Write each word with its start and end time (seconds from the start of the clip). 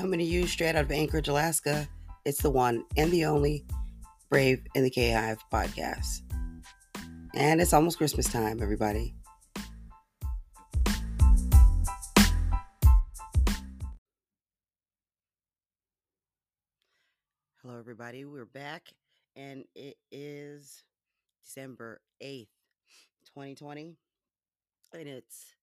Coming 0.00 0.20
to 0.20 0.24
you 0.24 0.46
straight 0.46 0.76
out 0.76 0.86
of 0.86 0.90
Anchorage, 0.90 1.28
Alaska, 1.28 1.86
it's 2.24 2.40
the 2.40 2.48
one 2.48 2.86
and 2.96 3.10
the 3.10 3.26
only 3.26 3.66
Brave 4.30 4.62
in 4.74 4.82
the 4.82 4.88
K 4.88 5.10
podcast. 5.52 6.22
And 7.34 7.60
it's 7.60 7.74
almost 7.74 7.98
Christmas 7.98 8.26
time, 8.26 8.62
everybody. 8.62 9.14
Hello, 17.60 17.78
everybody. 17.78 18.24
We're 18.24 18.46
back, 18.46 18.94
and 19.36 19.64
it 19.74 19.98
is 20.10 20.82
December 21.44 22.00
8th, 22.22 22.46
2020, 23.34 23.98
and 24.94 25.08
it's 25.08 25.56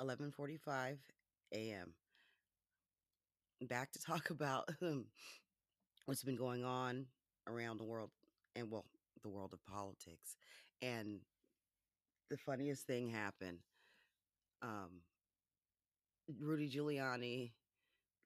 11:45 0.00 0.96
a.m. 1.52 1.94
Back 3.68 3.92
to 3.92 4.00
talk 4.00 4.30
about 4.30 4.68
um, 4.82 5.06
what's 6.06 6.24
been 6.24 6.36
going 6.36 6.64
on 6.64 7.06
around 7.46 7.78
the 7.78 7.84
world 7.84 8.10
and 8.56 8.70
well, 8.70 8.86
the 9.22 9.28
world 9.28 9.52
of 9.52 9.64
politics. 9.64 10.36
And 10.80 11.20
the 12.30 12.36
funniest 12.36 12.86
thing 12.86 13.08
happened. 13.08 13.58
Um, 14.62 15.02
Rudy 16.40 16.70
Giuliani 16.70 17.52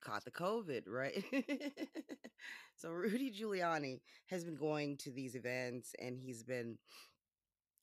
caught 0.02 0.24
the 0.24 0.30
COVID, 0.30 0.82
right? 0.86 1.22
so 2.76 2.90
Rudy 2.90 3.32
Giuliani 3.32 4.00
has 4.26 4.44
been 4.44 4.56
going 4.56 4.96
to 4.98 5.10
these 5.10 5.34
events 5.34 5.92
and 6.00 6.18
he's 6.18 6.42
been 6.42 6.78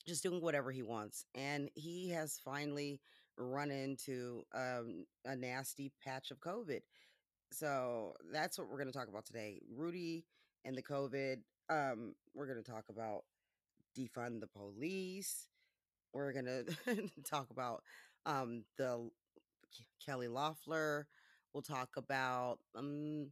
just 0.07 0.23
doing 0.23 0.41
whatever 0.41 0.71
he 0.71 0.81
wants. 0.81 1.25
And 1.35 1.69
he 1.75 2.09
has 2.09 2.39
finally 2.43 3.01
run 3.37 3.71
into 3.71 4.43
um, 4.53 5.05
a 5.25 5.35
nasty 5.35 5.91
patch 6.03 6.31
of 6.31 6.39
COVID. 6.39 6.81
So 7.53 8.13
that's 8.31 8.57
what 8.57 8.67
we're 8.67 8.77
going 8.77 8.91
to 8.91 8.97
talk 8.97 9.07
about 9.07 9.25
today. 9.25 9.61
Rudy 9.75 10.25
and 10.65 10.75
the 10.75 10.81
COVID. 10.81 11.37
Um, 11.69 12.15
we're 12.33 12.47
going 12.47 12.61
to 12.61 12.71
talk 12.71 12.85
about 12.89 13.23
defund 13.97 14.39
the 14.41 14.47
police. 14.47 15.47
We're 16.13 16.33
going 16.33 16.45
to 16.85 17.09
talk 17.29 17.51
about 17.51 17.83
um, 18.25 18.63
the 18.77 19.09
Kelly 20.03 20.27
Loeffler. 20.27 21.07
We'll 21.53 21.61
talk 21.61 21.89
about 21.95 22.57
um, 22.75 23.29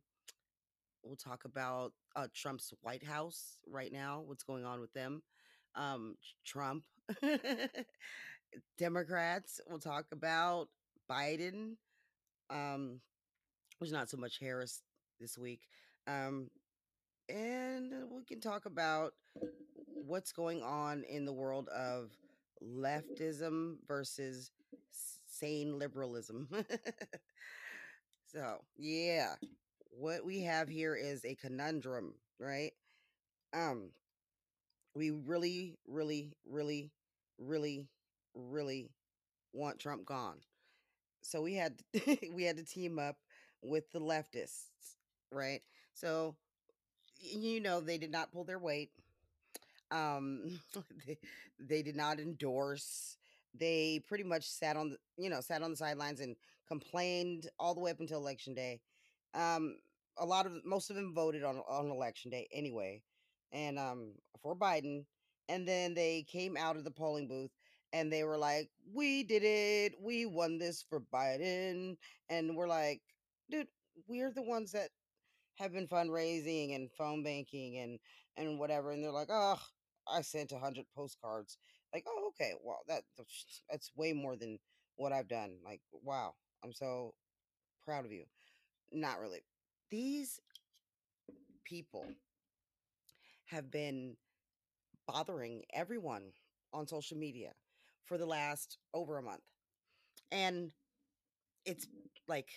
we'll 1.04 1.16
talk 1.16 1.46
about 1.46 1.94
uh, 2.16 2.28
Trump's 2.36 2.72
White 2.82 3.04
House 3.04 3.58
right 3.68 3.92
now. 3.92 4.22
What's 4.24 4.44
going 4.44 4.66
on 4.66 4.80
with 4.80 4.94
them? 4.94 5.24
Um, 5.74 6.16
Trump, 6.46 6.84
Democrats. 8.78 9.60
We'll 9.68 9.80
talk 9.80 10.06
about 10.12 10.68
Biden. 11.10 11.78
Um, 12.52 13.00
there's 13.82 13.92
not 13.92 14.10
so 14.10 14.18
much 14.18 14.40
Harris 14.40 14.84
this 15.20 15.38
week. 15.38 15.62
Um, 16.08 16.50
and 17.28 17.92
we 18.12 18.24
can 18.24 18.40
talk 18.40 18.66
about 18.68 19.14
what's 20.06 20.32
going 20.32 20.62
on 20.62 21.04
in 21.10 21.26
the 21.26 21.34
world 21.34 21.68
of 21.70 22.12
leftism 22.64 23.78
versus 23.88 24.52
sane 25.26 25.80
liberalism. 25.80 26.48
so, 28.28 28.60
yeah, 28.78 29.34
what 29.90 30.24
we 30.24 30.42
have 30.42 30.70
here 30.70 30.96
is 30.96 31.26
a 31.26 31.36
conundrum, 31.36 32.14
right? 32.40 32.74
Um, 33.52 33.90
we 34.96 35.10
really, 35.10 35.76
really, 35.88 36.34
really, 36.48 36.92
really, 37.40 37.88
really 38.36 38.92
want 39.54 39.80
Trump 39.80 40.06
gone. 40.06 40.38
So 41.24 41.42
we 41.42 41.56
had 41.56 41.82
we 42.34 42.44
had 42.44 42.58
to 42.58 42.64
team 42.64 43.00
up 43.00 43.18
with 43.62 43.92
the 43.92 44.00
leftists, 44.00 44.96
right? 45.32 45.62
So 45.94 46.36
you 47.20 47.60
know 47.60 47.80
they 47.80 47.98
did 47.98 48.12
not 48.12 48.32
pull 48.32 48.44
their 48.44 48.60
weight. 48.60 48.92
Um, 49.92 50.60
they, 51.08 51.18
they 51.60 51.82
did 51.82 51.96
not 51.96 52.20
endorse. 52.20 53.18
They 53.58 54.02
pretty 54.08 54.24
much 54.24 54.46
sat 54.48 54.78
on 54.78 54.90
the 54.92 54.98
you 55.18 55.30
know 55.30 55.42
sat 55.42 55.62
on 55.62 55.72
the 55.72 55.78
sidelines 55.78 56.22
and 56.22 56.36
complained 56.68 57.48
all 57.60 57.74
the 57.74 57.82
way 57.82 57.92
up 57.92 58.00
until 58.00 58.20
election 58.20 58.54
day. 58.54 58.80
Um, 59.34 59.78
a 60.18 60.26
lot 60.26 60.46
of 60.46 60.54
most 60.66 60.90
of 60.90 60.96
them 60.96 61.14
voted 61.14 61.44
on 61.44 61.58
on 61.70 61.90
election 61.90 62.32
day 62.32 62.48
anyway, 62.54 63.02
and 63.52 63.78
um 63.78 64.14
for 64.42 64.56
Biden. 64.56 65.06
And 65.50 65.68
then 65.68 65.94
they 65.94 66.24
came 66.32 66.56
out 66.56 66.78
of 66.78 66.86
the 66.86 66.92
polling 66.92 67.28
booth 67.28 67.52
and 67.92 68.12
they 68.12 68.24
were 68.24 68.38
like, 68.38 68.70
"We 68.94 69.24
did 69.24 69.44
it. 69.44 69.96
We 70.00 70.26
won 70.26 70.58
this 70.58 70.82
for 70.82 71.02
Biden." 71.14 71.98
And 72.30 72.56
we're 72.56 72.70
like, 72.70 73.02
"Dude, 73.52 73.68
we're 74.08 74.32
the 74.32 74.42
ones 74.44 74.72
that 74.74 74.92
have 75.58 75.74
been 75.74 75.88
fundraising 75.88 76.76
and 76.76 76.92
phone 76.94 77.24
banking 77.24 77.78
and 77.80 78.00
and 78.38 78.60
whatever." 78.60 78.92
And 78.92 79.04
they're 79.04 79.12
like, 79.12 79.30
"Oh, 79.32 79.60
I 80.08 80.22
sent 80.22 80.52
a 80.54 80.60
hundred 80.60 80.86
postcards." 80.96 81.58
Like, 81.94 82.06
"Oh, 82.08 82.30
okay. 82.30 82.54
Well, 82.64 82.82
that 82.88 83.04
that's 83.70 83.92
way 83.96 84.14
more 84.14 84.36
than 84.36 84.60
what 84.98 85.14
I've 85.14 85.28
done." 85.28 85.58
Like, 85.66 85.82
wow, 85.92 86.36
I'm 86.64 86.74
so 86.74 87.16
proud 87.84 88.06
of 88.06 88.12
you. 88.12 88.26
Not 88.92 89.20
really. 89.20 89.42
These 89.92 90.42
people 91.64 92.06
have 93.46 93.72
been 93.72 94.16
bothering 95.08 95.64
everyone 95.74 96.32
on 96.74 96.88
social 96.88 97.18
media 97.18 97.54
for 98.06 98.18
the 98.18 98.26
last 98.26 98.78
over 98.94 99.18
a 99.18 99.24
month. 99.24 99.42
And 100.32 100.72
it's 101.66 101.88
like, 102.28 102.50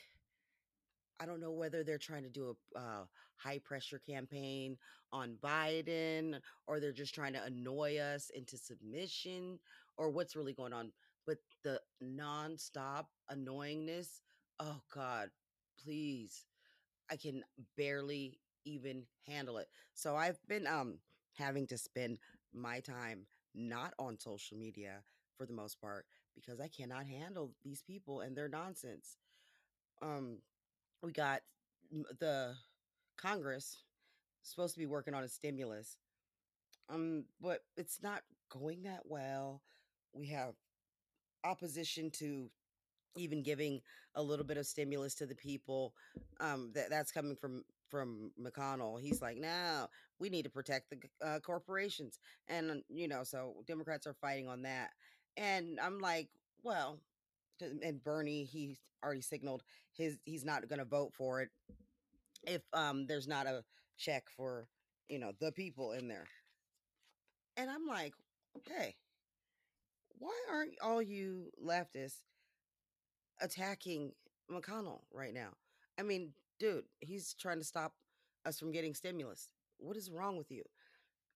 I 1.24 1.26
don't 1.26 1.40
know 1.40 1.52
whether 1.52 1.82
they're 1.82 1.96
trying 1.96 2.24
to 2.24 2.28
do 2.28 2.54
a 2.76 2.78
uh, 2.78 3.04
high 3.36 3.58
pressure 3.58 3.98
campaign 3.98 4.76
on 5.10 5.38
Biden 5.42 6.38
or 6.66 6.80
they're 6.80 6.92
just 6.92 7.14
trying 7.14 7.32
to 7.32 7.42
annoy 7.42 7.96
us 7.96 8.30
into 8.34 8.58
submission 8.58 9.58
or 9.96 10.10
what's 10.10 10.36
really 10.36 10.52
going 10.52 10.74
on. 10.74 10.92
But 11.26 11.38
the 11.62 11.80
nonstop 12.02 13.06
annoyingness, 13.32 14.20
oh 14.60 14.82
God, 14.94 15.30
please. 15.82 16.44
I 17.10 17.16
can 17.16 17.42
barely 17.78 18.38
even 18.66 19.04
handle 19.26 19.56
it. 19.56 19.68
So 19.94 20.16
I've 20.16 20.38
been 20.46 20.66
um 20.66 20.98
having 21.38 21.66
to 21.68 21.78
spend 21.78 22.18
my 22.52 22.80
time 22.80 23.26
not 23.54 23.94
on 23.98 24.20
social 24.20 24.58
media 24.58 25.02
for 25.38 25.46
the 25.46 25.54
most 25.54 25.80
part 25.80 26.04
because 26.34 26.60
I 26.60 26.68
cannot 26.68 27.06
handle 27.06 27.54
these 27.64 27.82
people 27.82 28.20
and 28.20 28.36
their 28.36 28.48
nonsense. 28.48 29.16
Um, 30.02 30.38
we 31.04 31.12
got 31.12 31.40
the 32.18 32.54
Congress 33.16 33.76
supposed 34.42 34.74
to 34.74 34.80
be 34.80 34.86
working 34.86 35.14
on 35.14 35.22
a 35.22 35.28
stimulus, 35.28 35.96
um, 36.88 37.24
but 37.40 37.60
it's 37.76 38.02
not 38.02 38.22
going 38.50 38.82
that 38.84 39.02
well. 39.04 39.62
We 40.12 40.28
have 40.28 40.54
opposition 41.44 42.10
to 42.12 42.50
even 43.16 43.42
giving 43.42 43.80
a 44.16 44.22
little 44.22 44.44
bit 44.44 44.56
of 44.56 44.66
stimulus 44.66 45.14
to 45.16 45.26
the 45.26 45.34
people. 45.34 45.94
Um, 46.40 46.72
that 46.74 46.90
that's 46.90 47.12
coming 47.12 47.36
from 47.36 47.64
from 47.90 48.32
McConnell. 48.40 49.00
He's 49.00 49.22
like, 49.22 49.36
no, 49.36 49.86
we 50.18 50.30
need 50.30 50.44
to 50.44 50.50
protect 50.50 50.90
the 50.90 51.26
uh, 51.26 51.38
corporations, 51.40 52.18
and 52.48 52.82
you 52.88 53.08
know, 53.08 53.22
so 53.24 53.56
Democrats 53.66 54.06
are 54.06 54.14
fighting 54.14 54.48
on 54.48 54.62
that. 54.62 54.90
And 55.36 55.78
I'm 55.82 55.98
like, 55.98 56.28
well, 56.62 57.00
and 57.60 58.02
Bernie, 58.02 58.44
he 58.44 58.76
already 59.02 59.20
signaled 59.20 59.62
his 59.92 60.16
he's 60.24 60.44
not 60.44 60.68
going 60.68 60.78
to 60.78 60.84
vote 60.84 61.12
for 61.12 61.42
it 61.42 61.50
if 62.46 62.62
um 62.72 63.06
there's 63.06 63.28
not 63.28 63.46
a 63.46 63.62
check 63.98 64.24
for 64.36 64.66
you 65.08 65.18
know 65.18 65.32
the 65.40 65.52
people 65.52 65.92
in 65.92 66.08
there. 66.08 66.26
And 67.56 67.70
I'm 67.70 67.86
like, 67.86 68.14
hey, 68.66 68.96
why 70.18 70.32
aren't 70.50 70.74
all 70.82 71.02
you 71.02 71.50
leftists 71.62 72.22
attacking 73.40 74.12
McConnell 74.50 75.00
right 75.12 75.34
now? 75.34 75.50
I 75.98 76.02
mean, 76.02 76.32
dude, 76.58 76.84
he's 77.00 77.34
trying 77.34 77.58
to 77.58 77.64
stop 77.64 77.92
us 78.44 78.58
from 78.58 78.72
getting 78.72 78.94
stimulus. 78.94 79.48
What 79.78 79.96
is 79.96 80.10
wrong 80.10 80.36
with 80.36 80.50
you? 80.50 80.62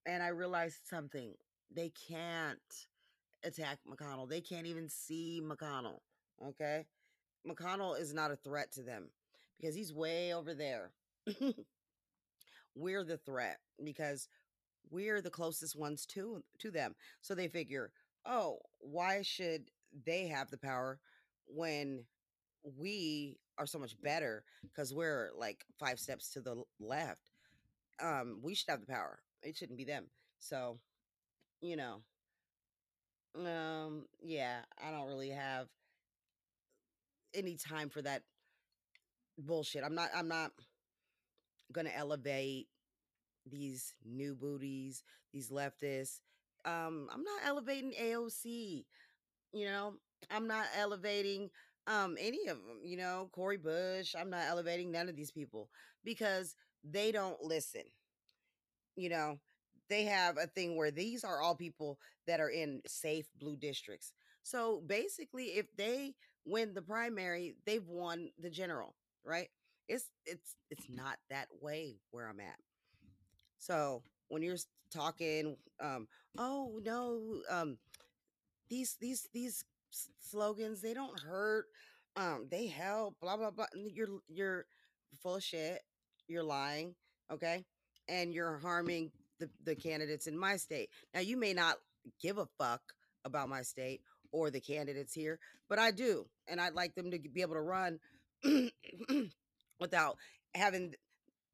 And 0.06 0.23
I 0.23 0.29
realized 0.29 0.81
something. 0.88 1.35
They 1.75 1.93
can't 2.09 2.59
attack 3.44 3.79
McConnell. 3.88 4.29
They 4.29 4.41
can't 4.41 4.67
even 4.67 4.88
see 4.88 5.43
McConnell. 5.44 6.00
Okay? 6.46 6.87
McConnell 7.49 7.99
is 8.00 8.14
not 8.14 8.31
a 8.31 8.37
threat 8.37 8.73
to 8.73 8.82
them 8.82 9.11
because 9.61 9.75
he's 9.75 9.93
way 9.93 10.35
over 10.35 10.55
there. 10.55 10.93
we're 12.75 13.05
the 13.05 13.19
threat 13.19 13.58
because 13.82 14.29
we're 14.90 15.20
the 15.20 15.31
closest 15.31 15.76
ones 15.76 16.06
to 16.06 16.43
to 16.61 16.70
them. 16.70 16.94
So 17.20 17.35
they 17.35 17.49
figure, 17.49 17.93
"Oh, 18.26 18.61
why 18.81 19.23
should 19.23 19.70
they 20.06 20.29
have 20.29 20.50
the 20.50 20.58
power 20.58 21.00
when 21.46 22.05
we 22.79 23.38
are 23.58 23.67
so 23.67 23.79
much 23.79 24.00
better 24.02 24.44
because 24.62 24.94
we're 24.94 25.31
like 25.37 25.64
five 25.79 26.00
steps 26.00 26.31
to 26.31 26.41
the 26.41 26.62
left. 26.81 27.23
Um, 28.02 28.41
we 28.43 28.55
should 28.55 28.70
have 28.70 28.81
the 28.81 28.87
power. 28.87 29.20
It 29.43 29.56
shouldn't 29.56 29.79
be 29.79 29.84
them. 29.84 30.06
So, 30.41 30.81
you 31.61 31.76
know, 31.76 32.02
um, 33.34 34.06
yeah, 34.23 34.61
I 34.84 34.91
don't 34.91 35.06
really 35.06 35.31
have 35.31 35.69
any 37.38 37.56
time 37.56 37.88
for 37.90 38.02
that 38.02 38.23
bullshit. 39.38 39.85
I'm 39.85 39.94
not 39.94 40.11
I'm 40.14 40.29
not 40.29 40.52
gonna 41.73 41.90
elevate 41.94 42.69
these 43.50 43.94
new 44.05 44.35
booties, 44.35 45.02
these 45.32 45.50
leftists. 45.50 46.20
Um, 46.64 47.08
I'm 47.12 47.25
not 47.25 47.40
elevating 47.44 47.94
AOC, 47.99 48.87
you 49.52 49.67
know. 49.67 49.94
I'm 50.31 50.46
not 50.49 50.67
elevating 50.76 51.50
um 51.87 52.17
any 52.20 52.49
of 52.49 52.58
them, 52.58 52.81
you 52.85 52.96
know, 52.96 53.31
Cori 53.32 53.58
Bush. 53.58 54.14
I'm 54.19 54.31
not 54.31 54.46
elevating 54.46 54.91
none 54.93 55.08
of 55.08 55.17
these 55.17 55.32
people 55.32 55.70
because 56.05 56.56
they 56.84 57.12
don't 57.12 57.43
listen. 57.43 57.82
You 58.96 59.08
know, 59.11 59.38
they 59.88 60.05
have 60.05 60.37
a 60.38 60.46
thing 60.46 60.76
where 60.76 60.91
these 60.91 61.25
are 61.25 61.41
all 61.41 61.55
people 61.55 61.99
that 62.26 62.41
are 62.41 62.50
in 62.50 62.82
safe 62.87 63.26
blue 63.38 63.56
districts. 63.56 64.12
So 64.43 64.82
basically, 64.87 65.46
if 65.56 65.67
they 65.76 66.14
win 66.44 66.75
the 66.75 66.82
primary, 66.82 67.56
they've 67.67 67.87
won 67.87 68.31
the 68.38 68.50
general, 68.50 68.94
right? 69.25 69.49
It's 69.88 70.11
it's 70.26 70.56
it's 70.70 70.87
not 70.88 71.17
that 71.31 71.49
way 71.61 71.96
where 72.11 72.29
I'm 72.29 72.40
at. 72.40 72.58
So 73.58 74.02
when 74.29 74.43
you're 74.43 74.56
talking, 74.93 75.56
um, 75.81 76.08
oh 76.37 76.81
no, 76.85 77.43
um, 77.50 77.79
these 78.69 78.96
these 79.00 79.29
these 79.32 79.64
slogans 80.20 80.81
they 80.81 80.94
don't 80.94 81.19
hurt, 81.20 81.67
um, 82.17 82.46
they 82.50 82.67
help, 82.67 83.17
blah 83.20 83.37
blah 83.37 83.50
blah. 83.50 83.67
You're 83.75 84.20
you're 84.29 84.67
full 85.23 85.37
of 85.37 85.43
shit. 85.43 85.81
You're 86.29 86.44
lying, 86.44 86.94
okay, 87.32 87.64
and 88.08 88.32
you're 88.32 88.58
harming 88.58 89.11
the 89.38 89.49
the 89.64 89.75
candidates 89.75 90.26
in 90.26 90.37
my 90.38 90.56
state. 90.56 90.91
Now 91.14 91.20
you 91.20 91.37
may 91.37 91.55
not 91.55 91.76
give 92.20 92.38
a 92.38 92.46
fuck 92.58 92.82
about 93.25 93.49
my 93.49 93.62
state 93.62 94.02
or 94.33 94.51
the 94.51 94.61
candidates 94.61 95.15
here, 95.15 95.39
but 95.69 95.79
I 95.79 95.91
do, 95.91 96.27
and 96.47 96.61
I'd 96.61 96.75
like 96.75 96.95
them 96.95 97.11
to 97.11 97.19
be 97.19 97.43
able 97.43 97.55
to 97.55 97.61
run 97.61 97.99
without 99.81 100.17
having 100.55 100.95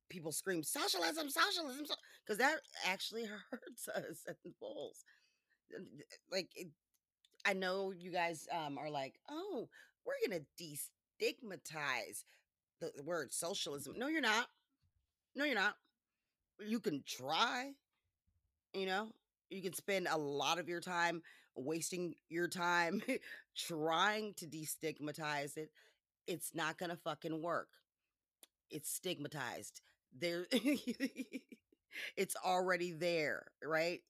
people 0.08 0.32
scream 0.32 0.62
socialism, 0.62 1.28
socialism, 1.28 1.86
because 2.24 2.38
that 2.38 2.56
actually 2.86 3.24
hurts 3.50 3.88
us 3.88 4.24
at 4.28 4.36
the 4.44 4.52
polls. 4.60 5.04
Like, 6.30 6.48
it, 6.54 6.68
I 7.44 7.52
know 7.52 7.92
you 7.96 8.10
guys 8.10 8.46
um, 8.52 8.78
are 8.78 8.90
like, 8.90 9.14
oh, 9.28 9.68
we're 10.04 10.28
gonna 10.28 10.42
destigmatize 10.60 12.24
the 12.80 13.02
word 13.02 13.32
socialism. 13.32 13.94
No, 13.96 14.08
you're 14.08 14.20
not. 14.20 14.48
No, 15.34 15.44
you're 15.44 15.54
not. 15.54 15.74
You 16.64 16.80
can 16.80 17.02
try. 17.06 17.72
You 18.72 18.86
know, 18.86 19.08
you 19.50 19.62
can 19.62 19.72
spend 19.72 20.08
a 20.10 20.18
lot 20.18 20.58
of 20.58 20.68
your 20.68 20.80
time 20.80 21.22
wasting 21.56 22.14
your 22.28 22.48
time 22.48 23.02
trying 23.56 24.34
to 24.34 24.46
destigmatize 24.46 25.56
it. 25.56 25.70
It's 26.26 26.54
not 26.54 26.78
gonna 26.78 26.96
fucking 26.96 27.42
work. 27.42 27.68
It's 28.70 28.90
stigmatized. 28.90 29.80
There, 30.16 30.46
it's 32.16 32.36
already 32.44 32.92
there, 32.92 33.46
right? 33.62 34.00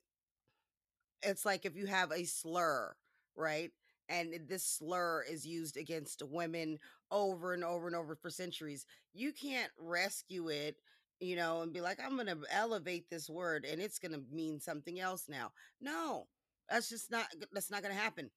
It's 1.23 1.44
like 1.44 1.64
if 1.64 1.76
you 1.76 1.87
have 1.87 2.12
a 2.12 2.25
slur, 2.25 2.94
right? 3.37 3.70
And 4.08 4.35
this 4.49 4.64
slur 4.64 5.23
is 5.23 5.46
used 5.46 5.76
against 5.76 6.23
women 6.23 6.79
over 7.11 7.55
and 7.55 7.64
over 7.64 7.87
and 7.87 7.96
over 7.96 8.14
for 8.14 8.31
centuries. 8.31 8.85
You 9.14 9.32
can't 9.32 9.73
rescue 9.79 10.49
it, 10.49 10.76
you 11.20 11.37
know, 11.37 11.62
and 11.62 11.73
be 11.73 11.81
like, 11.81 11.99
I'm 12.05 12.14
going 12.17 12.26
to 12.26 12.38
elevate 12.50 13.08
this 13.08 13.31
word 13.31 13.64
and 13.64 13.81
it's 13.81 13.99
going 13.99 14.12
to 14.12 14.23
mean 14.31 14.61
something 14.61 15.00
else 15.00 15.25
now. 15.29 15.52
No, 15.81 16.26
that's 16.69 16.89
just 16.89 17.11
not, 17.11 17.27
that's 17.53 17.71
not 17.71 17.83
going 17.83 17.95
to 17.95 18.01
happen. 18.01 18.31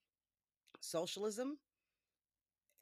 Socialism 0.81 1.57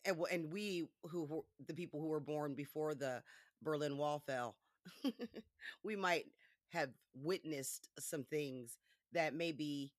eh, 0.05 0.11
and, 0.11 0.19
and 0.31 0.51
we 0.51 0.87
who 1.09 1.25
who- 1.25 1.45
the 1.67 1.73
people 1.73 1.99
who 1.99 2.07
were 2.07 2.19
born 2.19 2.53
before 2.53 2.95
the 2.95 3.21
Berlin 3.61 3.97
Wall 3.97 4.21
fell, 4.25 4.55
we 5.83 5.95
might 5.95 6.25
have 6.69 6.89
witnessed 7.13 7.89
some 7.99 8.23
things 8.23 8.77
that 9.13 9.33
maybe 9.33 9.91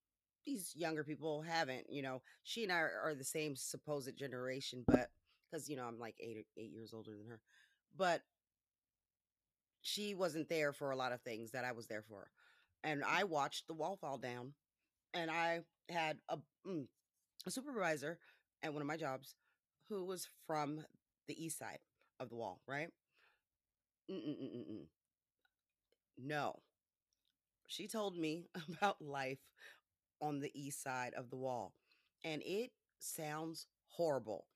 these 0.44 0.72
younger 0.76 1.04
people 1.04 1.42
haven't. 1.42 1.86
You 1.90 2.02
know, 2.02 2.22
she 2.42 2.62
and 2.64 2.72
I 2.72 2.76
are, 2.78 3.00
are 3.04 3.14
the 3.14 3.24
same 3.24 3.56
supposed 3.56 4.16
generation, 4.16 4.84
but 4.86 5.10
because 5.50 5.68
you 5.68 5.76
know 5.76 5.84
I'm 5.84 5.98
like 5.98 6.16
eight 6.20 6.46
eight 6.56 6.70
years 6.72 6.92
older 6.94 7.12
than 7.16 7.26
her, 7.28 7.40
but 7.96 8.22
she 9.80 10.14
wasn't 10.14 10.48
there 10.48 10.72
for 10.72 10.90
a 10.90 10.96
lot 10.96 11.12
of 11.12 11.20
things 11.22 11.52
that 11.52 11.64
I 11.64 11.72
was 11.72 11.86
there 11.86 12.02
for, 12.02 12.30
and 12.82 13.02
I 13.04 13.24
watched 13.24 13.66
the 13.66 13.74
wall 13.74 13.96
fall 13.96 14.18
down, 14.18 14.54
and 15.16 15.30
I 15.30 15.60
had 15.90 16.18
a, 16.30 16.38
mm, 16.66 16.86
a 17.46 17.50
supervisor 17.52 18.18
at 18.62 18.72
one 18.72 18.82
of 18.82 18.88
my 18.88 18.98
jobs 18.98 19.36
who 19.88 20.04
was 20.04 20.28
from 20.46 20.84
the 21.28 21.44
east 21.44 21.58
side 21.58 21.80
of 22.20 22.28
the 22.30 22.36
wall, 22.36 22.60
right? 22.68 22.90
Mm-mm-mm-mm. 24.10 24.86
No, 26.18 26.62
she 27.66 27.86
told 27.88 28.16
me 28.16 28.46
about 28.76 29.00
life 29.00 29.38
on 30.20 30.40
the 30.40 30.52
east 30.54 30.82
side 30.82 31.14
of 31.14 31.30
the 31.30 31.36
wall, 31.36 31.74
and 32.24 32.42
it 32.44 32.72
sounds 32.98 33.66
horrible. 33.88 34.46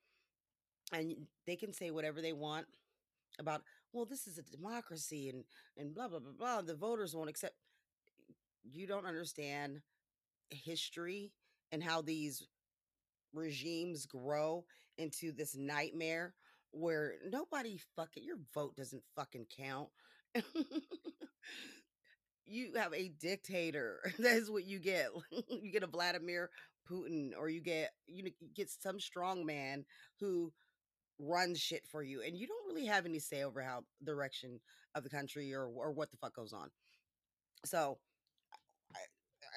And 0.93 1.27
they 1.47 1.57
can 1.57 1.73
say 1.73 1.91
whatever 1.91 2.21
they 2.21 2.33
want 2.33 2.67
about, 3.39 3.63
well, 3.93 4.07
this 4.07 4.27
is 4.27 4.39
a 4.39 4.43
democracy 4.43 5.29
and 5.31 5.45
and 5.77 5.95
blah 5.95 6.09
blah 6.09 6.21
blah 6.21 6.33
blah. 6.33 6.63
The 6.63 6.77
voters 6.77 7.15
won't 7.15 7.31
accept. 7.31 7.55
You 8.63 8.87
don't 8.87 9.07
understand 9.07 9.83
history 10.51 11.33
and 11.73 11.83
how 11.83 12.03
these 12.03 12.47
regimes 13.33 14.07
grow 14.07 14.65
into 14.99 15.33
this 15.33 15.57
nightmare 15.57 16.35
where 16.73 17.15
nobody 17.31 17.79
fucking 17.97 18.23
your 18.25 18.39
vote 18.55 18.77
doesn't 18.77 19.03
fucking 19.17 19.47
count. 19.57 19.89
you 22.47 22.73
have 22.77 22.93
a 22.95 23.09
dictator. 23.21 24.01
That 24.19 24.37
is 24.37 24.51
what 24.51 24.65
you 24.65 24.79
get. 24.79 25.09
you 25.49 25.73
get 25.73 25.83
a 25.83 25.87
Vladimir 25.87 26.51
Putin, 26.91 27.31
or 27.39 27.49
you 27.49 27.61
get 27.61 27.91
you 28.07 28.31
get 28.55 28.71
some 28.71 29.01
strong 29.01 29.47
man 29.47 29.85
who 30.19 30.53
runs 31.19 31.61
shit 31.61 31.87
for 31.87 32.03
you, 32.03 32.23
and 32.23 32.37
you 32.37 32.47
don't 32.47 32.67
really 32.67 32.87
have 32.87 33.07
any 33.07 33.19
say 33.19 33.45
over 33.45 33.63
how 33.63 33.85
direction 34.05 34.61
of 34.95 35.05
the 35.05 35.11
country 35.11 35.55
or 35.55 35.67
or 35.67 35.93
what 35.93 36.11
the 36.11 36.17
fuck 36.17 36.35
goes 36.35 36.53
on. 36.53 36.71
So 37.65 37.99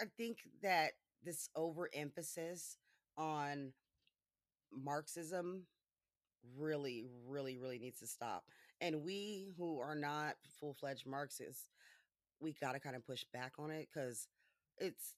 I, 0.02 0.06
think 0.18 0.40
that 0.62 0.92
this 1.24 1.50
overemphasis 1.56 2.78
on 3.18 3.74
Marxism 4.72 5.66
really, 6.58 7.06
really, 7.28 7.58
really 7.58 7.80
needs 7.80 8.00
to 8.00 8.08
stop. 8.08 8.44
And 8.82 9.04
we 9.04 9.48
who 9.58 9.80
are 9.80 9.96
not 9.96 10.36
full 10.60 10.74
fledged 10.74 11.06
Marxists, 11.06 11.70
we 12.40 12.54
got 12.60 12.74
to 12.74 12.80
kind 12.80 12.96
of 12.96 13.06
push 13.06 13.24
back 13.34 13.54
on 13.58 13.72
it 13.72 13.88
because 13.94 14.28
it's 14.78 15.16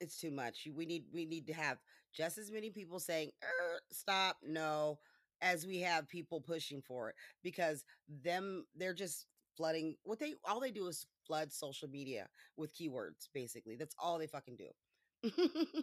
it's 0.00 0.20
too 0.20 0.30
much. 0.30 0.68
We 0.74 0.86
need 0.86 1.04
we 1.12 1.24
need 1.24 1.46
to 1.48 1.52
have 1.52 1.78
just 2.14 2.38
as 2.38 2.50
many 2.50 2.70
people 2.70 3.00
saying 3.00 3.30
er, 3.42 3.80
stop, 3.90 4.36
no, 4.42 4.98
as 5.40 5.66
we 5.66 5.80
have 5.80 6.08
people 6.08 6.40
pushing 6.40 6.82
for 6.82 7.10
it 7.10 7.16
because 7.42 7.84
them 8.22 8.64
they're 8.76 8.94
just 8.94 9.26
flooding 9.58 9.96
what 10.04 10.20
they 10.20 10.34
all 10.46 10.60
they 10.60 10.70
do 10.70 10.86
is 10.86 11.06
flood 11.26 11.52
social 11.52 11.88
media 11.88 12.28
with 12.56 12.74
keywords 12.74 13.28
basically. 13.34 13.76
That's 13.76 13.96
all 14.02 14.18
they 14.18 14.28
fucking 14.28 14.56
do. 14.56 15.30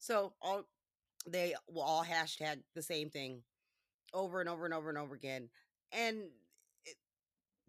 so 0.00 0.34
all 0.42 0.64
they 1.26 1.54
will 1.72 1.82
all 1.82 2.04
hashtag 2.04 2.58
the 2.74 2.82
same 2.82 3.08
thing 3.08 3.42
over 4.12 4.40
and 4.40 4.48
over 4.48 4.64
and 4.64 4.74
over 4.74 4.88
and 4.90 4.98
over 4.98 5.14
again 5.14 5.48
and 5.92 6.18
it, 6.84 6.96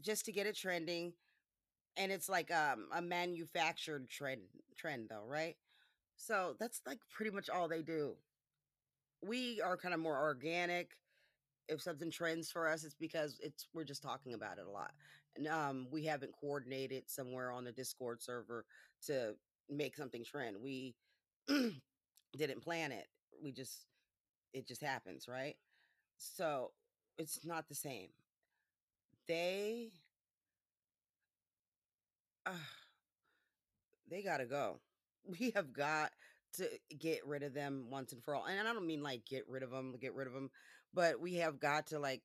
just 0.02 0.26
to 0.26 0.32
get 0.32 0.48
it 0.48 0.58
trending 0.58 1.14
and 1.98 2.12
it's 2.12 2.30
like 2.30 2.52
um, 2.52 2.88
a 2.94 3.02
manufactured 3.02 4.10
trend 4.10 4.42
trend 4.78 5.08
though 5.10 5.26
right 5.28 5.56
so 6.18 6.56
that's 6.60 6.82
like 6.88 7.00
pretty 7.12 7.32
much 7.32 7.50
all 7.50 7.68
they 7.68 7.84
do 7.84 8.16
we 9.26 9.62
are 9.62 9.78
kind 9.78 9.94
of 9.94 10.00
more 10.00 10.20
organic 10.22 10.92
if 11.70 11.82
something 11.82 12.12
trends 12.12 12.52
for 12.52 12.68
us 12.68 12.84
it's 12.84 12.96
because 12.96 13.40
it's 13.42 13.68
we're 13.74 13.84
just 13.84 14.04
talking 14.04 14.34
about 14.34 14.58
it 14.58 14.66
a 14.68 14.72
lot 14.72 14.92
um 15.50 15.88
we 15.92 16.04
haven't 16.06 16.32
coordinated 16.40 17.04
somewhere 17.10 17.52
on 17.52 17.64
the 17.64 17.72
discord 17.72 18.22
server 18.22 18.66
to 19.06 19.34
make 19.70 19.96
something 19.96 20.24
trend 20.24 20.58
we 20.62 20.96
didn't 22.38 22.62
plan 22.64 22.92
it 22.92 23.08
we 23.44 23.52
just 23.52 23.86
it 24.54 24.68
just 24.68 24.82
happens 24.82 25.28
right 25.28 25.56
so 26.18 26.72
it's 27.18 27.46
not 27.46 27.68
the 27.70 27.76
same 27.76 28.10
they 29.28 29.92
uh, 32.46 32.52
they 34.10 34.22
gotta 34.22 34.46
go. 34.46 34.80
We 35.26 35.52
have 35.56 35.72
got 35.72 36.12
to 36.58 36.68
get 37.00 37.26
rid 37.26 37.44
of 37.44 37.54
them 37.54 37.86
once 37.90 38.12
and 38.12 38.22
for 38.22 38.36
all. 38.36 38.44
And 38.46 38.68
I 38.68 38.74
don't 38.74 38.86
mean 38.86 39.02
like 39.02 39.26
get 39.26 39.48
rid 39.48 39.64
of 39.64 39.72
them, 39.72 39.96
get 40.02 40.14
rid 40.14 40.28
of 40.28 40.34
them, 40.34 40.50
but 40.94 41.18
we 41.22 41.36
have 41.36 41.62
got 41.62 41.88
to 41.88 42.00
like 42.00 42.22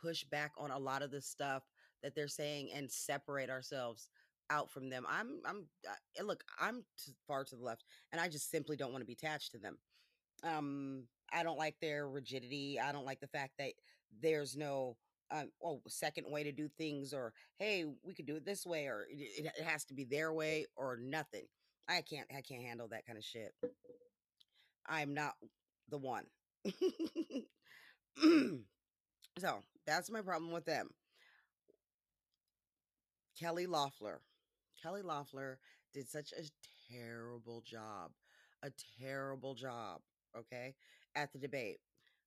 push 0.00 0.24
back 0.24 0.52
on 0.56 0.70
a 0.70 0.78
lot 0.78 1.02
of 1.02 1.10
this 1.10 1.26
stuff 1.26 1.62
that 2.02 2.14
they're 2.14 2.28
saying 2.28 2.70
and 2.74 2.90
separate 2.90 3.50
ourselves 3.50 4.08
out 4.50 4.70
from 4.70 4.88
them. 4.88 5.04
I'm 5.08 5.40
I'm 5.44 5.66
uh, 5.88 6.24
look, 6.24 6.42
I'm 6.58 6.84
far 7.26 7.44
to 7.44 7.56
the 7.56 7.62
left 7.62 7.84
and 8.12 8.20
I 8.20 8.28
just 8.28 8.50
simply 8.50 8.76
don't 8.76 8.92
want 8.92 9.02
to 9.02 9.06
be 9.06 9.12
attached 9.12 9.52
to 9.52 9.58
them. 9.58 9.76
Um 10.42 11.04
I 11.32 11.42
don't 11.42 11.58
like 11.58 11.76
their 11.80 12.08
rigidity. 12.08 12.80
I 12.80 12.92
don't 12.92 13.04
like 13.04 13.20
the 13.20 13.26
fact 13.26 13.52
that 13.58 13.72
there's 14.22 14.56
no 14.56 14.96
um, 15.30 15.50
oh, 15.62 15.82
second 15.86 16.26
way 16.30 16.42
to 16.42 16.52
do 16.52 16.68
things, 16.78 17.12
or 17.12 17.34
hey, 17.58 17.84
we 18.02 18.14
could 18.14 18.26
do 18.26 18.36
it 18.36 18.46
this 18.46 18.64
way, 18.64 18.86
or 18.86 19.06
it, 19.10 19.52
it 19.58 19.64
has 19.64 19.84
to 19.86 19.94
be 19.94 20.04
their 20.04 20.32
way, 20.32 20.66
or 20.76 20.96
nothing. 20.96 21.44
I 21.88 22.02
can't, 22.02 22.26
I 22.34 22.40
can't 22.40 22.62
handle 22.62 22.88
that 22.88 23.06
kind 23.06 23.18
of 23.18 23.24
shit. 23.24 23.52
I'm 24.86 25.14
not 25.14 25.34
the 25.90 25.98
one. 25.98 26.24
so 29.38 29.58
that's 29.86 30.10
my 30.10 30.22
problem 30.22 30.52
with 30.52 30.64
them. 30.64 30.88
Kelly 33.38 33.66
Loeffler. 33.66 34.20
Kelly 34.82 35.02
Loeffler 35.02 35.58
did 35.92 36.08
such 36.08 36.32
a 36.32 36.42
terrible 36.92 37.62
job, 37.64 38.10
a 38.62 38.70
terrible 39.00 39.54
job, 39.54 40.00
okay, 40.36 40.74
at 41.14 41.32
the 41.32 41.38
debate. 41.38 41.78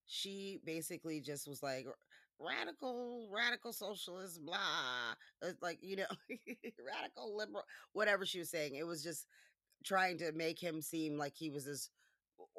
She 0.06 0.60
basically 0.66 1.20
just 1.22 1.48
was 1.48 1.64
like 1.64 1.86
radical, 2.40 3.28
radical 3.32 3.72
socialist, 3.72 4.44
blah, 4.46 5.16
like 5.62 5.80
you 5.82 5.98
know, 5.98 6.04
radical 6.86 7.36
liberal, 7.36 7.64
whatever 7.94 8.26
she 8.26 8.40
was 8.40 8.50
saying. 8.50 8.76
It 8.76 8.86
was 8.86 9.04
just 9.04 9.28
trying 9.86 10.18
to 10.20 10.32
make 10.34 10.60
him 10.60 10.82
seem 10.82 11.18
like 11.18 11.34
he 11.36 11.50
was 11.50 11.66
this 11.66 11.90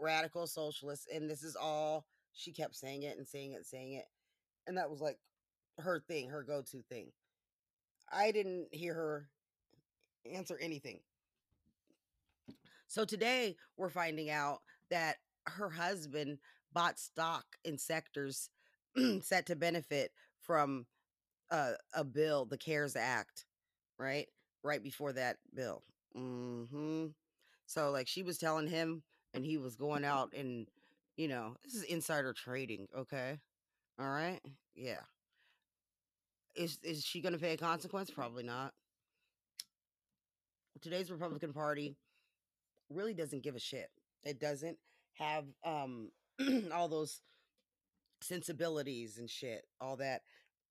radical 0.00 0.46
socialist, 0.46 1.08
and 1.12 1.28
this 1.28 1.42
is 1.42 1.56
all 1.56 2.06
she 2.32 2.52
kept 2.52 2.76
saying 2.76 3.02
it 3.02 3.18
and 3.18 3.26
saying 3.26 3.52
it, 3.52 3.66
saying 3.66 3.94
it, 3.94 4.06
and 4.66 4.78
that 4.78 4.90
was 4.90 5.00
like 5.00 5.18
her 5.78 6.00
thing, 6.00 6.28
her 6.30 6.42
go-to 6.42 6.82
thing. 6.88 7.12
I 8.12 8.30
didn't 8.30 8.68
hear 8.72 8.94
her 8.94 9.28
answer 10.30 10.58
anything. 10.60 11.00
So 12.86 13.04
today 13.04 13.56
we're 13.76 13.88
finding 13.88 14.30
out 14.30 14.60
that 14.90 15.16
her 15.46 15.70
husband 15.70 16.38
bought 16.72 16.98
stock 16.98 17.44
in 17.64 17.78
sectors 17.78 18.50
set 19.22 19.46
to 19.46 19.56
benefit 19.56 20.12
from 20.40 20.86
uh, 21.50 21.72
a 21.94 22.04
bill, 22.04 22.44
the 22.44 22.58
CARES 22.58 22.96
Act, 22.96 23.46
right? 23.98 24.26
Right 24.62 24.82
before 24.82 25.12
that 25.14 25.38
bill. 25.54 25.82
Mm-hmm. 26.16 27.06
So 27.66 27.90
like 27.90 28.08
she 28.08 28.22
was 28.22 28.38
telling 28.38 28.68
him, 28.68 29.02
and 29.34 29.44
he 29.44 29.56
was 29.56 29.76
going 29.76 30.04
out 30.04 30.34
and 30.36 30.66
you 31.16 31.28
know 31.28 31.56
this 31.64 31.74
is 31.74 31.84
insider 31.84 32.32
trading. 32.32 32.88
Okay, 32.96 33.38
all 33.98 34.10
right, 34.10 34.40
yeah. 34.74 35.00
Is 36.54 36.78
is 36.82 37.04
she 37.04 37.20
going 37.20 37.32
to 37.32 37.38
pay 37.38 37.54
a 37.54 37.56
consequence? 37.56 38.10
Probably 38.10 38.42
not. 38.42 38.72
Today's 40.80 41.10
Republican 41.10 41.52
Party 41.52 41.96
really 42.90 43.14
doesn't 43.14 43.42
give 43.42 43.54
a 43.56 43.60
shit. 43.60 43.88
It 44.24 44.38
doesn't 44.40 44.78
have 45.14 45.44
um 45.64 46.10
all 46.72 46.88
those 46.88 47.20
sensibilities 48.22 49.18
and 49.18 49.28
shit, 49.28 49.64
all 49.80 49.96
that, 49.96 50.22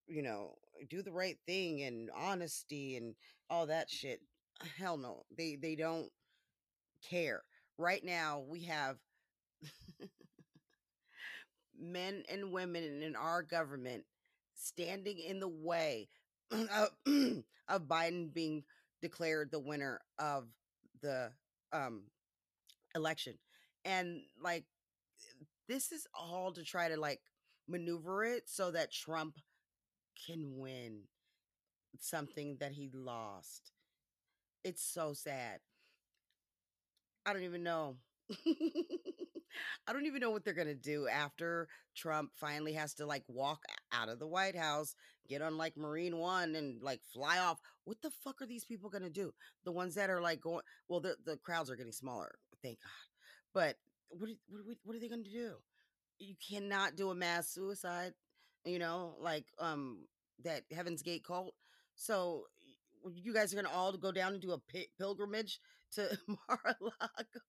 you 0.08 0.22
know, 0.22 0.56
do 0.90 1.02
the 1.02 1.12
right 1.12 1.38
thing 1.46 1.82
and 1.84 2.10
honesty 2.16 2.98
and 2.98 3.16
all 3.50 3.68
that 3.68 3.90
shit. 3.90 4.22
Hell 4.78 4.98
no. 4.98 5.24
They 5.36 5.58
they 5.60 5.76
don't 5.76 6.10
care. 7.10 7.44
Right 7.78 8.04
now 8.04 8.44
we 8.48 8.66
have 8.66 8.98
men 11.80 12.24
and 12.30 12.52
women 12.52 13.02
in 13.02 13.16
our 13.16 13.42
government 13.44 14.04
standing 14.62 15.20
in 15.20 15.40
the 15.40 15.48
way 15.48 16.10
of, 16.52 16.90
of 17.68 17.88
Biden 17.88 18.34
being 18.34 18.64
declared 19.02 19.52
the 19.52 19.60
winner 19.60 20.00
of 20.20 20.48
the 21.02 21.32
um 21.74 22.04
election. 22.96 23.36
And 23.86 24.22
like 24.42 24.66
this 25.68 25.92
is 25.92 26.08
all 26.14 26.52
to 26.54 26.64
try 26.64 26.90
to 26.90 26.98
like 26.98 27.22
maneuver 27.68 28.24
it 28.24 28.44
so 28.50 28.72
that 28.72 28.92
Trump 28.92 29.38
can 30.28 30.58
win 30.58 31.02
something 32.00 32.58
that 32.60 32.74
he 32.74 32.90
lost. 32.94 33.72
It's 34.64 34.84
so 34.84 35.14
sad. 35.14 35.60
I 37.26 37.34
don't 37.34 37.44
even 37.44 37.64
know. 37.64 37.98
I 39.88 39.94
don't 39.94 40.06
even 40.06 40.22
know 40.22 40.32
what 40.32 40.44
they're 40.44 40.54
going 40.54 40.68
to 40.68 40.76
do 40.76 41.08
after 41.08 41.68
Trump 41.96 42.32
finally 42.36 42.74
has 42.74 42.94
to 42.96 43.06
like 43.06 43.24
walk 43.28 43.64
out 43.92 44.10
of 44.10 44.20
the 44.20 44.28
White 44.28 44.56
House, 44.56 44.96
get 45.28 45.42
on 45.42 45.58
like 45.58 45.78
Marine 45.78 46.18
One 46.18 46.56
and 46.56 46.82
like 46.82 47.02
fly 47.14 47.40
off. 47.40 47.60
What 47.84 48.02
the 48.02 48.12
fuck 48.24 48.42
are 48.42 48.46
these 48.46 48.66
people 48.66 48.90
going 48.90 49.04
to 49.04 49.10
do? 49.10 49.34
The 49.66 49.72
ones 49.72 49.96
that 49.96 50.10
are 50.10 50.22
like 50.22 50.42
going, 50.42 50.62
well, 50.88 51.00
the, 51.00 51.16
the 51.26 51.38
crowds 51.38 51.70
are 51.70 51.76
getting 51.76 51.92
smaller, 51.92 52.32
thank 52.64 52.80
God. 52.82 52.90
But 53.54 53.76
what, 54.10 54.30
what, 54.50 54.78
what 54.84 54.96
are 54.96 55.00
they 55.00 55.10
going 55.10 55.24
to 55.24 55.32
do? 55.32 55.54
You 56.20 56.36
cannot 56.50 56.96
do 56.96 57.10
a 57.10 57.16
mass 57.16 57.50
suicide, 57.50 58.14
you 58.66 58.80
know, 58.80 59.16
like 59.20 59.46
um 59.60 60.06
that 60.44 60.64
Heaven's 60.72 61.02
Gate 61.02 61.24
cult. 61.26 61.56
So 61.96 62.46
you 63.14 63.34
guys 63.34 63.52
are 63.52 63.56
going 63.56 63.66
to 63.66 63.74
all 63.74 63.92
go 63.98 64.12
down 64.12 64.34
and 64.34 64.42
do 64.42 64.52
a 64.54 64.62
pilgrimage 65.00 65.60
to 65.94 66.18
Mar-a-Lago. 66.28 67.42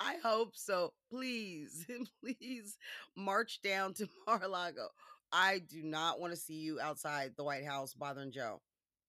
I 0.00 0.16
hope 0.22 0.52
so. 0.54 0.92
Please, 1.10 1.86
please 2.20 2.76
march 3.16 3.60
down 3.62 3.94
to 3.94 4.08
Mar-a-Lago. 4.26 4.88
I 5.32 5.60
do 5.60 5.82
not 5.82 6.20
want 6.20 6.32
to 6.32 6.38
see 6.38 6.54
you 6.60 6.80
outside 6.80 7.32
the 7.36 7.44
White 7.44 7.64
House 7.64 7.94
bothering 7.94 8.32
Joe. 8.32 8.60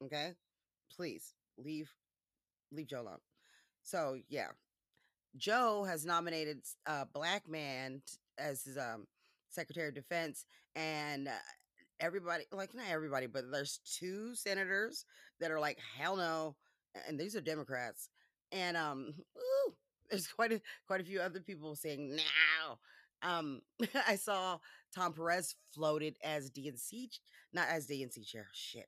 Okay? 0.03 0.31
Please 0.95 1.33
leave 1.57 1.91
leave 2.71 2.87
Joe 2.87 3.01
alone. 3.01 3.19
So, 3.83 4.17
yeah. 4.29 4.47
Joe 5.35 5.83
has 5.83 6.05
nominated 6.05 6.59
a 6.85 7.05
black 7.05 7.49
man 7.49 8.01
as 8.37 8.63
his 8.63 8.77
um 8.77 9.07
Secretary 9.49 9.89
of 9.89 9.95
Defense 9.95 10.45
and 10.75 11.27
uh, 11.27 11.31
everybody 11.99 12.45
like 12.51 12.73
not 12.73 12.85
everybody, 12.89 13.27
but 13.27 13.51
there's 13.51 13.79
two 13.85 14.35
senators 14.35 15.05
that 15.39 15.51
are 15.51 15.59
like 15.59 15.79
hell 15.97 16.15
no 16.15 16.55
and 17.07 17.19
these 17.19 17.35
are 17.35 17.41
Democrats. 17.41 18.09
And 18.51 18.77
um 18.77 19.13
ooh, 19.37 19.73
there's 20.09 20.27
quite 20.27 20.51
a 20.51 20.61
quite 20.87 21.01
a 21.01 21.05
few 21.05 21.19
other 21.19 21.39
people 21.39 21.75
saying 21.75 22.15
now. 22.15 22.79
Um, 23.21 23.61
I 24.07 24.15
saw 24.15 24.59
Tom 24.93 25.13
Perez 25.13 25.55
floated 25.73 26.17
as 26.23 26.51
DNC, 26.51 27.19
not 27.53 27.67
as 27.69 27.87
DNC 27.87 28.25
chair, 28.25 28.47
shit, 28.53 28.87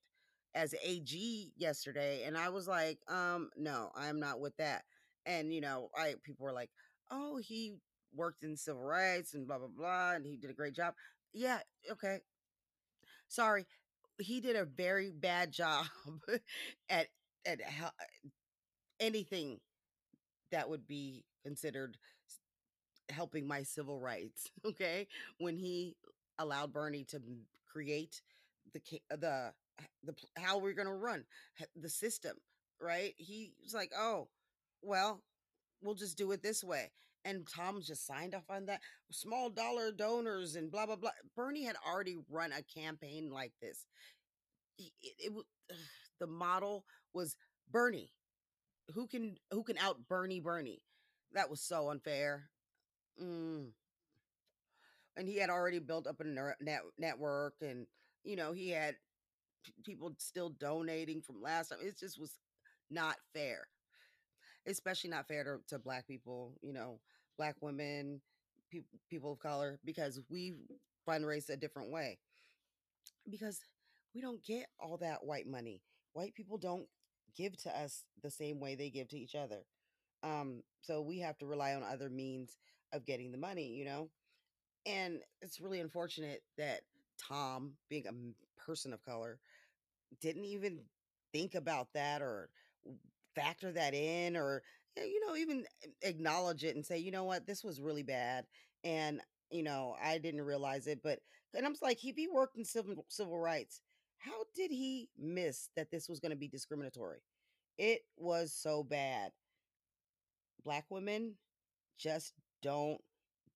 as 0.53 0.75
AG 0.83 1.51
yesterday, 1.55 2.23
and 2.25 2.37
I 2.37 2.49
was 2.49 2.67
like, 2.67 2.99
um, 3.07 3.49
no, 3.55 3.91
I'm 3.95 4.19
not 4.19 4.39
with 4.39 4.55
that. 4.57 4.83
And 5.25 5.53
you 5.53 5.61
know, 5.61 5.89
I 5.97 6.15
people 6.23 6.45
were 6.45 6.53
like, 6.53 6.69
oh, 7.11 7.37
he 7.37 7.75
worked 8.13 8.43
in 8.43 8.55
civil 8.55 8.81
rights 8.83 9.33
and 9.33 9.47
blah 9.47 9.57
blah 9.57 9.67
blah, 9.67 10.11
and 10.13 10.25
he 10.25 10.37
did 10.37 10.49
a 10.49 10.53
great 10.53 10.75
job. 10.75 10.93
Yeah, 11.33 11.59
okay. 11.91 12.19
Sorry, 13.27 13.65
he 14.19 14.39
did 14.39 14.55
a 14.55 14.65
very 14.65 15.11
bad 15.11 15.51
job 15.53 15.85
at 16.89 17.07
at 17.45 17.59
anything 18.99 19.59
that 20.55 20.69
would 20.69 20.87
be 20.87 21.25
considered 21.43 21.97
helping 23.09 23.45
my 23.45 23.61
civil 23.61 23.99
rights. 23.99 24.49
Okay, 24.65 25.07
when 25.37 25.57
he 25.57 25.95
allowed 26.39 26.73
Bernie 26.73 27.03
to 27.09 27.21
create 27.71 28.21
the 28.73 28.81
the 29.09 29.51
the 30.03 30.15
how 30.37 30.57
we're 30.57 30.73
going 30.73 30.87
to 30.87 30.93
run 30.93 31.23
the 31.75 31.89
system, 31.89 32.37
right? 32.81 33.13
He 33.17 33.51
was 33.61 33.73
like, 33.73 33.91
"Oh, 33.95 34.29
well, 34.81 35.21
we'll 35.83 35.95
just 35.95 36.17
do 36.17 36.31
it 36.31 36.41
this 36.41 36.63
way." 36.63 36.91
And 37.25 37.47
Tom 37.47 37.81
just 37.81 38.07
signed 38.07 38.33
off 38.33 38.49
on 38.49 38.65
that. 38.67 38.81
Small 39.11 39.49
dollar 39.49 39.91
donors 39.91 40.55
and 40.55 40.71
blah 40.71 40.85
blah 40.85 40.95
blah. 40.95 41.11
Bernie 41.35 41.65
had 41.65 41.75
already 41.87 42.15
run 42.29 42.51
a 42.53 42.63
campaign 42.79 43.29
like 43.29 43.51
this. 43.61 43.85
It, 44.79 44.91
it, 45.01 45.15
it 45.19 45.45
the 46.19 46.27
model 46.27 46.85
was 47.13 47.35
Bernie 47.71 48.11
who 48.93 49.07
can 49.07 49.37
who 49.51 49.63
can 49.63 49.77
out 49.77 50.07
Bernie 50.07 50.39
Bernie? 50.39 50.81
That 51.33 51.49
was 51.49 51.61
so 51.61 51.89
unfair. 51.89 52.49
Mm. 53.21 53.67
And 55.17 55.27
he 55.27 55.37
had 55.37 55.49
already 55.49 55.79
built 55.79 56.07
up 56.07 56.19
a 56.19 56.23
net, 56.25 56.81
network, 56.97 57.55
and 57.61 57.87
you 58.23 58.35
know 58.35 58.51
he 58.51 58.69
had 58.69 58.95
people 59.85 60.13
still 60.17 60.49
donating 60.49 61.21
from 61.21 61.41
last 61.41 61.69
time. 61.69 61.79
It 61.81 61.97
just 61.97 62.19
was 62.19 62.33
not 62.91 63.15
fair, 63.33 63.67
especially 64.67 65.09
not 65.09 65.27
fair 65.27 65.43
to, 65.43 65.75
to 65.75 65.79
black 65.79 66.07
people. 66.07 66.53
You 66.61 66.73
know, 66.73 66.99
black 67.37 67.55
women, 67.61 68.21
pe- 68.71 68.81
people 69.09 69.33
of 69.33 69.39
color, 69.39 69.79
because 69.85 70.19
we 70.29 70.53
fundraise 71.07 71.49
a 71.49 71.57
different 71.57 71.91
way. 71.91 72.19
Because 73.29 73.59
we 74.13 74.21
don't 74.21 74.43
get 74.43 74.67
all 74.79 74.97
that 74.97 75.25
white 75.25 75.47
money. 75.47 75.81
White 76.13 76.35
people 76.35 76.57
don't 76.57 76.87
give 77.35 77.57
to 77.63 77.69
us 77.77 78.03
the 78.23 78.31
same 78.31 78.59
way 78.59 78.75
they 78.75 78.89
give 78.89 79.07
to 79.09 79.17
each 79.17 79.35
other. 79.35 79.65
Um, 80.23 80.63
so 80.81 81.01
we 81.01 81.19
have 81.19 81.37
to 81.39 81.45
rely 81.45 81.73
on 81.75 81.83
other 81.83 82.09
means 82.09 82.57
of 82.93 83.05
getting 83.05 83.31
the 83.31 83.37
money, 83.37 83.67
you 83.67 83.85
know? 83.85 84.09
And 84.85 85.21
it's 85.41 85.61
really 85.61 85.79
unfortunate 85.79 86.43
that 86.57 86.81
Tom, 87.19 87.73
being 87.89 88.07
a 88.07 88.61
person 88.61 88.93
of 88.93 89.03
color, 89.03 89.39
didn't 90.21 90.45
even 90.45 90.79
think 91.33 91.55
about 91.55 91.87
that 91.93 92.21
or 92.21 92.49
factor 93.35 93.71
that 93.71 93.93
in 93.93 94.37
or, 94.37 94.63
you 94.97 95.19
know, 95.25 95.35
even 95.35 95.65
acknowledge 96.01 96.63
it 96.63 96.75
and 96.75 96.85
say, 96.85 96.97
you 96.97 97.11
know 97.11 97.23
what, 97.25 97.45
this 97.45 97.63
was 97.63 97.81
really 97.81 98.03
bad. 98.03 98.45
And 98.83 99.21
You 99.51 99.63
know, 99.63 99.95
I 100.03 100.17
didn't 100.17 100.41
realize 100.41 100.87
it, 100.87 101.01
but 101.03 101.19
and 101.55 101.65
I'm 101.65 101.75
like, 101.81 101.97
he 101.99 102.11
be 102.11 102.27
worked 102.27 102.57
in 102.57 102.65
civil 102.65 103.05
civil 103.09 103.37
rights. 103.39 103.81
How 104.25 104.45
did 104.55 104.71
he 104.71 105.09
miss 105.17 105.69
that 105.75 105.91
this 105.91 106.09
was 106.09 106.19
going 106.19 106.31
to 106.31 106.35
be 106.35 106.47
discriminatory? 106.47 107.19
It 107.77 108.01
was 108.17 108.51
so 108.51 108.83
bad. 108.83 109.31
Black 110.63 110.85
women 110.89 111.35
just 111.97 112.33
don't 112.63 112.99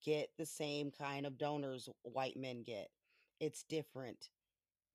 get 0.03 0.29
the 0.37 0.45
same 0.45 0.91
kind 0.91 1.25
of 1.25 1.37
donors 1.37 1.89
white 2.03 2.37
men 2.37 2.61
get. 2.61 2.89
It's 3.39 3.63
different, 3.63 4.29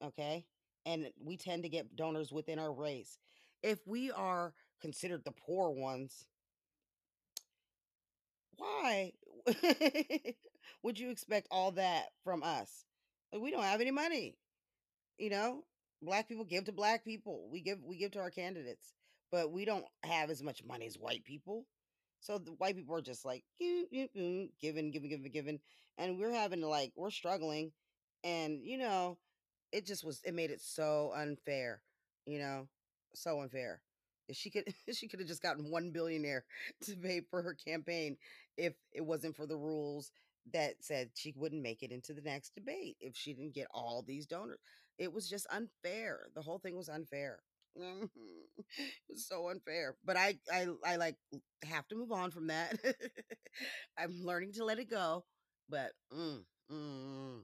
okay? 0.02 0.47
And 0.87 1.11
we 1.21 1.37
tend 1.37 1.64
to 1.64 1.69
get 1.69 1.97
donors 1.97 2.33
within 2.33 2.59
our 2.59 2.73
race. 2.73 3.19
If 3.62 3.85
we 3.87 4.12
are 4.12 4.54
considered 4.81 5.25
the 5.25 5.33
poor 5.33 5.71
ones, 5.71 6.25
why 8.57 9.12
would 10.83 10.99
you 10.99 11.11
expect 11.11 11.49
all 11.50 11.73
that 11.73 12.07
from 12.23 12.43
us? 12.43 12.85
Like, 13.33 13.43
we 13.43 13.50
don't 13.50 13.64
have 13.64 13.81
any 13.81 13.90
money. 13.90 14.37
You 15.18 15.30
know, 15.30 15.64
black 16.02 16.28
people 16.28 16.44
give 16.44 16.64
to 16.64 16.73
black 16.73 17.04
people. 17.04 17.49
We 17.50 17.61
give 17.61 17.78
we 17.83 17.97
give 17.97 18.12
to 18.12 18.21
our 18.21 18.30
candidates, 18.30 18.92
but 19.30 19.52
we 19.52 19.64
don't 19.64 19.85
have 20.02 20.30
as 20.30 20.42
much 20.42 20.62
money 20.64 20.87
as 20.87 20.99
white 20.99 21.25
people. 21.25 21.66
So 22.21 22.38
the 22.38 22.52
white 22.52 22.76
people 22.76 22.97
are 22.97 23.02
just 23.02 23.25
like 23.25 23.44
giving, 23.61 24.50
giving, 24.61 24.90
giving, 24.90 25.30
giving, 25.33 25.61
and 25.99 26.18
we're 26.18 26.33
having 26.33 26.61
to 26.61 26.68
like 26.68 26.92
we're 26.97 27.11
struggling, 27.11 27.73
and 28.25 28.61
you 28.64 28.78
know, 28.78 29.18
it 29.73 29.87
just 29.87 30.04
was 30.04 30.21
it 30.25 30.35
made 30.35 30.50
it 30.50 30.61
so 30.61 31.12
unfair, 31.14 31.80
you 32.26 32.38
know, 32.38 32.68
so 33.14 33.40
unfair. 33.40 33.80
If 34.28 34.37
She 34.37 34.50
could 34.50 34.64
she 34.94 35.09
could 35.09 35.21
have 35.21 35.28
just 35.28 35.42
gotten 35.42 35.71
one 35.71 35.90
billionaire 35.90 36.44
to 36.85 36.97
pay 36.97 37.21
for 37.30 37.42
her 37.42 37.54
campaign 37.54 38.16
if 38.56 38.75
it 38.92 39.02
wasn't 39.02 39.37
for 39.37 39.47
the 39.47 39.56
rules 39.56 40.12
that 40.52 40.75
said 40.80 41.11
she 41.14 41.33
wouldn't 41.37 41.62
make 41.62 41.83
it 41.83 41.90
into 41.90 42.12
the 42.12 42.21
next 42.21 42.54
debate 42.54 42.97
if 43.00 43.16
she 43.16 43.33
didn't 43.33 43.54
get 43.54 43.66
all 43.73 44.02
these 44.06 44.26
donors. 44.26 44.59
It 44.99 45.13
was 45.13 45.29
just 45.29 45.47
unfair. 45.51 46.29
The 46.35 46.43
whole 46.43 46.59
thing 46.59 46.77
was 46.77 46.89
unfair. 46.89 47.41
It 48.79 49.13
was 49.13 49.27
so 49.27 49.49
unfair. 49.51 49.97
But 50.05 50.17
I 50.17 50.39
I 50.53 50.67
I 50.85 50.97
like 50.97 51.17
have 51.65 51.89
to 51.89 51.97
move 51.97 52.13
on 52.13 52.31
from 52.31 52.49
that. 52.49 52.79
I'm 53.99 54.25
learning 54.25 54.53
to 54.55 54.65
let 54.65 54.79
it 54.79 54.91
go. 54.91 55.25
But 55.69 55.93
mm, 56.13 56.41
mm, 56.71 57.41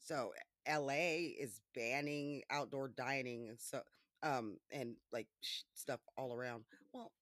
so 0.00 0.32
LA 0.66 1.34
is 1.40 1.60
banning 1.74 2.42
outdoor 2.50 2.88
dining 2.88 3.54
so 3.58 3.80
um 4.22 4.58
and 4.72 4.96
like 5.12 5.28
stuff 5.74 6.00
all 6.16 6.34
around. 6.34 6.64
Well, 6.92 7.12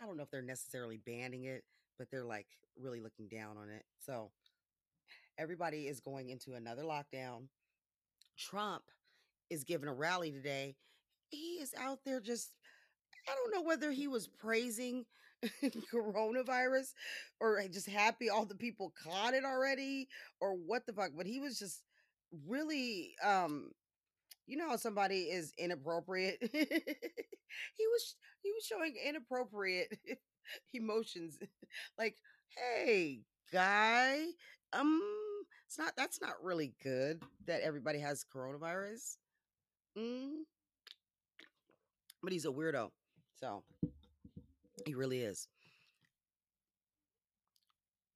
I 0.00 0.06
don't 0.06 0.16
know 0.16 0.22
if 0.22 0.30
they're 0.30 0.42
necessarily 0.42 0.98
banning 0.98 1.44
it, 1.44 1.64
but 1.98 2.10
they're 2.10 2.24
like 2.24 2.46
really 2.80 3.00
looking 3.00 3.28
down 3.28 3.56
on 3.56 3.68
it. 3.70 3.84
So 4.00 4.30
everybody 5.38 5.86
is 5.86 6.00
going 6.00 6.28
into 6.30 6.54
another 6.54 6.82
lockdown. 6.82 7.48
Trump 8.38 8.84
is 9.50 9.64
giving 9.64 9.88
a 9.88 9.94
rally 9.94 10.30
today. 10.32 10.76
He 11.28 11.58
is 11.60 11.74
out 11.78 12.00
there 12.04 12.20
just 12.20 12.50
I 13.28 13.34
don't 13.34 13.54
know 13.54 13.66
whether 13.66 13.90
he 13.90 14.08
was 14.08 14.28
praising 14.28 15.04
coronavirus 15.92 16.92
or 17.40 17.62
just 17.70 17.88
happy 17.88 18.30
all 18.30 18.44
the 18.46 18.54
people 18.54 18.92
caught 19.02 19.34
it 19.34 19.44
already 19.44 20.08
or 20.40 20.54
what 20.54 20.86
the 20.86 20.92
fuck, 20.92 21.12
but 21.16 21.26
he 21.26 21.40
was 21.40 21.58
just 21.58 21.82
really 22.46 23.14
um 23.24 23.70
you 24.46 24.56
know 24.56 24.68
how 24.68 24.76
somebody 24.76 25.22
is 25.24 25.52
inappropriate 25.58 26.38
he 26.52 27.86
was 27.86 28.16
he 28.42 28.52
was 28.52 28.64
showing 28.66 28.94
inappropriate 29.06 29.98
emotions 30.74 31.38
like 31.98 32.16
hey 32.56 33.22
guy 33.52 34.24
um 34.72 35.00
it's 35.74 35.78
not 35.80 35.96
that's 35.96 36.20
not 36.20 36.34
really 36.40 36.72
good 36.84 37.20
that 37.46 37.60
everybody 37.62 37.98
has 37.98 38.24
coronavirus. 38.32 39.16
Mm, 39.98 40.44
but 42.22 42.32
he's 42.32 42.44
a 42.44 42.48
weirdo 42.48 42.90
so 43.40 43.64
he 44.86 44.94
really 44.94 45.22
is. 45.22 45.48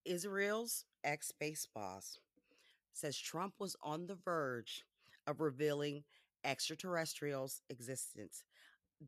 Israel's 0.04 0.84
ex-space 1.02 1.66
boss 1.74 2.20
says 2.92 3.18
trump 3.18 3.54
was 3.58 3.74
on 3.82 4.06
the 4.06 4.14
verge 4.14 4.84
of 5.26 5.40
revealing 5.40 6.04
extraterrestrials 6.44 7.60
existence. 7.70 8.44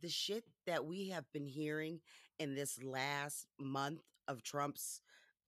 The 0.01 0.09
shit 0.09 0.43
that 0.67 0.85
we 0.85 1.11
have 1.11 1.31
been 1.33 1.47
hearing 1.47 2.01
in 2.41 2.57
this 2.57 2.83
last 2.83 3.47
month 3.61 4.01
of 4.27 4.43
Trump's, 4.43 5.03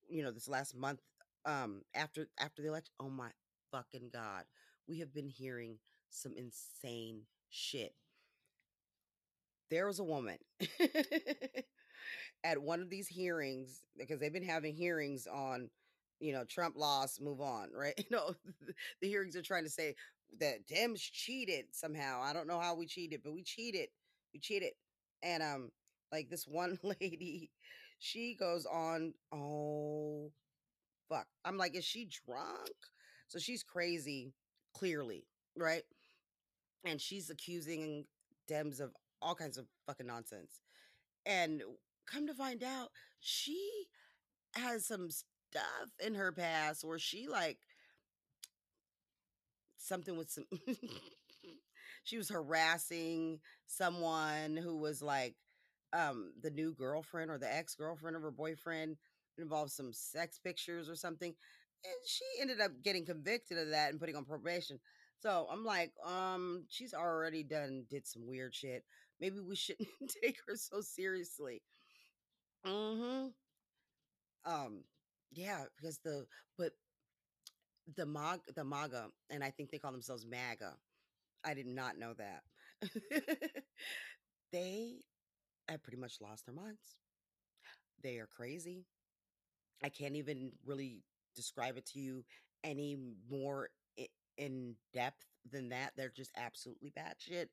you 0.09 0.23
know, 0.23 0.31
this 0.31 0.49
last 0.49 0.77
month 0.77 1.01
um 1.45 1.83
after 1.95 2.29
after 2.39 2.63
the 2.63 2.69
election, 2.69 2.93
oh 3.01 3.11
my 3.11 3.31
fucking 3.71 4.11
god. 4.13 4.45
We 4.89 4.99
have 5.01 5.15
been 5.15 5.29
hearing 5.29 5.79
some 6.11 6.35
insane 6.37 7.23
shit. 7.51 7.95
There 9.71 9.87
was 9.87 9.99
a 9.99 10.05
woman 10.05 10.37
at 12.45 12.61
one 12.61 12.81
of 12.81 12.91
these 12.91 13.09
hearings 13.09 13.81
because 13.99 14.21
they've 14.21 14.33
been 14.33 14.43
having 14.43 14.75
hearings 14.75 15.27
on 15.27 15.71
you 16.21 16.33
know 16.33 16.45
Trump 16.45 16.77
lost 16.77 17.21
move 17.21 17.41
on 17.41 17.69
right 17.75 17.95
you 17.99 18.05
know 18.11 18.35
the 19.01 19.09
hearings 19.09 19.37
are 19.37 19.43
trying 19.43 19.65
to 19.65 19.71
say 19.71 19.95
that 20.41 20.67
Dems 20.67 21.01
cheated 21.01 21.67
somehow 21.73 22.21
I 22.23 22.33
don't 22.33 22.47
know 22.47 22.61
how 22.61 22.75
we 22.75 22.87
cheated 22.87 23.21
but 23.25 23.33
we 23.33 23.43
cheated 23.43 23.89
we 24.33 24.41
cheated 24.41 24.73
and 25.23 25.43
um 25.43 25.71
like 26.13 26.29
this 26.29 26.47
one 26.47 26.79
lady 27.01 27.51
she 27.99 28.35
goes 28.39 28.67
on 28.67 29.15
oh 29.33 30.33
fuck 31.09 31.27
I'm 31.45 31.57
like 31.59 31.77
is 31.77 31.85
she 31.85 32.09
drunk? 32.27 32.71
So 33.29 33.38
she's 33.38 33.62
crazy 33.62 34.35
clearly 34.75 35.25
right? 35.57 35.83
And 36.85 37.01
she's 37.01 37.31
accusing 37.31 38.07
Dems 38.51 38.81
of 38.81 38.93
all 39.21 39.35
kinds 39.35 39.57
of 39.57 39.67
fucking 39.87 40.07
nonsense. 40.07 40.61
And 41.27 41.62
come 42.07 42.27
to 42.27 42.35
find 42.35 42.62
out 42.62 42.91
she 43.21 43.87
has 44.55 44.87
some 44.87 45.11
stuff 45.11 45.91
in 46.05 46.15
her 46.15 46.33
past 46.33 46.85
where 46.85 46.99
she 46.99 47.29
like 47.29 47.59
something 49.77 50.17
with 50.17 50.31
some 50.31 50.45
she 52.05 52.17
was 52.17 52.29
harassing 52.29 53.38
someone 53.67 54.57
who 54.57 54.77
was 54.77 55.03
like 55.03 55.35
um 55.93 56.33
the 56.41 56.51
new 56.51 56.73
girlfriend 56.75 57.31
or 57.31 57.38
the 57.38 57.53
ex-girlfriend 57.55 58.17
of 58.17 58.23
her 58.23 58.31
boyfriend 58.31 58.97
involved 59.38 59.73
some 59.73 59.92
sex 59.92 60.38
pictures 60.38 60.88
or 60.88 60.97
something 60.97 61.35
and 61.85 61.95
she 62.07 62.25
ended 62.40 62.61
up 62.61 62.71
getting 62.83 63.05
convicted 63.05 63.59
of 63.59 63.71
that 63.71 63.90
and 63.90 63.99
putting 64.01 64.16
on 64.16 64.25
probation. 64.25 64.79
So 65.21 65.47
i'm 65.51 65.64
like 65.64 65.92
um 66.05 66.64
she's 66.68 66.95
already 66.95 67.42
done 67.42 67.85
did 67.90 68.07
some 68.07 68.27
weird 68.27 68.55
shit. 68.55 68.85
Maybe 69.21 69.40
we 69.40 69.57
shouldn't 69.57 69.88
take 70.23 70.38
her 70.47 70.57
so 70.57 70.81
seriously. 70.81 71.62
Mm-hmm. 72.66 73.29
Um 74.45 74.85
yeah 75.33 75.64
because 75.77 75.99
the 75.99 76.27
but 76.59 76.73
the 77.97 78.07
mag 78.07 78.40
the 78.55 78.62
maga 78.64 79.07
and 79.31 79.42
i 79.42 79.51
think 79.51 79.71
they 79.71 79.79
call 79.79 79.92
themselves 79.92 80.27
maga. 80.27 80.75
I 81.45 81.55
did 81.55 81.66
not 81.66 81.99
know 81.99 82.14
that. 82.14 82.42
They 84.53 85.01
have 85.66 85.83
pretty 85.83 85.97
much 85.99 86.21
lost 86.21 86.45
their 86.45 86.55
minds. 86.55 86.97
They 88.03 88.18
are 88.18 88.27
crazy 88.27 88.85
i 89.83 89.88
can't 89.88 90.16
even 90.16 90.53
really 90.64 91.03
describe 91.35 91.77
it 91.77 91.87
to 91.87 91.99
you 92.01 92.25
any 92.64 92.97
more 93.31 93.71
in 94.38 94.75
depth 94.95 95.27
than 95.51 95.68
that 95.68 95.92
they're 95.97 96.12
just 96.14 96.31
absolutely 96.37 96.90
batshit 96.90 97.47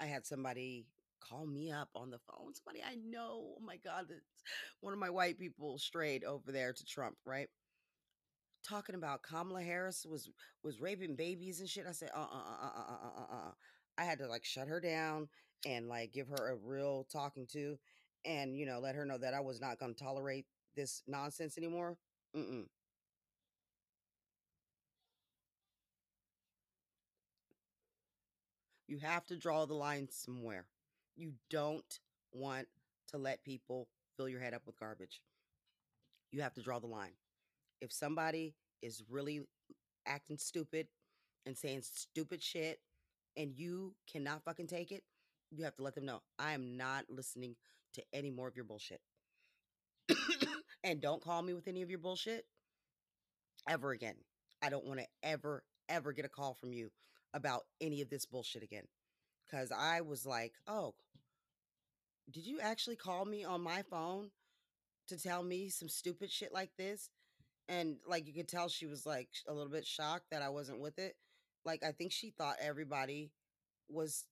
i 0.00 0.06
had 0.06 0.24
somebody 0.26 0.86
call 1.20 1.46
me 1.46 1.70
up 1.72 1.88
on 1.94 2.10
the 2.10 2.18
phone 2.18 2.54
somebody 2.54 2.82
i 2.84 2.94
know 2.94 3.54
oh 3.56 3.62
my 3.64 3.76
god 3.76 4.06
one 4.80 4.92
of 4.92 4.98
my 4.98 5.10
white 5.10 5.38
people 5.38 5.78
strayed 5.78 6.22
over 6.24 6.52
there 6.52 6.72
to 6.72 6.84
trump 6.84 7.16
right 7.24 7.48
talking 8.66 8.94
about 8.94 9.22
Kamala 9.22 9.62
Harris 9.62 10.06
was 10.08 10.28
was 10.62 10.80
raping 10.80 11.14
babies 11.14 11.60
and 11.60 11.68
shit. 11.68 11.86
I 11.88 11.92
said, 11.92 12.10
uh, 12.14 12.20
uh, 12.20 12.24
uh, 12.24 12.66
uh, 12.66 12.80
uh, 12.80 13.06
uh, 13.06 13.20
uh. 13.20 13.36
uh." 13.48 13.50
I 13.98 14.04
had 14.04 14.18
to 14.18 14.26
like 14.28 14.44
shut 14.44 14.68
her 14.68 14.80
down 14.80 15.28
and 15.64 15.88
like 15.88 16.12
give 16.12 16.28
her 16.28 16.50
a 16.52 16.56
real 16.56 17.06
talking 17.10 17.46
to, 17.52 17.76
and 18.24 18.56
you 18.56 18.66
know 18.66 18.80
let 18.80 18.94
her 18.94 19.06
know 19.06 19.18
that 19.18 19.34
I 19.34 19.40
was 19.40 19.60
not 19.60 19.78
going 19.78 19.94
to 19.94 20.04
tolerate 20.04 20.46
this 20.76 21.02
nonsense 21.06 21.58
anymore. 21.58 21.96
Mm-mm. 22.36 22.66
You 28.88 28.98
have 28.98 29.26
to 29.26 29.36
draw 29.36 29.66
the 29.66 29.74
line 29.74 30.08
somewhere. 30.10 30.66
You 31.16 31.32
don't 31.50 31.98
want 32.32 32.68
to 33.08 33.18
let 33.18 33.42
people 33.44 33.88
fill 34.16 34.28
your 34.28 34.40
head 34.40 34.54
up 34.54 34.62
with 34.66 34.78
garbage. 34.78 35.20
You 36.30 36.42
have 36.42 36.54
to 36.54 36.62
draw 36.62 36.78
the 36.78 36.86
line. 36.86 37.14
If 37.80 37.92
somebody 37.92 38.54
is 38.82 39.02
really 39.10 39.42
acting 40.06 40.38
stupid 40.38 40.86
and 41.46 41.56
saying 41.56 41.82
stupid 41.82 42.42
shit 42.42 42.80
and 43.36 43.52
you 43.56 43.94
cannot 44.10 44.44
fucking 44.44 44.66
take 44.66 44.92
it, 44.92 45.02
you 45.50 45.64
have 45.64 45.76
to 45.76 45.82
let 45.82 45.94
them 45.94 46.06
know 46.06 46.22
I 46.38 46.52
am 46.52 46.76
not 46.76 47.04
listening 47.08 47.56
to 47.94 48.02
any 48.12 48.30
more 48.30 48.48
of 48.48 48.56
your 48.56 48.64
bullshit. 48.64 49.00
and 50.86 51.00
don't 51.00 51.22
call 51.22 51.42
me 51.42 51.52
with 51.52 51.66
any 51.66 51.82
of 51.82 51.90
your 51.90 51.98
bullshit 51.98 52.46
ever 53.68 53.90
again. 53.90 54.14
I 54.62 54.70
don't 54.70 54.86
want 54.86 55.00
to 55.00 55.06
ever, 55.24 55.64
ever 55.88 56.12
get 56.12 56.24
a 56.24 56.28
call 56.28 56.54
from 56.54 56.72
you 56.72 56.90
about 57.34 57.62
any 57.80 58.00
of 58.00 58.08
this 58.08 58.24
bullshit 58.24 58.62
again. 58.62 58.84
Cause 59.50 59.72
I 59.76 60.00
was 60.00 60.24
like, 60.24 60.52
oh, 60.68 60.94
did 62.30 62.46
you 62.46 62.60
actually 62.60 62.96
call 62.96 63.24
me 63.24 63.44
on 63.44 63.60
my 63.60 63.82
phone 63.82 64.30
to 65.08 65.20
tell 65.20 65.42
me 65.42 65.68
some 65.68 65.88
stupid 65.88 66.30
shit 66.30 66.52
like 66.52 66.70
this? 66.78 67.10
And 67.68 67.96
like 68.06 68.28
you 68.28 68.32
could 68.32 68.48
tell 68.48 68.68
she 68.68 68.86
was 68.86 69.04
like 69.04 69.28
a 69.48 69.52
little 69.52 69.70
bit 69.70 69.86
shocked 69.86 70.26
that 70.30 70.42
I 70.42 70.50
wasn't 70.50 70.80
with 70.80 71.00
it. 71.00 71.16
Like 71.64 71.82
I 71.84 71.90
think 71.90 72.12
she 72.12 72.30
thought 72.30 72.56
everybody 72.60 73.32
was 73.88 74.24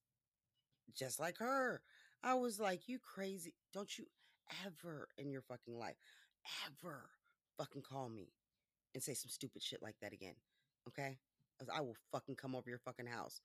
just 0.96 1.18
like 1.18 1.38
her. 1.38 1.82
I 2.22 2.34
was 2.34 2.60
like, 2.60 2.88
you 2.88 3.00
crazy. 3.00 3.54
Don't 3.72 3.98
you 3.98 4.06
ever 4.66 5.08
in 5.18 5.30
your 5.30 5.42
fucking 5.42 5.76
life, 5.76 5.96
ever 6.66 7.11
fucking 7.59 7.83
call 7.83 8.09
me 8.09 8.33
and 8.94 9.02
say 9.02 9.14
some 9.14 9.30
stupid 9.30 9.62
shit 9.62 9.83
like 9.83 9.96
that 10.00 10.12
again. 10.12 10.35
Okay? 10.88 11.18
I 11.72 11.80
will 11.80 11.96
fucking 12.12 12.37
come 12.37 12.54
over 12.54 12.68
your 12.68 12.78
fucking 12.78 13.07
house. 13.07 13.40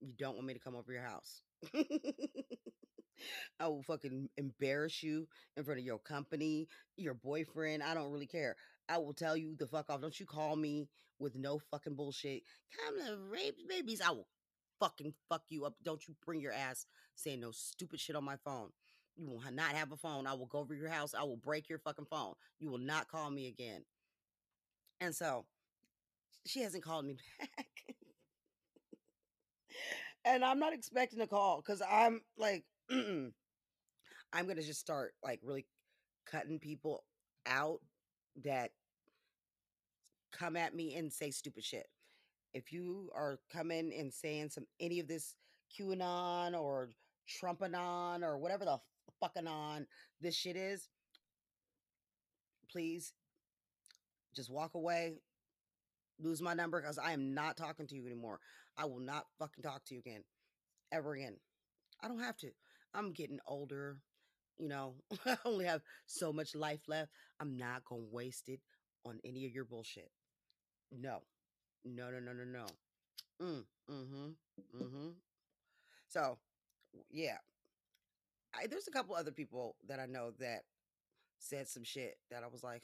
You 0.00 0.12
don't 0.18 0.34
want 0.34 0.46
me 0.46 0.54
to 0.54 0.60
come 0.60 0.74
over 0.74 0.92
your 0.92 1.02
house. 1.02 1.40
I 3.60 3.68
will 3.68 3.82
fucking 3.82 4.28
embarrass 4.36 5.02
you 5.02 5.26
in 5.56 5.64
front 5.64 5.80
of 5.80 5.86
your 5.86 5.98
company, 5.98 6.68
your 6.96 7.14
boyfriend. 7.14 7.82
I 7.82 7.94
don't 7.94 8.12
really 8.12 8.26
care. 8.26 8.56
I 8.88 8.98
will 8.98 9.14
tell 9.14 9.36
you 9.36 9.56
the 9.58 9.66
fuck 9.66 9.88
off. 9.88 10.00
Don't 10.00 10.18
you 10.18 10.26
call 10.26 10.56
me 10.56 10.88
with 11.18 11.34
no 11.34 11.58
fucking 11.70 11.94
bullshit. 11.94 12.42
Come 12.84 13.06
to 13.06 13.18
rape 13.30 13.56
babies. 13.68 14.00
I 14.00 14.10
will 14.10 14.28
fucking 14.80 15.14
fuck 15.28 15.42
you 15.48 15.64
up. 15.64 15.74
Don't 15.82 16.06
you 16.06 16.14
bring 16.24 16.40
your 16.40 16.52
ass 16.52 16.86
saying 17.14 17.40
no 17.40 17.50
stupid 17.52 18.00
shit 18.00 18.16
on 18.16 18.24
my 18.24 18.36
phone. 18.44 18.70
You 19.16 19.30
will 19.30 19.42
not 19.52 19.70
have 19.70 19.92
a 19.92 19.96
phone. 19.96 20.26
I 20.26 20.34
will 20.34 20.46
go 20.46 20.58
over 20.58 20.74
your 20.74 20.88
house. 20.88 21.14
I 21.14 21.22
will 21.24 21.38
break 21.38 21.68
your 21.68 21.78
fucking 21.78 22.06
phone. 22.10 22.34
You 22.58 22.70
will 22.70 22.78
not 22.78 23.08
call 23.08 23.30
me 23.30 23.48
again. 23.48 23.82
And 25.00 25.14
so 25.14 25.46
she 26.46 26.60
hasn't 26.60 26.84
called 26.84 27.06
me 27.06 27.16
back. 27.40 27.66
and 30.24 30.44
I'm 30.44 30.58
not 30.58 30.74
expecting 30.74 31.20
a 31.20 31.26
call 31.26 31.62
because 31.64 31.82
I'm 31.88 32.20
like, 32.36 32.64
I'm 32.90 33.32
gonna 34.34 34.62
just 34.62 34.80
start 34.80 35.14
like 35.24 35.40
really 35.42 35.66
cutting 36.26 36.58
people 36.58 37.04
out 37.46 37.80
that 38.44 38.70
come 40.32 40.56
at 40.56 40.74
me 40.74 40.94
and 40.94 41.12
say 41.12 41.30
stupid 41.30 41.64
shit. 41.64 41.86
If 42.52 42.72
you 42.72 43.10
are 43.14 43.38
coming 43.52 43.92
and 43.98 44.12
saying 44.12 44.50
some 44.50 44.66
any 44.80 45.00
of 45.00 45.08
this 45.08 45.34
QAnon 45.78 46.58
or 46.58 46.90
Trumpanon 47.28 48.22
or 48.22 48.38
whatever 48.38 48.64
the 48.64 48.78
fucking 49.20 49.46
on 49.46 49.86
this 50.20 50.34
shit 50.34 50.56
is, 50.56 50.88
please 52.70 53.12
just 54.34 54.50
walk 54.50 54.74
away, 54.74 55.14
lose 56.20 56.42
my 56.42 56.54
number 56.54 56.80
because 56.80 56.98
I 56.98 57.12
am 57.12 57.34
not 57.34 57.56
talking 57.56 57.86
to 57.86 57.94
you 57.94 58.06
anymore. 58.06 58.40
I 58.76 58.84
will 58.84 59.00
not 59.00 59.24
fucking 59.38 59.62
talk 59.62 59.84
to 59.86 59.94
you 59.94 60.00
again, 60.00 60.24
ever 60.92 61.14
again. 61.14 61.36
I 62.02 62.08
don't 62.08 62.20
have 62.20 62.36
to. 62.38 62.50
I'm 62.94 63.12
getting 63.12 63.38
older. 63.46 63.98
You 64.58 64.68
know, 64.68 64.94
I 65.26 65.36
only 65.44 65.66
have 65.66 65.82
so 66.06 66.32
much 66.32 66.54
life 66.54 66.80
left. 66.88 67.10
I'm 67.40 67.56
not 67.56 67.84
going 67.84 68.02
to 68.02 68.14
waste 68.14 68.48
it 68.48 68.60
on 69.04 69.18
any 69.24 69.46
of 69.46 69.52
your 69.52 69.64
bullshit. 69.64 70.10
No, 70.92 71.18
no, 71.84 72.10
no, 72.10 72.20
no, 72.20 72.32
no, 72.32 72.44
no. 72.44 72.66
Mm, 73.42 73.64
mm-hmm, 73.90 74.82
mm-hmm. 74.82 75.08
So, 76.08 76.38
yeah, 77.10 77.36
I, 78.56 78.66
there's 78.66 78.88
a 78.88 78.92
couple 78.92 79.14
other 79.14 79.32
people 79.32 79.76
that 79.88 80.00
I 80.00 80.06
know 80.06 80.32
that 80.40 80.62
said 81.38 81.68
some 81.68 81.84
shit 81.84 82.16
that 82.30 82.42
I 82.42 82.48
was 82.48 82.62
like, 82.62 82.82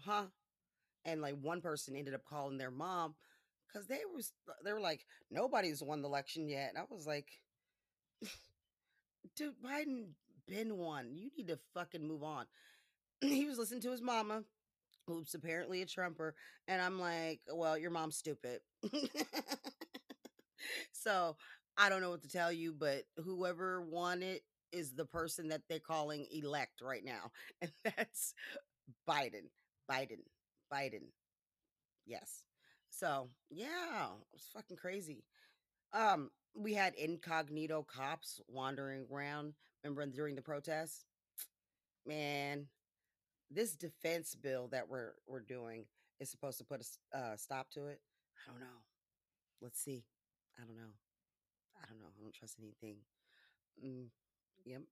huh? 0.00 0.24
And 1.04 1.20
like 1.20 1.36
one 1.40 1.60
person 1.60 1.96
ended 1.96 2.14
up 2.14 2.24
calling 2.24 2.58
their 2.58 2.70
mom 2.70 3.14
because 3.66 3.86
they 3.86 4.00
was 4.12 4.32
uh, 4.48 4.52
they 4.64 4.72
were 4.72 4.80
like, 4.80 5.06
nobody's 5.30 5.82
won 5.82 6.02
the 6.02 6.08
election 6.08 6.48
yet. 6.48 6.70
And 6.70 6.78
I 6.78 6.82
was 6.90 7.06
like, 7.06 7.28
dude, 9.36 9.54
Biden 9.64 10.08
been 10.48 10.76
won. 10.76 11.10
You 11.14 11.30
need 11.36 11.48
to 11.48 11.58
fucking 11.74 12.06
move 12.06 12.22
on. 12.22 12.46
he 13.20 13.46
was 13.46 13.58
listening 13.58 13.82
to 13.82 13.90
his 13.90 14.02
mama, 14.02 14.42
who's 15.06 15.34
apparently 15.34 15.82
a 15.82 15.86
Trumper, 15.86 16.34
and 16.68 16.80
I'm 16.80 17.00
like, 17.00 17.40
well, 17.52 17.78
your 17.78 17.90
mom's 17.90 18.16
stupid. 18.16 18.60
so 20.92 21.36
I 21.76 21.88
don't 21.88 22.00
know 22.00 22.10
what 22.10 22.22
to 22.22 22.28
tell 22.28 22.52
you, 22.52 22.74
but 22.76 23.04
whoever 23.22 23.82
won 23.82 24.22
it 24.22 24.42
is 24.76 24.92
the 24.92 25.04
person 25.04 25.48
that 25.48 25.62
they're 25.68 25.78
calling 25.80 26.26
elect 26.30 26.80
right 26.82 27.04
now, 27.04 27.30
and 27.62 27.70
that's 27.84 28.34
Biden. 29.08 29.48
Biden. 29.90 30.22
Biden. 30.72 31.08
Yes. 32.04 32.44
So 32.90 33.28
yeah, 33.50 34.06
it 34.06 34.32
was 34.32 34.48
fucking 34.54 34.76
crazy. 34.76 35.24
Um, 35.92 36.30
we 36.54 36.74
had 36.74 36.94
incognito 36.94 37.86
cops 37.88 38.40
wandering 38.48 39.06
around. 39.12 39.54
Remember 39.84 40.06
during 40.06 40.34
the 40.34 40.42
protests? 40.42 41.04
Man, 42.06 42.66
this 43.50 43.74
defense 43.74 44.34
bill 44.34 44.68
that 44.72 44.88
we're 44.88 45.14
we're 45.26 45.40
doing 45.40 45.84
is 46.20 46.30
supposed 46.30 46.58
to 46.58 46.64
put 46.64 46.84
a 47.12 47.18
uh, 47.18 47.36
stop 47.36 47.70
to 47.70 47.86
it. 47.86 48.00
I 48.46 48.50
don't 48.50 48.60
know. 48.60 48.80
Let's 49.60 49.80
see. 49.80 50.04
I 50.58 50.64
don't 50.64 50.76
know. 50.76 50.94
I 51.82 51.86
don't 51.88 51.98
know. 51.98 52.06
I 52.18 52.22
don't 52.22 52.34
trust 52.34 52.56
anything. 52.60 52.96
Mm, 53.84 54.06
yep. 54.64 54.82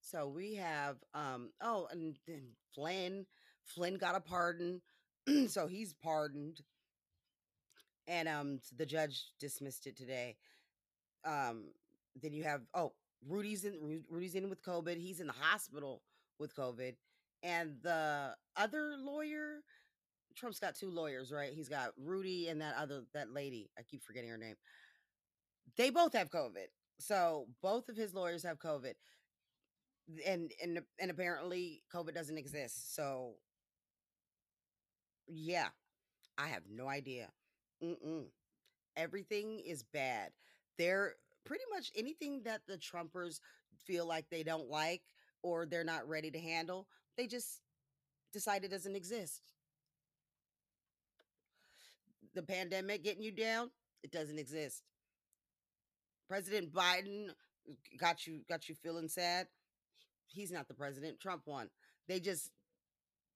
So 0.00 0.28
we 0.28 0.54
have 0.56 0.96
um 1.14 1.50
oh 1.60 1.88
and 1.90 2.16
then 2.26 2.42
Flynn 2.74 3.26
Flynn 3.64 3.96
got 3.96 4.16
a 4.16 4.20
pardon. 4.20 4.80
so 5.48 5.66
he's 5.66 5.94
pardoned 5.94 6.60
and 8.08 8.28
um 8.28 8.60
the 8.76 8.86
judge 8.86 9.26
dismissed 9.38 9.86
it 9.86 9.96
today. 9.96 10.36
Um 11.24 11.72
then 12.20 12.32
you 12.32 12.42
have 12.44 12.62
oh 12.74 12.92
Rudy's 13.28 13.64
in 13.64 14.02
Rudy's 14.08 14.34
in 14.34 14.48
with 14.48 14.62
COVID. 14.62 14.98
He's 14.98 15.20
in 15.20 15.26
the 15.26 15.34
hospital 15.34 16.02
with 16.38 16.54
COVID. 16.56 16.94
And 17.42 17.76
the 17.82 18.34
other 18.56 18.96
lawyer, 18.98 19.62
Trump's 20.36 20.58
got 20.58 20.74
two 20.74 20.90
lawyers, 20.90 21.32
right? 21.32 21.52
He's 21.52 21.68
got 21.68 21.92
Rudy 21.96 22.48
and 22.48 22.60
that 22.60 22.74
other 22.76 23.02
that 23.14 23.32
lady. 23.32 23.70
I 23.78 23.82
keep 23.82 24.02
forgetting 24.02 24.30
her 24.30 24.38
name. 24.38 24.56
They 25.76 25.90
both 25.90 26.14
have 26.14 26.30
COVID. 26.30 26.68
So 27.00 27.46
both 27.62 27.88
of 27.88 27.96
his 27.96 28.14
lawyers 28.14 28.42
have 28.42 28.58
COVID. 28.58 28.94
And 30.26 30.52
and 30.62 30.80
and 30.98 31.10
apparently 31.10 31.82
COVID 31.94 32.14
doesn't 32.14 32.38
exist. 32.38 32.94
So 32.94 33.34
yeah, 35.28 35.68
I 36.36 36.48
have 36.48 36.62
no 36.68 36.88
idea. 36.88 37.28
Mm-mm. 37.82 38.24
Everything 38.96 39.60
is 39.60 39.84
bad. 39.84 40.30
They're 40.78 41.14
pretty 41.44 41.64
much 41.72 41.90
anything 41.96 42.42
that 42.44 42.62
the 42.66 42.76
Trumpers 42.76 43.40
feel 43.86 44.06
like 44.06 44.26
they 44.30 44.42
don't 44.42 44.68
like 44.68 45.02
or 45.42 45.66
they're 45.66 45.84
not 45.84 46.08
ready 46.08 46.30
to 46.30 46.38
handle, 46.38 46.86
they 47.16 47.26
just 47.26 47.60
decide 48.32 48.64
it 48.64 48.70
doesn't 48.70 48.96
exist. 48.96 49.42
The 52.34 52.42
pandemic 52.42 53.02
getting 53.02 53.22
you 53.22 53.32
down, 53.32 53.70
it 54.02 54.12
doesn't 54.12 54.38
exist. 54.38 54.82
President 56.30 56.72
Biden 56.72 57.28
uh, 57.28 57.72
got 57.98 58.24
you 58.24 58.42
got 58.48 58.68
you 58.68 58.76
feeling 58.76 59.08
sad. 59.08 59.48
He's 60.28 60.52
not 60.52 60.68
the 60.68 60.74
president. 60.74 61.18
Trump 61.18 61.42
won. 61.44 61.68
They 62.06 62.20
just 62.20 62.52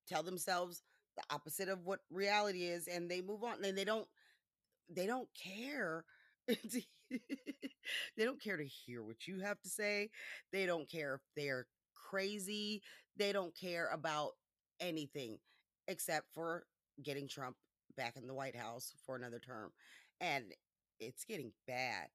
tell 0.09 0.23
themselves 0.23 0.81
the 1.17 1.25
opposite 1.35 1.69
of 1.69 1.85
what 1.85 2.01
reality 2.09 2.65
is 2.65 2.87
and 2.87 3.11
they 3.11 3.21
move 3.21 3.43
on 3.43 3.65
and 3.65 3.77
they 3.77 3.85
don't 3.85 4.07
they 4.89 5.07
don't 5.07 5.29
care 5.35 6.05
they 6.49 6.85
don't 8.19 8.43
care 8.43 8.57
to 8.57 8.65
hear 8.65 9.03
what 9.03 9.27
you 9.27 9.41
have 9.41 9.61
to 9.63 9.69
say 9.69 10.11
they 10.53 10.67
don't 10.67 10.91
care 10.91 11.15
if 11.15 11.21
they're 11.37 11.67
crazy 11.95 12.83
they 13.17 13.33
don't 13.33 13.57
care 13.57 13.89
about 13.93 14.33
anything 14.81 15.39
except 15.87 16.27
for 16.35 16.65
getting 17.03 17.29
trump 17.29 17.57
back 17.97 18.17
in 18.17 18.27
the 18.27 18.35
white 18.35 18.57
house 18.57 18.93
for 19.07 19.15
another 19.15 19.39
term 19.39 19.71
and 20.21 20.47
it's 20.99 21.25
getting 21.25 21.53
bad 21.67 22.09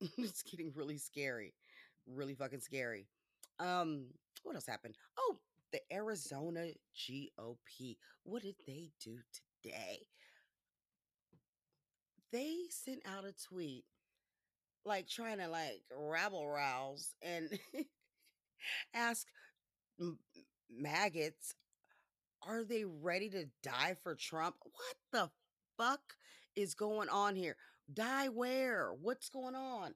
it's 0.18 0.42
getting 0.42 0.72
really 0.74 0.98
scary 0.98 1.54
really 2.06 2.34
fucking 2.34 2.60
scary. 2.60 3.06
Um 3.58 4.06
what 4.42 4.54
else 4.54 4.66
happened? 4.66 4.96
Oh 5.18 5.38
the 5.72 5.80
arizona 5.92 6.68
gop 6.96 7.96
what 8.24 8.42
did 8.42 8.56
they 8.66 8.90
do 9.02 9.18
today? 9.62 10.06
They 12.32 12.54
sent 12.70 13.02
out 13.06 13.24
a 13.24 13.32
tweet 13.32 13.84
like 14.84 15.08
trying 15.08 15.38
to 15.38 15.48
like 15.48 15.82
rabble 15.96 16.48
rouse 16.48 17.14
and 17.22 17.48
ask 18.94 19.26
m- 20.00 20.18
maggots 20.70 21.54
are 22.46 22.64
they 22.64 22.84
ready 22.84 23.28
to 23.30 23.46
die 23.62 23.96
for 24.02 24.14
trump? 24.14 24.56
What 24.62 24.96
the 25.12 25.30
fuck 25.76 26.14
is 26.54 26.74
going 26.74 27.08
on 27.08 27.34
here 27.34 27.56
die 27.92 28.28
where 28.28 28.92
what's 29.00 29.28
going 29.28 29.54
on 29.54 29.94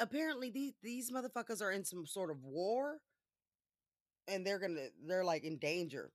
apparently 0.00 0.50
these 0.50 0.74
these 0.82 1.10
motherfuckers 1.10 1.62
are 1.62 1.70
in 1.70 1.84
some 1.84 2.06
sort 2.06 2.30
of 2.30 2.42
war 2.42 2.98
and 4.26 4.46
they're 4.46 4.58
gonna 4.58 4.88
they're 5.06 5.24
like 5.24 5.44
in 5.44 5.58
danger 5.58 6.10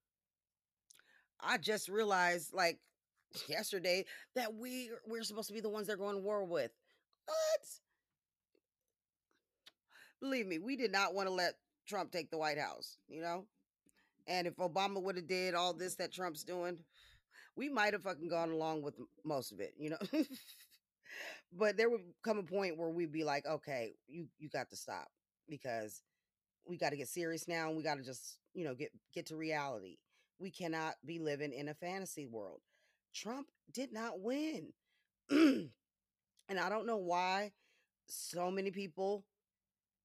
I 1.41 1.57
just 1.57 1.89
realized 1.89 2.53
like 2.53 2.79
yesterday 3.47 4.05
that 4.35 4.53
we 4.53 4.91
we're 5.07 5.23
supposed 5.23 5.47
to 5.47 5.53
be 5.53 5.61
the 5.61 5.69
ones 5.69 5.87
they're 5.87 5.97
going 5.97 6.15
to 6.15 6.21
war 6.21 6.43
with. 6.43 6.71
What? 7.25 7.67
Believe 10.19 10.47
me, 10.47 10.59
we 10.59 10.75
did 10.75 10.91
not 10.91 11.13
want 11.13 11.27
to 11.27 11.33
let 11.33 11.53
Trump 11.87 12.11
take 12.11 12.29
the 12.29 12.37
White 12.37 12.57
House, 12.57 12.97
you 13.07 13.21
know? 13.21 13.45
And 14.27 14.47
if 14.47 14.55
Obama 14.57 15.01
would 15.01 15.15
have 15.15 15.27
did 15.27 15.55
all 15.55 15.73
this 15.73 15.95
that 15.95 16.11
Trump's 16.11 16.43
doing, 16.43 16.77
we 17.55 17.69
might 17.69 17.93
have 17.93 18.03
fucking 18.03 18.29
gone 18.29 18.51
along 18.51 18.81
with 18.81 18.95
most 19.23 19.51
of 19.51 19.59
it, 19.61 19.73
you 19.77 19.91
know? 19.91 19.97
but 21.51 21.77
there 21.77 21.89
would 21.89 22.01
come 22.23 22.37
a 22.37 22.43
point 22.43 22.77
where 22.77 22.89
we'd 22.89 23.11
be 23.11 23.23
like, 23.23 23.45
okay, 23.45 23.93
you 24.07 24.27
you 24.37 24.49
got 24.49 24.69
to 24.69 24.75
stop 24.75 25.07
because 25.49 26.01
we 26.65 26.77
got 26.77 26.91
to 26.91 26.97
get 26.97 27.07
serious 27.07 27.47
now 27.47 27.67
and 27.67 27.77
we 27.77 27.83
got 27.83 27.97
to 27.97 28.03
just, 28.03 28.37
you 28.53 28.63
know, 28.65 28.75
get 28.75 28.91
get 29.13 29.27
to 29.27 29.35
reality. 29.35 29.97
We 30.39 30.51
cannot 30.51 30.95
be 31.05 31.19
living 31.19 31.53
in 31.53 31.69
a 31.69 31.73
fantasy 31.73 32.25
world. 32.25 32.61
Trump 33.13 33.47
did 33.73 33.91
not 33.91 34.21
win. 34.21 34.73
and 35.29 35.71
I 36.59 36.69
don't 36.69 36.87
know 36.87 36.97
why 36.97 37.51
so 38.07 38.51
many 38.51 38.71
people, 38.71 39.25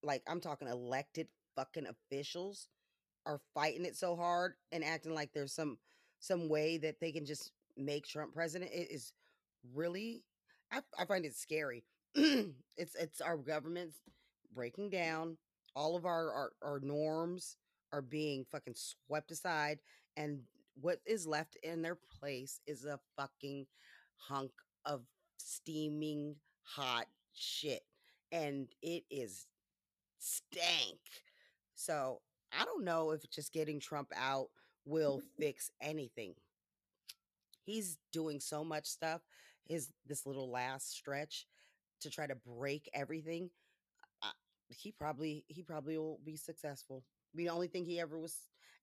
like 0.03 0.23
I'm 0.29 0.41
talking 0.41 0.69
elected 0.69 1.29
fucking 1.57 1.87
officials, 1.87 2.69
are 3.27 3.41
fighting 3.55 3.85
it 3.85 3.97
so 3.97 4.17
hard 4.17 4.55
and 4.73 4.85
acting 4.85 5.15
like 5.15 5.33
there's 5.33 5.55
some 5.55 5.79
some 6.21 6.49
way 6.49 6.79
that 6.79 7.01
they 7.01 7.13
can 7.13 7.27
just 7.27 7.53
make 7.77 8.07
Trump 8.07 8.35
president. 8.35 8.71
It 8.73 8.91
is 8.91 9.13
really 9.75 10.25
I, 10.75 10.81
I 11.03 11.05
find 11.05 11.25
it 11.25 11.37
scary. 11.37 11.85
it's 12.15 12.95
it's 12.97 13.21
our 13.21 13.37
government's 13.37 13.99
breaking 14.55 14.91
down. 14.91 15.37
All 15.77 15.97
of 15.97 16.05
our, 16.05 16.33
our 16.33 16.53
our 16.63 16.81
norms 16.81 17.57
are 17.93 18.03
being 18.03 18.45
fucking 18.51 18.75
swept 18.77 19.31
aside 19.31 19.79
and 20.17 20.41
what 20.81 20.99
is 21.07 21.27
left 21.27 21.57
in 21.63 21.81
their 21.81 21.97
place 22.19 22.61
is 22.67 22.85
a 22.85 22.99
fucking 23.17 23.67
hunk 24.17 24.51
of 24.85 25.03
steaming 25.37 26.35
hot 26.63 27.07
shit 27.33 27.83
and 28.33 28.69
it 28.83 29.05
is 29.11 29.47
stank 30.19 30.99
so 31.75 32.21
i 32.59 32.65
don't 32.65 32.85
know 32.85 33.11
if 33.13 33.29
just 33.31 33.53
getting 33.53 33.79
trump 33.79 34.09
out 34.17 34.49
will 34.85 35.23
fix 35.39 35.71
anything 35.81 36.35
he's 37.65 37.99
doing 38.13 38.41
so 38.41 38.65
much 38.65 38.87
stuff 38.87 39.21
his 39.67 39.91
this 40.07 40.27
little 40.27 40.51
last 40.51 40.93
stretch 40.93 41.47
to 42.01 42.11
try 42.11 42.27
to 42.27 42.35
break 42.35 42.89
everything 42.95 43.51
uh, 44.23 44.29
he 44.69 44.93
probably 44.93 45.45
he 45.49 45.63
probably 45.63 45.99
will 45.99 46.21
be 46.25 46.37
successful 46.37 47.05
Be 47.35 47.45
the 47.45 47.51
only 47.51 47.69
thing 47.69 47.85
he 47.85 48.01
ever 48.01 48.19
was 48.19 48.37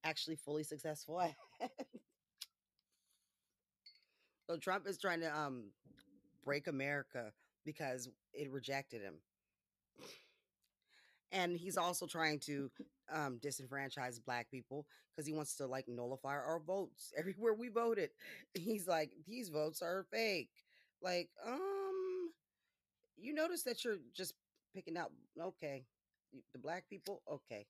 actually 0.03 0.35
fully 0.37 0.63
successful 0.63 1.21
at 1.21 1.35
so 4.49 4.57
trump 4.57 4.87
is 4.87 4.97
trying 4.97 5.19
to 5.21 5.37
um 5.37 5.65
break 6.43 6.67
america 6.67 7.31
because 7.65 8.09
it 8.33 8.51
rejected 8.51 9.01
him 9.01 9.15
and 11.31 11.57
he's 11.57 11.77
also 11.77 12.05
trying 12.05 12.39
to 12.39 12.69
um, 13.13 13.39
disenfranchise 13.43 14.23
black 14.23 14.49
people 14.49 14.85
because 15.15 15.25
he 15.27 15.33
wants 15.33 15.55
to 15.55 15.65
like 15.65 15.87
nullify 15.87 16.29
our 16.33 16.61
votes 16.65 17.13
everywhere 17.17 17.53
we 17.53 17.69
voted. 17.69 18.09
He's 18.53 18.87
like, 18.87 19.11
these 19.27 19.49
votes 19.49 19.81
are 19.81 20.05
fake. 20.11 20.49
Like, 21.01 21.29
um, 21.45 22.31
you 23.17 23.33
notice 23.33 23.63
that 23.63 23.83
you're 23.83 23.97
just 24.15 24.33
picking 24.75 24.97
out 24.97 25.11
okay, 25.39 25.83
the 26.53 26.59
black 26.59 26.85
people, 26.89 27.21
okay. 27.29 27.65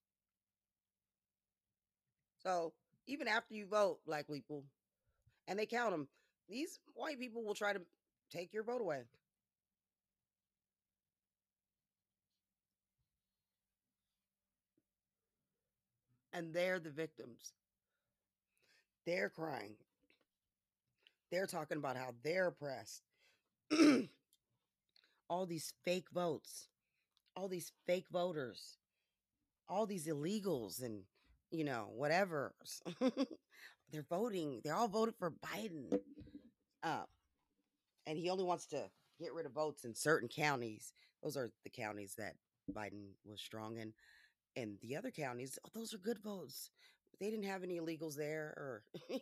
So 2.40 2.74
even 3.08 3.28
after 3.28 3.54
you 3.54 3.66
vote, 3.68 4.00
black 4.06 4.28
people, 4.28 4.64
and 5.48 5.58
they 5.58 5.66
count 5.66 5.92
them, 5.92 6.08
these 6.50 6.80
white 6.94 7.20
people 7.20 7.44
will 7.44 7.56
try 7.56 7.74
to 7.74 7.82
take 8.32 8.54
your 8.54 8.64
vote 8.64 8.82
away. 8.82 9.04
and 16.34 16.54
they're 16.54 16.80
the 16.80 16.90
victims. 16.90 17.54
They're 19.06 19.30
crying. 19.30 19.76
They're 21.32 21.48
talking 21.48 21.78
about 21.78 21.98
how 21.98 22.14
they're 22.24 22.48
oppressed. 22.48 23.04
all 25.30 25.46
these 25.46 25.74
fake 25.84 26.08
votes, 26.14 26.68
all 27.36 27.48
these 27.48 27.72
fake 27.86 28.08
voters, 28.12 28.78
all 29.70 29.86
these 29.86 30.08
illegals, 30.08 30.82
and 30.84 31.02
you 31.52 31.64
know, 31.64 31.90
whatever. 31.96 32.54
they're 33.92 34.06
voting. 34.10 34.62
They 34.64 34.70
all 34.70 34.88
voted 34.88 35.16
for 35.18 35.32
Biden. 35.32 36.00
Uh, 36.84 37.04
and 38.08 38.18
he 38.18 38.30
only 38.30 38.44
wants 38.44 38.66
to 38.68 38.84
get 39.20 39.34
rid 39.34 39.46
of 39.46 39.54
votes 39.54 39.86
in 39.86 39.96
certain 39.96 40.30
counties. 40.30 40.94
Those 41.24 41.38
are 41.38 41.50
the 41.64 41.70
counties 41.70 42.16
that 42.18 42.34
Biden 42.74 43.10
was 43.26 43.42
strong 43.42 43.78
in 43.78 43.94
and 44.56 44.78
the 44.82 44.96
other 44.96 45.12
counties, 45.12 45.60
oh, 45.66 45.70
those 45.74 45.94
are 45.94 46.00
good 46.00 46.20
votes. 46.20 46.72
They 47.20 47.30
didn't 47.30 47.46
have 47.46 47.64
any 47.64 47.80
illegals 47.80 48.16
there 48.16 48.54
or 48.58 48.84
uh, 49.12 49.18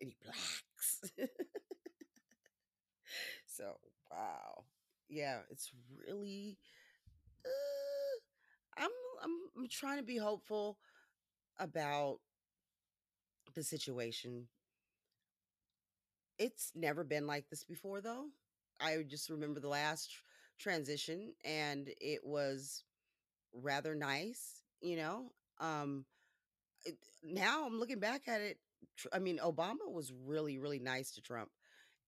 any 0.00 0.16
blacks. 0.22 1.00
so, 3.62 3.76
wow. 4.10 4.64
Yeah, 5.08 5.38
it's 5.50 5.70
really 6.08 6.58
uh, 7.44 8.82
I'm 8.82 8.90
I'm 9.22 9.36
I'm 9.58 9.68
trying 9.68 9.98
to 9.98 10.04
be 10.04 10.16
hopeful 10.18 10.78
about 11.58 12.18
the 13.54 13.62
situation. 13.62 14.48
It's 16.38 16.72
never 16.74 17.04
been 17.04 17.26
like 17.26 17.48
this 17.48 17.64
before 17.64 18.00
though. 18.00 18.26
I 18.80 19.02
just 19.06 19.30
remember 19.30 19.60
the 19.60 19.68
last 19.68 20.10
transition 20.58 21.34
and 21.44 21.90
it 22.00 22.24
was 22.24 22.84
rather 23.54 23.94
nice, 23.94 24.62
you 24.82 24.96
know. 24.96 25.32
Um 25.60 26.06
it, 26.84 26.96
now 27.24 27.66
I'm 27.66 27.80
looking 27.80 28.00
back 28.00 28.28
at 28.28 28.40
it 28.42 28.58
I 29.12 29.18
mean 29.20 29.38
Obama 29.38 29.90
was 29.92 30.12
really 30.26 30.58
really 30.58 30.80
nice 30.80 31.12
to 31.12 31.22
Trump 31.22 31.50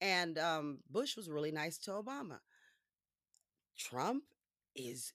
and 0.00 0.38
um 0.38 0.78
Bush 0.90 1.16
was 1.16 1.30
really 1.30 1.52
nice 1.52 1.78
to 1.78 1.92
Obama. 1.92 2.38
Trump 3.76 4.24
is 4.74 5.12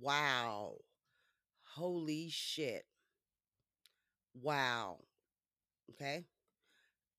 wow. 0.00 0.76
Holy 1.74 2.28
shit. 2.30 2.84
Wow. 4.34 4.98
Okay? 5.92 6.24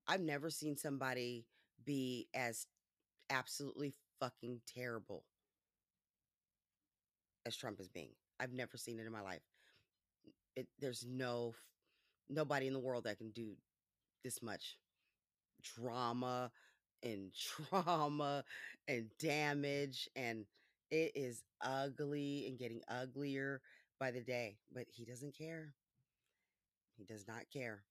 I've 0.08 0.22
never 0.22 0.50
seen 0.50 0.76
somebody 0.78 1.46
be 1.86 2.28
as 2.34 2.68
absolutely 3.30 3.94
fucking 4.20 4.62
terrible 4.68 5.24
as 7.46 7.56
Trump 7.56 7.80
is 7.80 7.88
being. 7.88 8.12
I've 8.40 8.54
never 8.54 8.78
seen 8.78 9.00
it 9.00 9.06
in 9.06 9.12
my 9.12 9.22
life. 9.22 9.42
It, 10.56 10.68
there's 10.80 11.06
no 11.08 11.56
nobody 12.30 12.68
in 12.68 12.74
the 12.74 12.80
world 12.80 13.06
that 13.06 13.18
can 13.18 13.32
do 13.32 13.56
this 14.24 14.42
much 14.42 14.78
drama 15.64 16.52
and 17.04 17.32
trauma 17.70 18.44
and 18.88 19.10
damage 19.20 20.10
and 20.16 20.46
it 20.92 21.12
is 21.16 21.44
ugly 21.62 22.46
and 22.48 22.60
getting 22.60 22.82
uglier 22.88 23.62
by 24.00 24.12
the 24.12 24.22
day 24.22 24.58
but 24.74 24.86
he 24.92 25.06
doesn't 25.06 25.38
care. 25.38 25.74
He 26.96 27.04
does 27.04 27.28
not 27.28 27.50
care. 27.52 27.84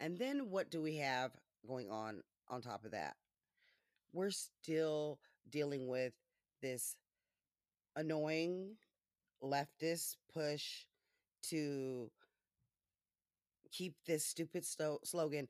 And 0.00 0.18
then 0.18 0.50
what 0.50 0.70
do 0.70 0.82
we 0.82 0.96
have 0.96 1.32
going 1.66 1.90
on 1.90 2.22
on 2.48 2.62
top 2.62 2.84
of 2.84 2.92
that? 2.92 3.16
We're 4.12 4.30
still 4.30 5.18
dealing 5.50 5.88
with 5.88 6.14
this 6.62 6.96
annoying 7.96 8.76
leftist 9.42 10.16
push 10.32 10.86
to 11.50 12.10
keep 13.72 13.94
this 14.06 14.24
stupid 14.24 14.64
sto- 14.64 15.00
slogan 15.04 15.48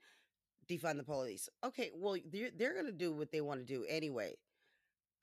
defund 0.68 0.96
the 0.96 1.04
police. 1.04 1.48
Okay 1.64 1.90
well 1.94 2.16
they're, 2.32 2.50
they're 2.56 2.74
going 2.74 2.86
to 2.86 2.92
do 2.92 3.12
what 3.12 3.30
they 3.32 3.40
want 3.40 3.60
to 3.60 3.66
do 3.66 3.84
anyway. 3.88 4.34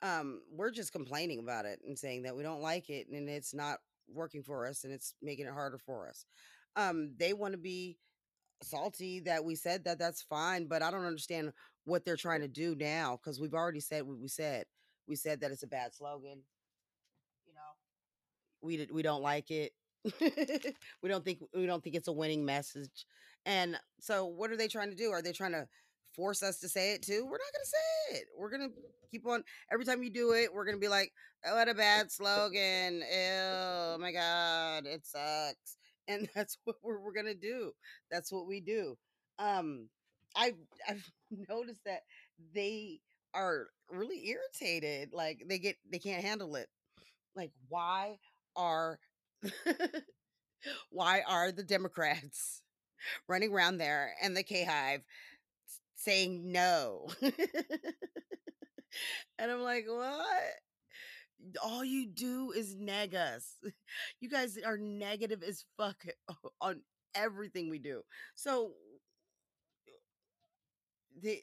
Um 0.02 0.42
we're 0.50 0.70
just 0.70 0.92
complaining 0.92 1.38
about 1.40 1.64
it 1.66 1.80
and 1.86 1.98
saying 1.98 2.22
that 2.22 2.36
we 2.36 2.42
don't 2.42 2.62
like 2.62 2.90
it 2.90 3.08
and 3.08 3.28
it's 3.28 3.54
not 3.54 3.78
working 4.08 4.42
for 4.42 4.66
us 4.66 4.84
and 4.84 4.92
it's 4.92 5.14
making 5.22 5.46
it 5.46 5.52
harder 5.52 5.78
for 5.78 6.08
us. 6.08 6.24
Um 6.76 7.12
they 7.18 7.32
want 7.32 7.52
to 7.52 7.58
be 7.58 7.98
salty 8.62 9.20
that 9.20 9.44
we 9.44 9.56
said 9.56 9.84
that 9.84 9.98
that's 9.98 10.22
fine 10.22 10.66
but 10.66 10.82
i 10.82 10.90
don't 10.90 11.04
understand 11.04 11.52
what 11.84 12.04
they're 12.04 12.16
trying 12.16 12.40
to 12.40 12.48
do 12.48 12.76
now 12.76 13.18
because 13.20 13.40
we've 13.40 13.54
already 13.54 13.80
said 13.80 14.04
what 14.04 14.18
we 14.18 14.28
said. 14.28 14.66
We 15.08 15.16
said 15.16 15.40
that 15.40 15.50
it's 15.50 15.64
a 15.64 15.68
bad 15.68 15.94
slogan 15.94 16.42
you 17.46 17.54
know? 17.54 17.60
We 18.60 18.76
did, 18.78 18.90
we 18.92 19.02
don't 19.02 19.22
like 19.22 19.50
it 19.50 19.72
we 21.02 21.08
don't 21.08 21.24
think 21.24 21.38
we 21.54 21.66
don't 21.66 21.82
think 21.82 21.94
it's 21.96 22.08
a 22.08 22.12
winning 22.12 22.44
message 22.44 23.06
and 23.46 23.76
so 24.00 24.26
what 24.26 24.50
are 24.50 24.56
they 24.56 24.68
trying 24.68 24.90
to 24.90 24.96
do 24.96 25.10
are 25.10 25.22
they 25.22 25.32
trying 25.32 25.52
to 25.52 25.66
force 26.14 26.42
us 26.42 26.58
to 26.58 26.68
say 26.68 26.92
it 26.92 27.02
too 27.02 27.24
we're 27.24 27.38
not 27.38 27.54
to 27.54 27.66
say 27.66 28.18
it 28.18 28.24
we're 28.36 28.50
to 28.50 28.68
keep 29.10 29.26
on 29.26 29.42
every 29.72 29.84
time 29.84 30.02
you 30.02 30.10
do 30.10 30.32
it 30.32 30.52
we're 30.52 30.64
to 30.70 30.76
be 30.76 30.88
like 30.88 31.12
oh 31.46 31.54
what 31.54 31.68
a 31.68 31.74
bad 31.74 32.10
slogan 32.10 33.02
oh 33.14 33.96
my 34.00 34.12
god 34.12 34.84
it 34.86 35.06
sucks 35.06 35.76
and 36.08 36.28
that's 36.34 36.58
what 36.64 36.76
we're, 36.82 36.98
we're 36.98 37.12
gonna 37.12 37.32
do. 37.32 37.70
That's 38.10 38.32
what 38.32 38.48
we 38.48 38.60
do. 38.60 38.96
Um, 39.38 39.88
I've 40.36 40.56
I've 40.88 41.08
noticed 41.48 41.84
that 41.86 42.00
they 42.54 42.98
are 43.34 43.68
really 43.88 44.28
irritated. 44.28 45.10
Like 45.12 45.44
they 45.48 45.60
get 45.60 45.76
they 45.90 46.00
can't 46.00 46.24
handle 46.24 46.56
it. 46.56 46.68
Like 47.36 47.50
why 47.68 48.18
are 48.56 48.98
why 50.90 51.22
are 51.26 51.52
the 51.52 51.62
Democrats 51.62 52.62
running 53.28 53.52
around 53.52 53.78
there 53.78 54.12
and 54.22 54.36
the 54.36 54.42
K 54.42 54.64
Hive 54.64 55.04
saying 55.96 56.52
no? 56.52 57.08
and 57.22 57.32
I'm 59.50 59.62
like, 59.62 59.86
what? 59.88 60.26
All 61.62 61.84
you 61.84 62.06
do 62.06 62.52
is 62.52 62.76
neg 62.76 63.14
us. 63.14 63.56
You 64.20 64.28
guys 64.28 64.58
are 64.64 64.78
negative 64.78 65.42
as 65.42 65.64
fuck 65.76 66.04
on 66.60 66.82
everything 67.14 67.68
we 67.68 67.78
do. 67.78 68.02
So 68.34 68.72
they 71.22 71.42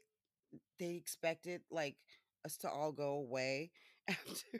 they 0.79 0.95
expected 0.95 1.61
like 1.71 1.97
us 2.45 2.57
to 2.57 2.69
all 2.69 2.91
go 2.91 3.13
away 3.13 3.71
after 4.09 4.59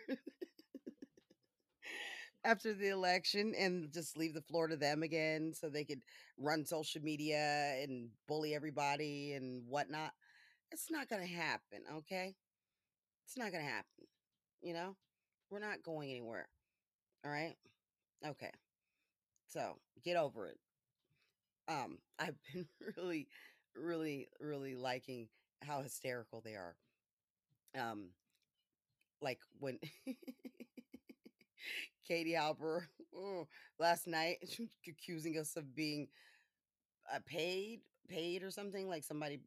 after 2.43 2.73
the 2.73 2.89
election 2.89 3.53
and 3.57 3.91
just 3.91 4.17
leave 4.17 4.33
the 4.33 4.41
floor 4.41 4.67
to 4.67 4.77
them 4.77 5.03
again 5.03 5.53
so 5.53 5.69
they 5.69 5.83
could 5.83 6.01
run 6.37 6.65
social 6.65 7.01
media 7.01 7.75
and 7.81 8.09
bully 8.27 8.55
everybody 8.55 9.33
and 9.33 9.63
whatnot. 9.67 10.11
It's 10.71 10.91
not 10.91 11.09
gonna 11.09 11.25
happen, 11.25 11.81
okay? 11.97 12.35
It's 13.25 13.37
not 13.37 13.51
gonna 13.51 13.63
happen. 13.63 14.07
You 14.61 14.73
know? 14.73 14.95
We're 15.49 15.59
not 15.59 15.83
going 15.83 16.11
anywhere. 16.11 16.47
All 17.25 17.31
right? 17.31 17.55
Okay. 18.25 18.51
So 19.47 19.77
get 20.03 20.17
over 20.17 20.47
it. 20.47 20.57
Um, 21.67 21.99
I've 22.19 22.35
been 22.53 22.67
really, 22.97 23.27
really, 23.75 24.27
really 24.39 24.75
liking 24.75 25.27
how 25.61 25.81
hysterical 25.81 26.41
they 26.41 26.55
are. 26.55 26.75
Um, 27.77 28.09
like 29.21 29.39
when 29.59 29.79
Katie 32.09 32.33
Halper 32.33 32.81
last 33.79 34.07
night 34.07 34.37
accusing 34.87 35.37
us 35.37 35.55
of 35.55 35.75
being 35.75 36.07
uh, 37.13 37.19
paid, 37.25 37.81
paid 38.09 38.41
or 38.43 38.49
something 38.49 38.89
like 38.89 39.03
somebody, 39.03 39.37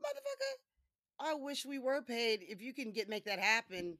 motherfucker. 0.00 1.28
I 1.28 1.34
wish 1.34 1.66
we 1.66 1.78
were 1.80 2.00
paid. 2.00 2.44
If 2.48 2.62
you 2.62 2.72
can 2.72 2.92
get 2.92 3.08
make 3.08 3.24
that 3.24 3.40
happen, 3.40 3.98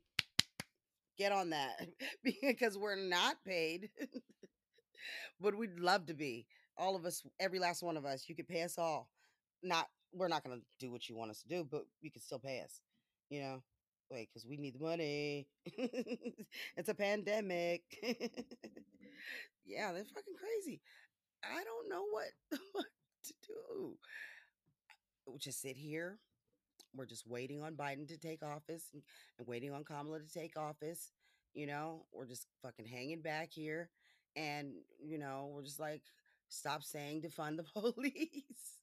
get 1.18 1.32
on 1.32 1.50
that 1.50 1.88
because 2.24 2.78
we're 2.78 2.96
not 2.96 3.36
paid, 3.44 3.90
but 5.40 5.56
we'd 5.56 5.78
love 5.78 6.06
to 6.06 6.14
be. 6.14 6.46
All 6.78 6.96
of 6.96 7.04
us, 7.04 7.22
every 7.40 7.58
last 7.58 7.82
one 7.82 7.96
of 7.96 8.04
us, 8.04 8.24
you 8.28 8.34
could 8.36 8.48
pay 8.48 8.62
us 8.62 8.78
all. 8.78 9.08
Not, 9.62 9.88
we're 10.12 10.28
not 10.28 10.44
going 10.44 10.58
to 10.58 10.64
do 10.78 10.90
what 10.90 11.08
you 11.08 11.16
want 11.16 11.30
us 11.32 11.42
to 11.42 11.48
do, 11.48 11.66
but 11.68 11.82
you 12.00 12.10
can 12.10 12.22
still 12.22 12.38
pay 12.38 12.60
us. 12.60 12.80
You 13.28 13.40
know, 13.40 13.62
like 14.12 14.28
because 14.32 14.46
we 14.46 14.56
need 14.56 14.74
the 14.74 14.84
money. 14.84 15.48
it's 16.76 16.88
a 16.88 16.94
pandemic. 16.94 17.82
Mm-hmm. 18.04 18.40
yeah, 19.66 19.92
they're 19.92 20.04
fucking 20.04 20.34
crazy. 20.38 20.80
I 21.44 21.64
don't 21.64 21.88
know 21.88 22.04
what, 22.10 22.60
what 22.72 22.86
to 23.24 23.34
do. 23.46 23.96
We'll 25.26 25.38
just 25.38 25.60
sit 25.60 25.76
here. 25.76 26.18
We're 26.94 27.06
just 27.06 27.26
waiting 27.26 27.62
on 27.62 27.74
Biden 27.74 28.06
to 28.08 28.18
take 28.18 28.42
office 28.42 28.84
and, 28.92 29.02
and 29.38 29.48
waiting 29.48 29.72
on 29.72 29.84
Kamala 29.84 30.20
to 30.20 30.32
take 30.32 30.56
office. 30.58 31.12
You 31.54 31.66
know, 31.66 32.06
we're 32.12 32.26
just 32.26 32.46
fucking 32.62 32.86
hanging 32.86 33.22
back 33.22 33.50
here. 33.52 33.90
And, 34.36 34.72
you 35.02 35.18
know, 35.18 35.50
we're 35.54 35.64
just 35.64 35.80
like, 35.80 36.02
stop 36.48 36.82
saying 36.82 37.22
defund 37.22 37.56
the 37.56 37.64
police. 37.80 38.78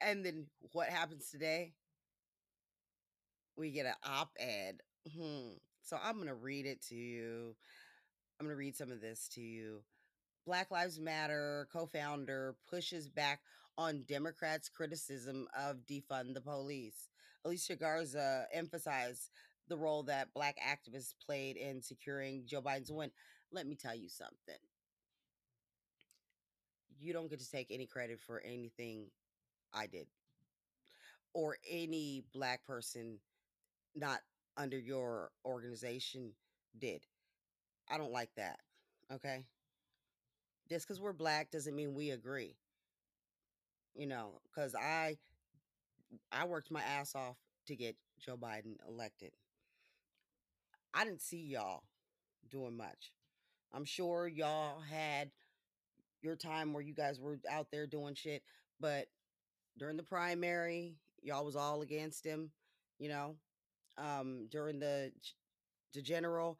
and 0.00 0.24
then 0.24 0.46
what 0.72 0.88
happens 0.88 1.30
today? 1.30 1.72
We 3.58 3.72
get 3.72 3.86
an 3.86 3.94
op 4.04 4.30
ed. 4.38 4.80
Hmm. 5.12 5.54
So 5.82 5.98
I'm 6.02 6.14
going 6.14 6.28
to 6.28 6.34
read 6.34 6.64
it 6.64 6.80
to 6.88 6.94
you. 6.94 7.56
I'm 8.38 8.46
going 8.46 8.54
to 8.54 8.58
read 8.58 8.76
some 8.76 8.92
of 8.92 9.00
this 9.00 9.28
to 9.34 9.40
you. 9.40 9.80
Black 10.46 10.70
Lives 10.70 11.00
Matter 11.00 11.68
co 11.72 11.86
founder 11.86 12.54
pushes 12.70 13.08
back 13.08 13.40
on 13.76 14.04
Democrats' 14.08 14.68
criticism 14.68 15.48
of 15.58 15.86
defund 15.90 16.34
the 16.34 16.40
police. 16.40 17.08
Alicia 17.44 17.76
Garza 17.76 18.46
emphasized 18.52 19.30
the 19.68 19.76
role 19.76 20.04
that 20.04 20.32
Black 20.34 20.56
activists 20.58 21.14
played 21.24 21.56
in 21.56 21.82
securing 21.82 22.44
Joe 22.46 22.62
Biden's 22.62 22.92
win. 22.92 23.10
Let 23.52 23.66
me 23.66 23.74
tell 23.74 23.94
you 23.94 24.08
something. 24.08 24.54
You 27.00 27.12
don't 27.12 27.30
get 27.30 27.40
to 27.40 27.50
take 27.50 27.68
any 27.70 27.86
credit 27.86 28.20
for 28.20 28.40
anything 28.40 29.06
I 29.72 29.86
did 29.86 30.06
or 31.34 31.56
any 31.68 32.24
Black 32.32 32.64
person 32.64 33.18
not 33.94 34.20
under 34.56 34.78
your 34.78 35.30
organization 35.44 36.32
did. 36.78 37.06
I 37.90 37.98
don't 37.98 38.12
like 38.12 38.30
that. 38.36 38.60
Okay. 39.12 39.44
Just 40.68 40.86
because 40.86 41.00
we're 41.00 41.12
Black 41.12 41.50
doesn't 41.50 41.74
mean 41.74 41.94
we 41.94 42.10
agree 42.10 42.56
you 43.94 44.06
know, 44.06 44.40
because 44.44 44.74
I 44.74 45.18
I 46.32 46.44
worked 46.46 46.70
my 46.70 46.82
ass 46.82 47.14
off 47.14 47.36
to 47.66 47.76
get 47.76 47.96
Joe 48.18 48.36
Biden 48.36 48.76
elected. 48.88 49.32
I 50.94 51.04
didn't 51.04 51.20
see 51.22 51.38
y'all 51.38 51.82
doing 52.50 52.76
much. 52.76 53.12
I'm 53.72 53.84
sure 53.84 54.28
y'all 54.28 54.80
had 54.80 55.30
your 56.22 56.36
time 56.36 56.72
where 56.72 56.82
you 56.82 56.94
guys 56.94 57.20
were 57.20 57.40
out 57.50 57.68
there 57.70 57.86
doing 57.86 58.14
shit, 58.14 58.42
but 58.80 59.08
during 59.78 59.96
the 59.96 60.02
primary, 60.02 60.96
y'all 61.22 61.44
was 61.44 61.56
all 61.56 61.82
against 61.82 62.24
him, 62.24 62.50
you 62.98 63.08
know. 63.08 63.36
Um 63.98 64.46
during 64.50 64.78
the 64.78 65.12
the 65.94 66.02
general, 66.02 66.58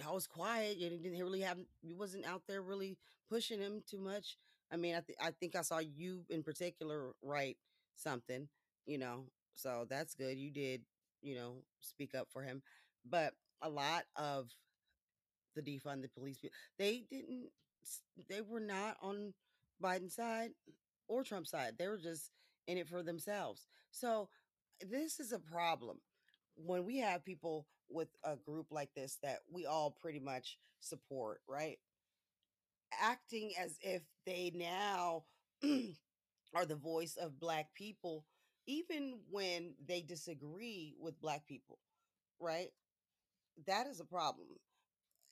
y'all 0.00 0.14
was 0.14 0.26
quiet. 0.26 0.76
You 0.78 0.90
didn't 0.90 1.18
really 1.20 1.40
have 1.42 1.58
you 1.82 1.96
wasn't 1.96 2.26
out 2.26 2.42
there 2.48 2.62
really 2.62 2.98
pushing 3.30 3.60
him 3.60 3.82
too 3.90 4.00
much. 4.00 4.36
I 4.72 4.76
mean, 4.76 4.94
I 4.96 5.00
th- 5.00 5.18
I 5.20 5.30
think 5.32 5.56
I 5.56 5.62
saw 5.62 5.78
you 5.78 6.24
in 6.30 6.42
particular 6.42 7.12
write 7.22 7.58
something, 7.96 8.48
you 8.86 8.98
know. 8.98 9.26
So 9.54 9.86
that's 9.88 10.14
good. 10.14 10.38
You 10.38 10.50
did, 10.50 10.82
you 11.22 11.34
know, 11.36 11.62
speak 11.80 12.14
up 12.14 12.28
for 12.32 12.42
him. 12.42 12.62
But 13.08 13.34
a 13.62 13.68
lot 13.70 14.04
of 14.16 14.50
the 15.54 15.62
defund 15.62 16.02
the 16.02 16.08
police 16.08 16.38
people, 16.38 16.56
they 16.78 17.04
didn't 17.10 17.48
they 18.28 18.40
were 18.40 18.60
not 18.60 18.96
on 19.00 19.32
Biden's 19.82 20.14
side 20.14 20.50
or 21.08 21.22
Trump's 21.22 21.50
side. 21.50 21.74
They 21.78 21.88
were 21.88 21.98
just 21.98 22.30
in 22.66 22.78
it 22.78 22.88
for 22.88 23.02
themselves. 23.02 23.66
So 23.90 24.28
this 24.80 25.20
is 25.20 25.32
a 25.32 25.38
problem 25.38 25.98
when 26.56 26.84
we 26.84 26.98
have 26.98 27.24
people 27.24 27.66
with 27.88 28.08
a 28.24 28.36
group 28.36 28.66
like 28.70 28.90
this 28.94 29.18
that 29.22 29.40
we 29.50 29.66
all 29.66 29.96
pretty 30.00 30.20
much 30.20 30.58
support, 30.80 31.40
right? 31.48 31.78
Acting 33.00 33.52
as 33.58 33.78
if 33.82 34.02
they 34.24 34.50
now 34.54 35.24
are 36.54 36.66
the 36.66 36.76
voice 36.76 37.16
of 37.16 37.38
black 37.40 37.74
people, 37.74 38.24
even 38.66 39.18
when 39.30 39.74
they 39.86 40.02
disagree 40.02 40.94
with 41.00 41.20
black 41.20 41.46
people, 41.46 41.78
right? 42.40 42.70
That 43.66 43.86
is 43.86 44.00
a 44.00 44.04
problem. 44.04 44.48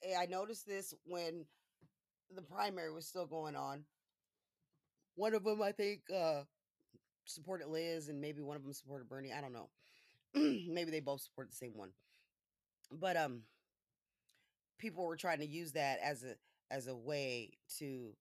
Eh, 0.03 0.15
I 0.19 0.25
noticed 0.27 0.67
this 0.67 0.93
when 1.05 1.45
the 2.35 2.43
primary 2.43 2.93
was 2.93 3.07
still 3.07 3.27
going 3.27 3.55
on. 3.55 3.85
One 5.15 5.33
of 5.33 5.43
them, 5.43 5.61
I 5.61 5.71
think, 5.71 6.01
uh, 6.13 6.43
supported 7.25 7.67
Liz, 7.69 8.09
and 8.09 8.21
maybe 8.21 8.41
one 8.41 8.57
of 8.57 8.63
them 8.63 8.73
supported 8.73 9.09
Bernie. 9.09 9.33
I 9.33 9.41
don't 9.41 9.53
know. 9.53 9.69
maybe 10.67 10.91
they 10.91 10.99
both 10.99 11.21
support 11.21 11.49
the 11.49 11.55
same 11.55 11.73
one. 11.75 11.91
But 12.91 13.17
um, 13.17 13.41
people 14.77 15.05
were 15.05 15.15
trying 15.17 15.39
to 15.39 15.45
use 15.45 15.71
that 15.73 15.99
as 16.03 16.23
a 16.23 16.35
as 16.71 16.87
a 16.87 16.95
way 16.95 17.51
to 17.79 18.11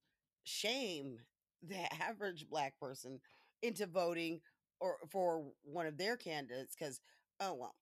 shame 0.44 1.18
the 1.62 1.92
average 2.02 2.46
black 2.48 2.78
person 2.78 3.20
into 3.62 3.86
voting 3.86 4.40
or 4.80 4.96
for 5.10 5.44
one 5.62 5.86
of 5.86 5.96
their 5.96 6.16
candidates 6.16 6.74
because 6.78 7.00
oh 7.40 7.54
well 7.54 7.74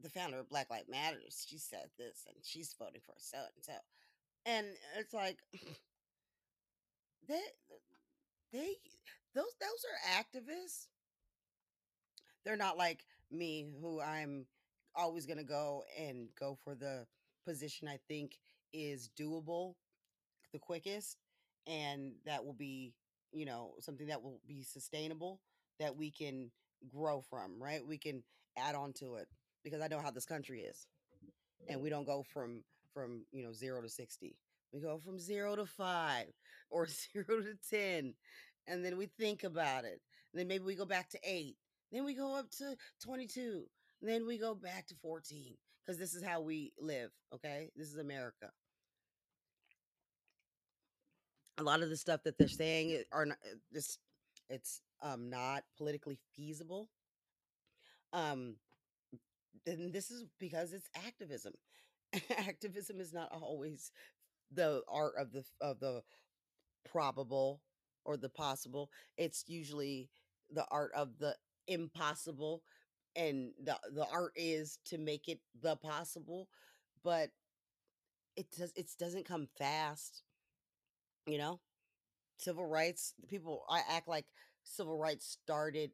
the 0.00 0.10
founder 0.10 0.38
of 0.38 0.48
black 0.48 0.68
lives 0.70 0.88
matters 0.88 1.46
she 1.48 1.56
said 1.56 1.86
this 1.98 2.24
and 2.26 2.36
she's 2.42 2.74
voting 2.78 3.00
for 3.04 3.14
so 3.16 3.38
and 3.38 3.64
so 3.64 3.72
and 4.46 4.66
it's 4.98 5.14
like 5.14 5.38
they 7.28 7.40
they 8.52 8.76
those 9.34 9.54
those 9.60 9.84
are 9.84 10.20
activists 10.22 10.86
they're 12.44 12.56
not 12.56 12.76
like 12.76 13.04
me 13.30 13.66
who 13.80 14.00
i'm 14.00 14.46
always 14.96 15.26
going 15.26 15.38
to 15.38 15.44
go 15.44 15.82
and 15.98 16.28
go 16.38 16.56
for 16.64 16.74
the 16.74 17.06
position 17.46 17.88
i 17.88 17.98
think 18.08 18.38
is 18.72 19.10
doable 19.18 19.74
the 20.52 20.58
quickest 20.58 21.16
and 21.66 22.12
that 22.26 22.44
will 22.44 22.54
be 22.54 22.94
you 23.32 23.44
know 23.44 23.72
something 23.80 24.06
that 24.06 24.22
will 24.22 24.40
be 24.46 24.62
sustainable 24.62 25.40
that 25.80 25.96
we 25.96 26.10
can 26.10 26.50
grow 26.88 27.20
from 27.30 27.60
right 27.60 27.86
we 27.86 27.98
can 27.98 28.22
add 28.58 28.74
on 28.74 28.92
to 28.92 29.14
it 29.16 29.28
because 29.64 29.80
i 29.80 29.88
know 29.88 30.00
how 30.00 30.10
this 30.10 30.26
country 30.26 30.60
is 30.60 30.86
and 31.68 31.80
we 31.80 31.90
don't 31.90 32.06
go 32.06 32.22
from 32.22 32.62
from 32.92 33.24
you 33.32 33.44
know 33.44 33.52
0 33.52 33.82
to 33.82 33.88
60 33.88 34.36
We 34.72 34.80
go 34.80 34.98
from 34.98 35.18
zero 35.18 35.56
to 35.56 35.66
five 35.66 36.28
or 36.70 36.86
zero 37.12 37.42
to 37.42 37.54
10. 37.70 38.14
And 38.66 38.84
then 38.84 38.96
we 38.96 39.06
think 39.18 39.44
about 39.44 39.84
it. 39.84 40.00
And 40.32 40.40
then 40.40 40.48
maybe 40.48 40.64
we 40.64 40.74
go 40.74 40.86
back 40.86 41.10
to 41.10 41.18
eight. 41.24 41.56
Then 41.94 42.04
we 42.04 42.14
go 42.14 42.36
up 42.36 42.50
to 42.58 42.76
22. 43.04 43.64
And 44.02 44.10
then 44.10 44.26
we 44.26 44.36
go 44.36 44.54
back 44.54 44.88
to 44.88 44.96
14 45.00 45.54
because 45.80 45.96
this 45.96 46.12
is 46.12 46.24
how 46.24 46.40
we 46.40 46.72
live. 46.78 47.10
Okay. 47.32 47.70
This 47.76 47.86
is 47.86 47.98
America. 47.98 48.50
A 51.56 51.62
lot 51.62 51.82
of 51.82 51.88
the 51.88 51.96
stuff 51.96 52.24
that 52.24 52.36
they're 52.36 52.48
saying 52.48 53.04
are 53.12 53.26
not, 53.26 53.38
uh, 53.44 53.54
this, 53.70 53.98
it's 54.50 54.82
um, 55.02 55.30
not 55.30 55.62
politically 55.78 56.18
feasible. 56.34 56.88
Um, 58.12 58.56
and 59.64 59.92
this 59.92 60.10
is 60.10 60.24
because 60.40 60.72
it's 60.72 60.90
activism. 61.06 61.52
activism 62.36 63.00
is 63.00 63.12
not 63.12 63.30
always 63.30 63.92
the 64.52 64.82
art 64.92 65.14
of 65.16 65.30
the 65.32 65.44
of 65.60 65.78
the 65.78 66.02
probable 66.84 67.60
or 68.04 68.16
the 68.16 68.28
possible. 68.28 68.90
It's 69.16 69.44
usually 69.46 70.10
the 70.50 70.66
art 70.70 70.90
of 70.94 71.18
the 71.18 71.36
impossible 71.68 72.62
and 73.16 73.52
the 73.62 73.78
the 73.94 74.06
art 74.12 74.32
is 74.36 74.78
to 74.86 74.98
make 74.98 75.28
it 75.28 75.40
the 75.62 75.76
possible, 75.76 76.48
but 77.02 77.30
it 78.36 78.50
does 78.52 78.72
it 78.76 78.88
doesn't 78.98 79.26
come 79.26 79.48
fast, 79.58 80.22
you 81.26 81.38
know? 81.38 81.60
Civil 82.38 82.66
rights, 82.66 83.14
people 83.28 83.64
I 83.70 83.82
act 83.90 84.08
like 84.08 84.26
civil 84.64 84.98
rights 84.98 85.38
started 85.42 85.92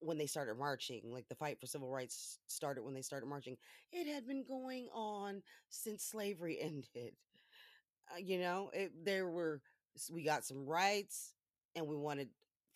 when 0.00 0.18
they 0.18 0.26
started 0.26 0.56
marching, 0.58 1.02
like 1.06 1.28
the 1.28 1.36
fight 1.36 1.60
for 1.60 1.66
civil 1.66 1.88
rights 1.90 2.38
started 2.48 2.82
when 2.84 2.94
they 2.94 3.02
started 3.02 3.26
marching. 3.26 3.56
It 3.92 4.12
had 4.12 4.26
been 4.26 4.44
going 4.46 4.88
on 4.94 5.42
since 5.70 6.04
slavery 6.04 6.58
ended. 6.62 7.14
uh, 8.14 8.18
you 8.18 8.38
know 8.38 8.70
it, 8.74 8.92
there 9.04 9.28
were 9.28 9.60
we 10.12 10.24
got 10.24 10.44
some 10.44 10.66
rights 10.66 11.34
and 11.76 11.86
we 11.86 11.96
wanted 11.96 12.28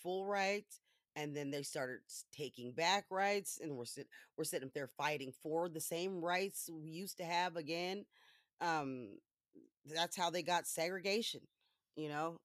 full 0.03 0.26
rights 0.26 0.80
and 1.20 1.36
then 1.36 1.50
they 1.50 1.62
started 1.62 2.00
taking 2.36 2.72
back 2.72 3.04
rights 3.10 3.60
and 3.62 3.76
we're 3.76 3.84
sit, 3.84 4.08
we're 4.36 4.44
sitting 4.44 4.68
up 4.68 4.74
there 4.74 4.88
fighting 4.88 5.32
for 5.42 5.68
the 5.68 5.80
same 5.80 6.20
rights 6.22 6.70
we 6.72 6.90
used 6.90 7.18
to 7.18 7.24
have 7.24 7.56
again 7.56 8.04
um 8.60 9.08
that's 9.94 10.16
how 10.16 10.30
they 10.30 10.42
got 10.42 10.66
segregation 10.66 11.40
you 11.96 12.08
know 12.08 12.36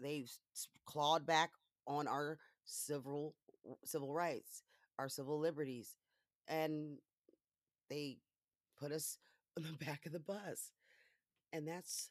they 0.00 0.22
s- 0.24 0.68
clawed 0.86 1.26
back 1.26 1.50
on 1.86 2.08
our 2.08 2.38
civil 2.64 3.34
civil 3.84 4.12
rights 4.12 4.62
our 4.98 5.08
civil 5.08 5.38
liberties 5.38 5.96
and 6.48 6.98
they 7.90 8.18
put 8.78 8.92
us 8.92 9.18
on 9.58 9.64
the 9.64 9.84
back 9.84 10.06
of 10.06 10.12
the 10.12 10.20
bus 10.20 10.72
and 11.52 11.68
that's 11.68 12.10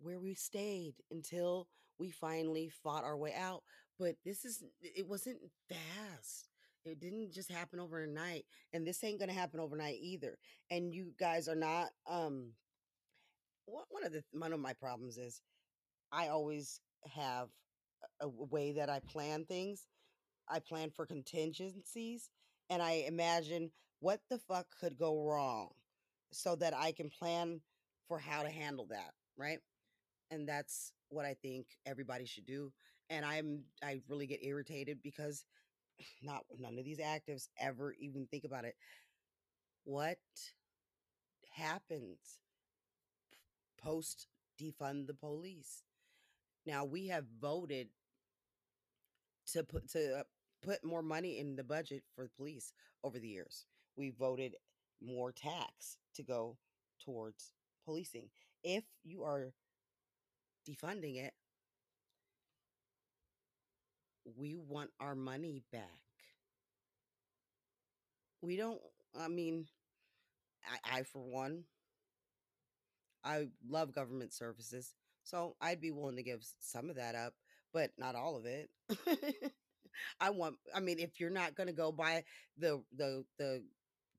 where 0.00 0.20
we 0.20 0.34
stayed 0.34 0.94
until 1.10 1.68
we 1.98 2.10
finally 2.10 2.70
fought 2.82 3.04
our 3.04 3.16
way 3.16 3.34
out. 3.34 3.62
But 3.98 4.16
this 4.24 4.44
is, 4.44 4.62
it 4.82 5.08
wasn't 5.08 5.38
fast. 5.68 6.48
It 6.84 7.00
didn't 7.00 7.32
just 7.32 7.50
happen 7.50 7.80
overnight. 7.80 8.44
And 8.72 8.86
this 8.86 9.02
ain't 9.04 9.20
to 9.20 9.32
happen 9.32 9.60
overnight 9.60 9.98
either. 10.00 10.38
And 10.70 10.94
you 10.94 11.12
guys 11.18 11.48
are 11.48 11.56
not, 11.56 11.90
um, 12.08 12.52
one 13.66 14.04
of 14.04 14.12
the, 14.12 14.22
one 14.32 14.52
of 14.52 14.60
my 14.60 14.72
problems 14.72 15.18
is 15.18 15.42
I 16.12 16.28
always 16.28 16.80
have 17.14 17.48
a 18.20 18.28
way 18.28 18.72
that 18.72 18.88
I 18.88 19.00
plan 19.00 19.44
things. 19.44 19.86
I 20.48 20.60
plan 20.60 20.90
for 20.90 21.04
contingencies 21.04 22.30
and 22.70 22.82
I 22.82 23.04
imagine 23.06 23.70
what 24.00 24.20
the 24.30 24.38
fuck 24.38 24.66
could 24.80 24.96
go 24.96 25.22
wrong 25.22 25.70
so 26.32 26.56
that 26.56 26.74
I 26.74 26.92
can 26.92 27.10
plan 27.10 27.60
for 28.06 28.18
how 28.18 28.42
to 28.42 28.48
handle 28.50 28.86
that, 28.90 29.12
right? 29.36 29.58
and 30.30 30.48
that's 30.48 30.92
what 31.08 31.24
I 31.24 31.34
think 31.40 31.66
everybody 31.86 32.26
should 32.26 32.46
do. 32.46 32.72
And 33.10 33.24
I'm 33.24 33.64
I 33.82 34.00
really 34.08 34.26
get 34.26 34.44
irritated 34.44 34.98
because 35.02 35.44
not 36.22 36.44
none 36.58 36.78
of 36.78 36.84
these 36.84 37.00
actives 37.00 37.48
ever 37.60 37.94
even 38.00 38.26
think 38.26 38.44
about 38.44 38.64
it. 38.64 38.76
What 39.84 40.18
happens 41.50 42.38
post 43.80 44.26
defund 44.60 45.06
the 45.06 45.14
police? 45.14 45.82
Now 46.66 46.84
we 46.84 47.08
have 47.08 47.26
voted 47.40 47.88
to 49.52 49.64
put 49.64 49.88
to 49.90 50.24
put 50.62 50.84
more 50.84 51.02
money 51.02 51.38
in 51.38 51.56
the 51.56 51.64
budget 51.64 52.02
for 52.14 52.24
the 52.24 52.30
police 52.36 52.72
over 53.04 53.18
the 53.18 53.28
years. 53.28 53.64
We 53.96 54.10
voted 54.10 54.54
more 55.00 55.32
tax 55.32 55.98
to 56.14 56.22
go 56.22 56.56
towards 57.04 57.52
policing. 57.84 58.28
If 58.62 58.84
you 59.04 59.22
are 59.22 59.52
defunding 60.68 61.16
it, 61.16 61.34
we 64.36 64.56
want 64.56 64.90
our 65.00 65.14
money 65.14 65.62
back. 65.72 66.00
We 68.42 68.56
don't 68.56 68.80
I 69.18 69.28
mean, 69.28 69.66
I, 70.64 70.98
I 70.98 71.02
for 71.02 71.20
one, 71.22 71.64
I 73.24 73.48
love 73.68 73.92
government 73.94 74.32
services, 74.32 74.94
so 75.24 75.56
I'd 75.60 75.80
be 75.80 75.90
willing 75.90 76.16
to 76.16 76.22
give 76.22 76.44
some 76.60 76.88
of 76.90 76.96
that 76.96 77.14
up, 77.14 77.34
but 77.72 77.90
not 77.98 78.14
all 78.14 78.36
of 78.36 78.46
it. 78.46 78.70
I 80.20 80.30
want. 80.30 80.56
I 80.74 80.80
mean, 80.80 80.98
if 80.98 81.20
you're 81.20 81.30
not 81.30 81.56
going 81.56 81.66
to 81.66 81.72
go 81.72 81.92
by 81.92 82.24
the 82.58 82.82
the 82.96 83.24
the 83.38 83.64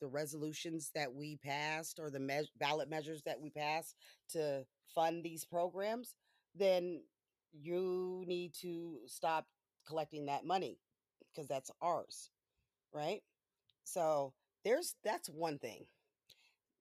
the 0.01 0.07
resolutions 0.07 0.91
that 0.95 1.13
we 1.13 1.37
passed 1.37 1.99
or 1.99 2.09
the 2.09 2.19
me- 2.19 2.49
ballot 2.59 2.89
measures 2.89 3.21
that 3.25 3.39
we 3.39 3.49
passed 3.49 3.95
to 4.31 4.65
fund 4.95 5.23
these 5.23 5.45
programs, 5.45 6.15
then 6.55 7.01
you 7.53 8.23
need 8.27 8.53
to 8.61 8.99
stop 9.07 9.45
collecting 9.87 10.25
that 10.27 10.45
money 10.45 10.77
because 11.31 11.47
that's 11.47 11.71
ours, 11.81 12.29
right? 12.93 13.21
So 13.83 14.33
there's 14.63 14.95
that's 15.03 15.29
one 15.29 15.57
thing. 15.57 15.85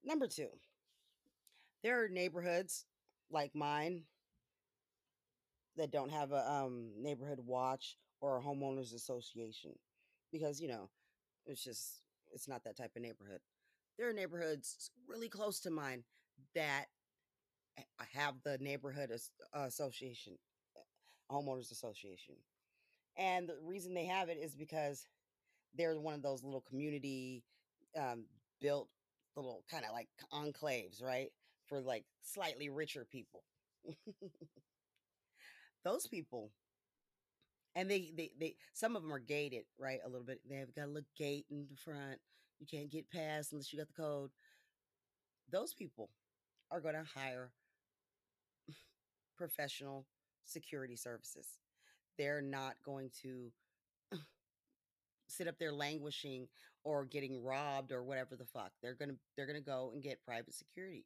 Number 0.05 0.27
two, 0.27 0.49
there 1.83 2.03
are 2.03 2.09
neighborhoods 2.09 2.85
like 3.31 3.55
mine 3.55 4.03
that 5.77 5.91
don't 5.93 6.11
have 6.11 6.33
a 6.33 6.51
um, 6.51 6.91
neighborhood 6.99 7.41
watch 7.45 7.97
or 8.21 8.39
a 8.39 8.43
homeowners 8.43 8.95
association 8.95 9.73
because 10.33 10.61
you 10.61 10.69
know 10.69 10.91
it's 11.47 11.63
just 11.63 12.03
it's 12.33 12.49
not 12.49 12.65
that 12.65 12.77
type 12.77 12.91
of 12.97 13.03
neighborhood 13.03 13.41
there 13.97 14.09
are 14.09 14.13
neighborhoods 14.13 14.91
really 15.07 15.29
close 15.29 15.61
to 15.61 15.71
mine 15.71 16.03
that 16.55 16.87
have 18.13 18.35
the 18.45 18.59
neighborhood 18.59 19.11
association 19.55 20.35
homeowners 21.31 21.71
association 21.71 22.35
and 23.19 23.49
the 23.49 23.57
reason 23.65 23.95
they 23.95 24.07
have 24.07 24.29
it 24.29 24.39
is 24.41 24.55
because 24.55 25.05
they're 25.77 25.99
one 26.01 26.15
of 26.15 26.23
those 26.23 26.45
little 26.45 26.63
community 26.63 27.45
um, 27.99 28.25
built 28.61 28.89
little 29.37 29.63
kind 29.71 29.85
of 29.85 29.93
like 29.93 30.09
enclaves 30.33 31.03
right 31.03 31.29
for 31.67 31.81
like 31.81 32.05
slightly 32.23 32.69
richer 32.69 33.07
people. 33.11 33.43
Those 35.85 36.07
people 36.07 36.53
and 37.75 37.91
they, 37.91 38.13
they 38.17 38.31
they 38.39 38.57
some 38.73 38.97
of 38.97 39.03
them 39.03 39.13
are 39.13 39.19
gated 39.19 39.65
right 39.79 40.01
a 40.05 40.09
little 40.09 40.27
bit. 40.27 40.41
They 40.49 40.57
have 40.57 40.75
got 40.75 40.87
a 40.87 40.89
little 40.89 41.09
gate 41.17 41.47
in 41.51 41.67
the 41.71 41.77
front. 41.77 42.19
You 42.59 42.67
can't 42.67 42.91
get 42.91 43.11
past 43.11 43.53
unless 43.53 43.73
you 43.73 43.79
got 43.79 43.89
the 43.89 44.03
code. 44.03 44.31
Those 45.51 45.75
people 45.75 46.11
are 46.71 46.81
going 46.81 46.95
to 46.95 47.05
hire 47.15 47.53
professional 49.37 50.07
security 50.45 50.97
services 50.97 51.59
they're 52.19 52.43
not 52.43 52.77
going 52.85 53.11
to 53.23 53.53
sit 55.29 55.49
up 55.49 55.59
there 55.59 55.73
languishing 55.73 56.49
or 56.85 57.05
getting 57.05 57.43
robbed 57.43 57.93
or 57.93 58.03
whatever 58.03 58.37
the 58.37 58.45
fuck. 58.47 58.73
They're 58.83 58.95
going 58.95 59.11
to 59.11 59.17
they're 59.37 59.47
going 59.47 59.59
to 59.63 59.65
go 59.65 59.91
and 59.93 60.03
get 60.03 60.25
private 60.25 60.55
security. 60.55 61.05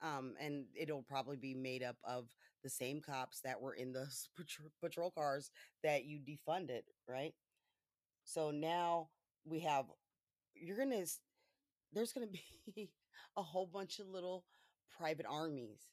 Um 0.00 0.34
and 0.40 0.66
it'll 0.76 1.02
probably 1.02 1.36
be 1.36 1.54
made 1.54 1.82
up 1.82 1.96
of 2.04 2.26
the 2.62 2.70
same 2.70 3.00
cops 3.00 3.40
that 3.40 3.60
were 3.60 3.74
in 3.74 3.92
the 3.92 4.02
s- 4.02 4.28
patrol 4.82 5.10
cars 5.10 5.50
that 5.82 6.04
you 6.04 6.20
defunded 6.20 6.82
right? 7.08 7.34
So 8.24 8.50
now 8.50 9.08
we 9.44 9.60
have 9.60 9.86
you're 10.54 10.78
gonna 10.78 11.04
there's 11.92 12.12
gonna 12.12 12.26
be 12.74 12.90
a 13.36 13.42
whole 13.42 13.66
bunch 13.66 13.98
of 13.98 14.08
little 14.08 14.44
private 14.98 15.26
armies. 15.28 15.86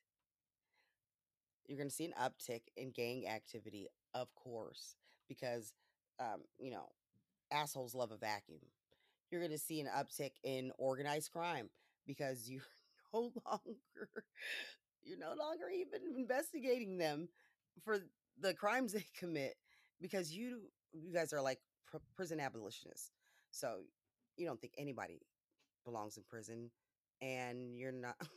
You're 1.68 1.78
gonna 1.78 1.90
see 1.90 2.06
an 2.06 2.14
uptick 2.20 2.62
in 2.78 2.92
gang 2.92 3.28
activity, 3.28 3.88
of 4.16 4.36
course, 4.36 4.98
because 5.30 5.74
um, 6.22 6.44
you 6.60 6.72
know, 6.72 6.90
assholes 7.52 7.96
love 7.96 8.12
a 8.12 8.18
vacuum. 8.18 8.60
You're 9.32 9.42
gonna 9.42 9.58
see 9.60 9.80
an 9.82 9.88
uptick 9.88 10.32
in 10.44 10.72
organized 10.78 11.32
crime 11.32 11.70
because 12.08 12.50
you're 12.50 12.62
no 13.14 13.32
longer 13.46 14.10
you're 15.04 15.20
no 15.20 15.34
longer 15.38 15.66
even 15.70 16.02
investigating 16.18 16.98
them 16.98 17.30
for 17.84 18.00
the 18.42 18.54
crimes 18.54 18.94
they 18.94 19.06
commit 19.18 19.56
because 20.02 20.32
you 20.34 20.62
you 20.94 21.14
guys 21.14 21.34
are 21.34 21.42
like 21.42 21.60
pr- 21.88 21.98
prison 22.16 22.40
abolitionists. 22.40 23.12
So 23.52 23.80
you 24.38 24.46
don't 24.46 24.60
think 24.62 24.74
anybody 24.78 25.22
belongs 25.86 26.18
in 26.18 26.24
prison 26.30 26.72
and 27.22 27.78
you're 27.78 27.92
not 27.92 28.16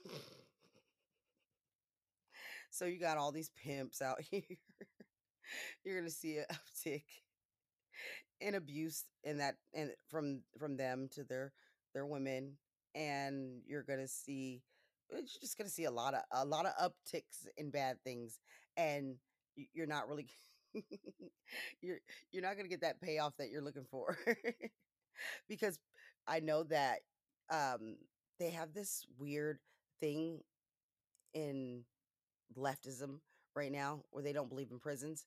So 2.70 2.84
you 2.86 2.98
got 2.98 3.18
all 3.18 3.32
these 3.32 3.50
pimps 3.50 4.02
out 4.02 4.20
here. 4.30 4.42
You're 5.84 5.98
gonna 6.00 6.10
see 6.10 6.38
an 6.38 6.46
uptick 6.52 7.02
in 8.40 8.54
abuse 8.54 9.04
in 9.24 9.38
that 9.38 9.56
and 9.74 9.90
from 10.08 10.40
from 10.58 10.76
them 10.76 11.08
to 11.12 11.24
their 11.24 11.52
their 11.94 12.06
women, 12.06 12.52
and 12.94 13.60
you're 13.66 13.82
gonna 13.82 14.08
see 14.08 14.62
you're 15.10 15.22
just 15.22 15.56
gonna 15.58 15.70
see 15.70 15.84
a 15.84 15.90
lot 15.90 16.14
of 16.14 16.20
a 16.32 16.44
lot 16.44 16.66
of 16.66 16.72
upticks 16.80 17.46
in 17.56 17.70
bad 17.70 17.96
things, 18.04 18.38
and 18.76 19.16
you're 19.74 19.86
not 19.86 20.08
really 20.08 20.28
you're 21.80 21.98
you're 22.32 22.42
not 22.42 22.56
gonna 22.56 22.68
get 22.68 22.82
that 22.82 23.00
payoff 23.00 23.34
that 23.38 23.50
you're 23.50 23.62
looking 23.62 23.86
for. 23.90 24.16
Because 25.48 25.78
I 26.26 26.40
know 26.40 26.62
that 26.64 27.00
um 27.50 27.96
they 28.38 28.50
have 28.50 28.72
this 28.72 29.06
weird 29.18 29.58
thing 30.00 30.40
in 31.34 31.84
leftism 32.58 33.20
right 33.56 33.72
now 33.72 34.02
where 34.10 34.22
they 34.24 34.32
don't 34.32 34.48
believe 34.48 34.70
in 34.70 34.78
prisons 34.78 35.26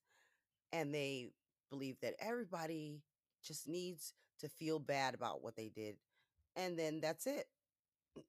and 0.74 0.94
they 0.94 1.30
believe 1.70 1.98
that 2.02 2.16
everybody 2.20 3.02
just 3.44 3.68
needs 3.68 4.14
to 4.40 4.50
feel 4.50 4.80
bad 4.80 5.14
about 5.14 5.44
what 5.44 5.56
they 5.56 5.70
did 5.70 5.96
and 6.56 6.78
then 6.78 7.00
that's 7.02 7.28
it 7.28 7.48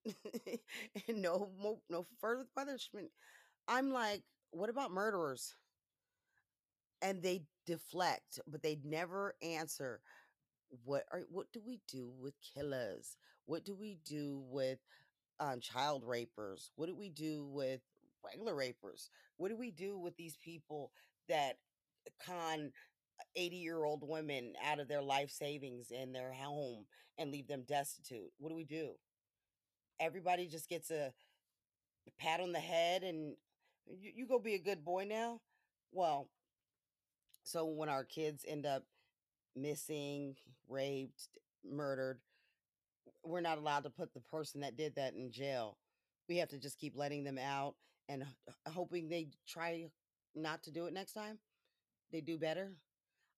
no 1.08 1.50
mo- 1.60 1.82
no 1.90 2.06
further 2.20 2.46
punishment 2.54 3.10
i'm 3.68 3.90
like 3.92 4.22
what 4.50 4.70
about 4.70 4.92
murderers 4.92 5.56
and 7.00 7.22
they 7.22 7.42
deflect 7.66 8.40
but 8.46 8.62
they 8.62 8.78
never 8.84 9.34
answer 9.42 10.00
what 10.84 11.04
are 11.12 11.22
what 11.30 11.46
do 11.52 11.60
we 11.66 11.80
do 11.88 12.12
with 12.20 12.34
killers 12.42 13.16
what 13.46 13.64
do 13.64 13.74
we 13.74 13.98
do 14.06 14.42
with 14.50 14.78
um, 15.40 15.60
child 15.60 16.04
rapers? 16.06 16.70
What 16.76 16.86
do 16.86 16.96
we 16.96 17.10
do 17.10 17.44
with 17.46 17.80
regular 18.24 18.54
rapers? 18.54 19.10
What 19.38 19.50
do 19.50 19.56
we 19.56 19.70
do 19.72 19.98
with 19.98 20.16
these 20.16 20.36
people 20.36 20.92
that 21.28 21.58
con 22.24 22.72
uh, 23.20 23.24
80 23.36 23.56
year 23.56 23.84
old 23.84 24.02
women 24.06 24.54
out 24.64 24.80
of 24.80 24.88
their 24.88 25.02
life 25.02 25.30
savings 25.30 25.90
and 25.90 26.14
their 26.14 26.32
home 26.32 26.84
and 27.18 27.30
leave 27.30 27.48
them 27.48 27.64
destitute? 27.66 28.30
What 28.38 28.50
do 28.50 28.54
we 28.54 28.64
do? 28.64 28.92
Everybody 30.00 30.46
just 30.46 30.68
gets 30.68 30.90
a 30.90 31.12
pat 32.18 32.40
on 32.40 32.52
the 32.52 32.60
head 32.60 33.02
and 33.02 33.34
you, 33.86 34.12
you 34.14 34.26
go 34.26 34.38
be 34.38 34.54
a 34.54 34.58
good 34.58 34.84
boy 34.84 35.06
now? 35.08 35.40
Well, 35.92 36.28
so 37.42 37.66
when 37.66 37.88
our 37.88 38.04
kids 38.04 38.44
end 38.46 38.66
up 38.66 38.84
missing, 39.56 40.36
raped, 40.68 41.28
murdered, 41.64 42.20
we're 43.24 43.40
not 43.40 43.58
allowed 43.58 43.84
to 43.84 43.90
put 43.90 44.14
the 44.14 44.20
person 44.20 44.60
that 44.60 44.76
did 44.76 44.94
that 44.96 45.14
in 45.14 45.30
jail. 45.30 45.78
We 46.28 46.38
have 46.38 46.48
to 46.50 46.58
just 46.58 46.78
keep 46.78 46.96
letting 46.96 47.24
them 47.24 47.38
out 47.38 47.74
and 48.08 48.24
hoping 48.66 49.08
they 49.08 49.28
try 49.46 49.86
not 50.34 50.62
to 50.64 50.70
do 50.70 50.86
it 50.86 50.92
next 50.92 51.12
time. 51.12 51.38
They 52.12 52.20
do 52.20 52.38
better. 52.38 52.72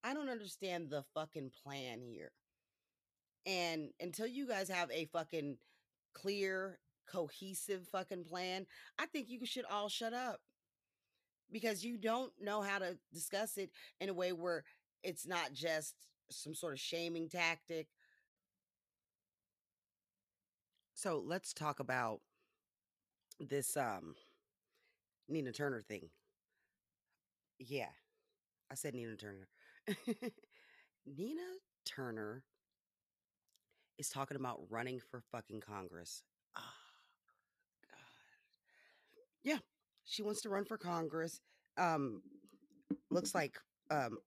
I 0.02 0.12
don't 0.12 0.28
understand 0.28 0.90
the 0.90 1.04
fucking 1.14 1.50
plan 1.62 2.00
here. 2.02 2.32
And 3.46 3.90
until 4.00 4.26
you 4.26 4.46
guys 4.46 4.68
have 4.68 4.90
a 4.90 5.06
fucking 5.06 5.56
clear, 6.12 6.78
cohesive 7.10 7.86
fucking 7.88 8.24
plan, 8.24 8.66
I 8.98 9.06
think 9.06 9.28
you 9.28 9.44
should 9.46 9.64
all 9.70 9.88
shut 9.88 10.12
up 10.12 10.40
because 11.52 11.84
you 11.84 11.96
don't 11.98 12.32
know 12.40 12.62
how 12.62 12.78
to 12.78 12.98
discuss 13.12 13.56
it 13.56 13.70
in 14.00 14.08
a 14.08 14.14
way 14.14 14.32
where 14.32 14.64
it's 15.02 15.26
not 15.26 15.52
just 15.52 15.94
some 16.30 16.54
sort 16.54 16.72
of 16.72 16.80
shaming 16.80 17.28
tactic. 17.28 17.86
So 20.94 21.22
let's 21.24 21.52
talk 21.52 21.80
about 21.80 22.20
this 23.40 23.76
um 23.76 24.14
Nina 25.28 25.52
Turner 25.52 25.82
thing. 25.82 26.08
Yeah, 27.58 27.90
I 28.70 28.74
said 28.74 28.94
Nina 28.94 29.16
Turner. 29.16 29.48
Nina 31.06 31.42
Turner 31.84 32.42
is 33.98 34.08
talking 34.08 34.36
about 34.36 34.60
running 34.70 35.00
for 35.10 35.22
fucking 35.32 35.60
Congress. 35.60 36.22
Oh, 36.56 36.60
God. 37.90 37.98
Yeah, 39.42 39.58
she 40.04 40.22
wants 40.22 40.42
to 40.42 40.48
run 40.48 40.64
for 40.64 40.78
Congress. 40.78 41.40
Um, 41.76 42.22
looks 43.10 43.34
like 43.34 43.58
um, 43.90 44.18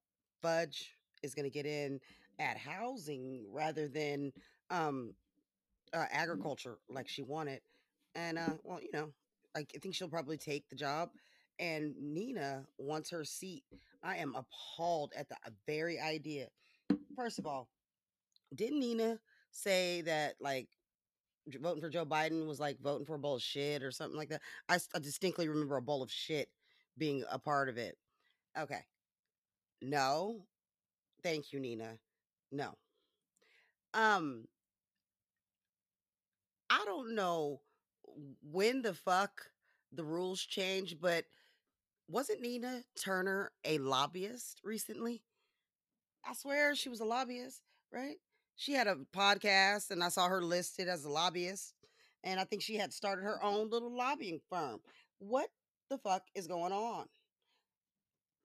Fudge 0.41 0.93
is 1.23 1.33
going 1.33 1.45
to 1.45 1.49
get 1.49 1.65
in 1.65 1.99
at 2.39 2.57
housing 2.57 3.45
rather 3.51 3.87
than 3.87 4.31
um, 4.69 5.13
uh, 5.93 6.05
agriculture 6.11 6.77
like 6.89 7.07
she 7.07 7.23
wanted. 7.23 7.61
And, 8.15 8.37
uh, 8.37 8.53
well, 8.63 8.79
you 8.81 8.89
know, 8.93 9.09
I 9.55 9.65
think 9.81 9.95
she'll 9.95 10.07
probably 10.07 10.37
take 10.37 10.69
the 10.69 10.75
job. 10.75 11.09
And 11.59 11.95
Nina 11.99 12.65
wants 12.77 13.09
her 13.09 13.23
seat. 13.23 13.63
I 14.03 14.17
am 14.17 14.35
appalled 14.35 15.13
at 15.17 15.29
the 15.29 15.35
uh, 15.45 15.51
very 15.65 15.99
idea. 15.99 16.47
First 17.15 17.39
of 17.39 17.45
all, 17.45 17.69
didn't 18.55 18.79
Nina 18.79 19.19
say 19.51 20.01
that 20.01 20.35
like 20.39 20.67
voting 21.47 21.81
for 21.81 21.89
Joe 21.89 22.05
Biden 22.05 22.47
was 22.47 22.59
like 22.59 22.79
voting 22.79 23.05
for 23.05 23.15
a 23.15 23.19
bowl 23.19 23.35
of 23.35 23.41
shit 23.41 23.83
or 23.83 23.91
something 23.91 24.17
like 24.17 24.29
that? 24.29 24.41
I 24.69 24.79
distinctly 24.99 25.47
remember 25.47 25.77
a 25.77 25.81
bowl 25.81 26.03
of 26.03 26.11
shit 26.11 26.49
being 26.97 27.23
a 27.29 27.39
part 27.39 27.69
of 27.69 27.77
it. 27.77 27.97
Okay. 28.57 28.81
No. 29.81 30.45
Thank 31.23 31.51
you, 31.51 31.59
Nina. 31.59 31.97
No. 32.51 32.73
Um, 33.93 34.45
I 36.69 36.83
don't 36.85 37.15
know 37.15 37.61
when 38.51 38.81
the 38.81 38.93
fuck 38.93 39.49
the 39.91 40.03
rules 40.03 40.41
changed, 40.41 40.99
but 41.01 41.25
wasn't 42.07 42.41
Nina 42.41 42.83
Turner 43.01 43.51
a 43.65 43.77
lobbyist 43.79 44.61
recently? 44.63 45.23
I 46.25 46.33
swear 46.33 46.75
she 46.75 46.89
was 46.89 46.99
a 46.99 47.05
lobbyist, 47.05 47.61
right? 47.91 48.17
She 48.55 48.73
had 48.73 48.87
a 48.87 48.95
podcast 49.15 49.91
and 49.91 50.03
I 50.03 50.09
saw 50.09 50.27
her 50.27 50.41
listed 50.41 50.87
as 50.87 51.05
a 51.05 51.09
lobbyist. 51.09 51.73
And 52.23 52.39
I 52.39 52.43
think 52.43 52.61
she 52.61 52.75
had 52.75 52.91
started 52.91 53.23
her 53.23 53.41
own 53.43 53.69
little 53.69 53.95
lobbying 53.95 54.39
firm. 54.49 54.79
What 55.19 55.49
the 55.89 55.97
fuck 55.97 56.23
is 56.35 56.47
going 56.47 56.73
on? 56.73 57.05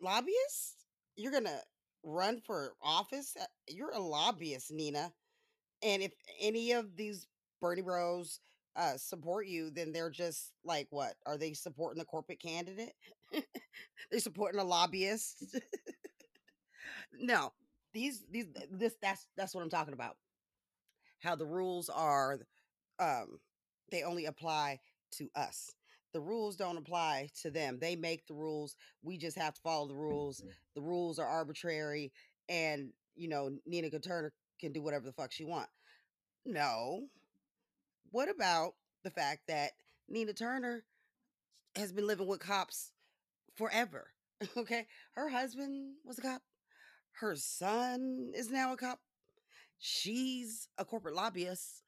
Lobbyist? 0.01 0.85
You're 1.17 1.33
going 1.33 1.45
to 1.45 1.61
run 2.05 2.41
for 2.41 2.75
office? 2.83 3.35
Uh, 3.41 3.45
You're 3.69 3.93
a 3.93 3.99
lobbyist, 4.01 4.71
Nina. 4.73 5.13
And 5.83 6.03
if 6.03 6.13
any 6.41 6.73
of 6.73 6.97
these 6.97 7.27
Bernie 7.61 7.83
Bros 7.83 8.41
uh, 8.77 8.97
support 8.97 9.47
you, 9.47 9.71
then 9.71 9.93
they're 9.93 10.11
just 10.11 10.53
like, 10.65 10.87
what? 10.91 11.15
Are 11.27 11.37
they 11.37 11.53
supporting 11.53 11.99
the 11.99 12.05
corporate 12.05 12.41
candidate? 12.41 12.95
they're 14.11 14.21
supporting 14.21 14.61
a 14.61 14.65
lobbyist? 14.65 15.57
no. 17.19 17.53
These, 17.93 18.25
these, 18.31 18.47
this, 18.71 18.95
that's, 19.03 19.29
that's 19.37 19.55
what 19.55 19.63
I'm 19.63 19.71
talking 19.71 19.95
about. 19.95 20.17
How 21.21 21.37
the 21.37 21.47
rules 21.47 21.89
are, 21.91 22.41
um, 22.99 23.39
they 23.91 24.03
only 24.03 24.25
apply 24.25 24.81
to 25.13 25.29
us. 25.37 25.71
The 26.13 26.21
rules 26.21 26.57
don't 26.57 26.77
apply 26.77 27.29
to 27.43 27.51
them. 27.51 27.79
They 27.81 27.97
make 27.97 28.27
the 28.27 28.35
rules. 28.35 28.77
We 29.03 29.17
just 29.17 29.39
have 29.39 29.55
to 29.55 29.61
follow 29.63 29.89
the 29.89 29.95
rules. 29.95 30.43
The 30.75 30.83
rules 30.83 31.19
are 31.19 31.27
arbitrary, 31.27 32.13
and 32.49 32.91
you 33.17 33.29
know 33.29 33.51
Nina 33.67 33.89
Turner 33.99 34.33
can 34.61 34.73
do 34.73 34.83
whatever 34.83 35.07
the 35.07 35.13
fuck 35.13 35.33
she 35.33 35.45
want. 35.45 35.69
No, 36.45 37.05
What 38.13 38.29
about 38.31 38.75
the 39.05 39.11
fact 39.11 39.43
that 39.49 39.73
Nina 40.09 40.35
Turner 40.35 40.85
has 41.77 41.93
been 41.93 42.07
living 42.07 42.29
with 42.29 42.41
cops 42.41 42.93
forever? 43.57 44.09
Okay. 44.57 44.89
Her 45.15 45.29
husband 45.29 45.95
was 46.05 46.19
a 46.19 46.23
cop. 46.23 46.43
Her 47.21 47.37
son 47.37 48.33
is 48.35 48.51
now 48.51 48.73
a 48.73 48.77
cop. 48.77 49.01
She's 49.79 50.69
a 50.79 50.85
corporate 50.85 51.15
lobbyist. 51.15 51.85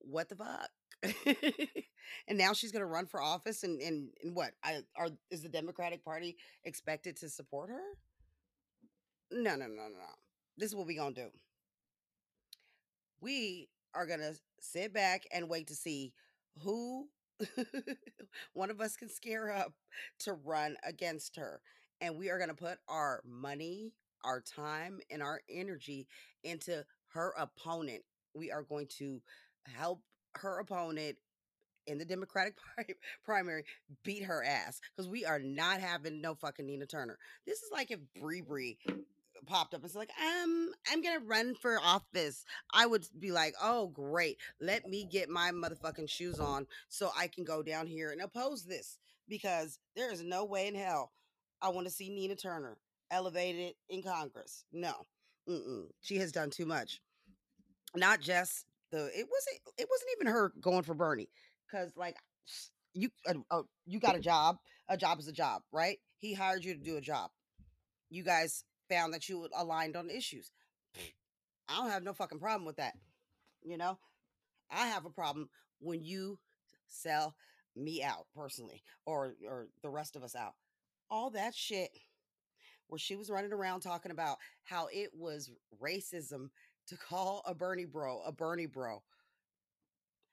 What 0.00 0.28
the 0.30 0.36
fuck? 0.36 0.70
and 2.28 2.38
now 2.38 2.54
she's 2.54 2.72
going 2.72 2.80
to 2.80 2.86
run 2.86 3.06
for 3.06 3.22
office 3.22 3.64
and, 3.64 3.80
and 3.82 4.10
and 4.22 4.34
what? 4.34 4.52
I 4.64 4.80
are 4.96 5.10
is 5.30 5.42
the 5.42 5.48
Democratic 5.50 6.04
Party 6.04 6.36
expected 6.64 7.16
to 7.18 7.28
support 7.30 7.70
her? 7.70 7.82
No, 9.32 9.56
no, 9.56 9.66
no, 9.66 9.74
no, 9.74 9.88
no. 9.88 10.14
This 10.56 10.70
is 10.70 10.76
what 10.76 10.86
we 10.86 10.96
going 10.96 11.14
to 11.14 11.24
do. 11.24 11.30
we 13.20 13.68
are 13.94 14.06
going 14.06 14.20
to 14.20 14.34
sit 14.60 14.92
back 14.92 15.24
and 15.32 15.48
wait 15.48 15.66
to 15.68 15.74
see 15.74 16.12
who 16.62 17.08
one 18.52 18.70
of 18.70 18.80
us 18.80 18.96
can 18.96 19.08
scare 19.08 19.52
up 19.52 19.72
to 20.20 20.32
run 20.32 20.76
against 20.84 21.36
her. 21.36 21.60
And 22.00 22.16
we 22.16 22.30
are 22.30 22.38
going 22.38 22.48
to 22.50 22.54
put 22.54 22.78
our 22.88 23.22
money, 23.26 23.92
our 24.24 24.40
time, 24.40 25.00
and 25.10 25.22
our 25.22 25.40
energy 25.50 26.06
into 26.44 26.84
her 27.08 27.34
opponent. 27.38 28.02
We 28.34 28.50
are 28.50 28.62
going 28.62 28.86
to 28.98 29.20
help 29.66 30.02
her 30.34 30.60
opponent 30.60 31.16
in 31.86 31.98
the 31.98 32.04
Democratic 32.04 32.56
pri- 32.74 32.94
primary 33.24 33.64
beat 34.04 34.24
her 34.24 34.44
ass 34.44 34.80
because 34.94 35.08
we 35.08 35.24
are 35.24 35.38
not 35.38 35.80
having 35.80 36.20
no 36.20 36.34
fucking 36.34 36.66
Nina 36.66 36.86
Turner. 36.86 37.18
This 37.46 37.58
is 37.58 37.70
like 37.72 37.90
if 37.90 37.98
Bree 38.20 38.40
Bree 38.42 38.78
popped 39.46 39.74
up 39.74 39.82
and 39.82 39.90
said 39.90 39.98
like 39.98 40.10
um 40.20 40.70
i'm 40.90 41.02
gonna 41.02 41.20
run 41.26 41.54
for 41.54 41.78
office 41.80 42.44
i 42.72 42.86
would 42.86 43.04
be 43.18 43.32
like 43.32 43.54
oh 43.62 43.88
great 43.88 44.38
let 44.60 44.86
me 44.88 45.04
get 45.10 45.28
my 45.28 45.50
motherfucking 45.50 46.08
shoes 46.08 46.38
on 46.38 46.66
so 46.88 47.10
i 47.18 47.26
can 47.26 47.44
go 47.44 47.62
down 47.62 47.86
here 47.86 48.10
and 48.10 48.20
oppose 48.20 48.64
this 48.64 48.98
because 49.28 49.78
there 49.96 50.12
is 50.12 50.22
no 50.22 50.44
way 50.44 50.66
in 50.68 50.74
hell 50.74 51.12
I 51.62 51.68
want 51.68 51.86
to 51.86 51.92
see 51.92 52.08
Nina 52.08 52.36
Turner 52.36 52.78
elevated 53.10 53.74
in 53.88 54.02
Congress. 54.02 54.64
No, 54.72 54.92
Mm-mm. 55.48 55.84
she 56.00 56.16
has 56.18 56.32
done 56.32 56.50
too 56.50 56.66
much. 56.66 57.00
Not 57.94 58.20
just 58.20 58.66
the 58.92 59.06
it 59.06 59.26
wasn't 59.30 59.60
it 59.78 59.88
wasn't 59.90 60.10
even 60.16 60.32
her 60.32 60.52
going 60.60 60.82
for 60.82 60.94
Bernie 60.94 61.28
because 61.66 61.90
like 61.96 62.16
you 62.94 63.10
uh, 63.28 63.34
uh, 63.50 63.62
you 63.86 64.00
got 64.00 64.16
a 64.16 64.20
job. 64.20 64.56
A 64.88 64.96
job 64.96 65.18
is 65.20 65.28
a 65.28 65.32
job, 65.32 65.62
right? 65.72 65.98
He 66.18 66.34
hired 66.34 66.64
you 66.64 66.74
to 66.74 66.80
do 66.80 66.96
a 66.96 67.00
job. 67.00 67.30
You 68.10 68.22
guys 68.24 68.64
found 68.90 69.14
that 69.14 69.28
you 69.28 69.48
aligned 69.56 69.96
on 69.96 70.10
issues. 70.10 70.50
Mm. 70.98 71.12
I 71.68 71.76
don't 71.76 71.90
have 71.90 72.02
no 72.02 72.12
fucking 72.12 72.40
problem 72.40 72.66
with 72.66 72.76
that. 72.76 72.94
You 73.62 73.76
know, 73.76 73.98
I 74.70 74.86
have 74.86 75.04
a 75.04 75.10
problem 75.10 75.48
when 75.80 76.02
you 76.02 76.38
sell 76.88 77.34
me 77.76 78.02
out 78.02 78.26
personally 78.34 78.82
or 79.06 79.34
or 79.48 79.68
the 79.82 79.90
rest 79.90 80.16
of 80.16 80.22
us 80.22 80.34
out. 80.34 80.54
All 81.10 81.30
that 81.30 81.54
shit 81.54 81.90
where 82.88 82.98
she 82.98 83.16
was 83.16 83.30
running 83.30 83.52
around 83.52 83.80
talking 83.80 84.10
about 84.10 84.38
how 84.64 84.88
it 84.92 85.10
was 85.14 85.50
racism 85.80 86.50
to 86.88 86.96
call 86.96 87.42
a 87.46 87.54
Bernie 87.54 87.84
bro 87.84 88.20
a 88.26 88.32
Bernie 88.32 88.66
bro 88.66 89.02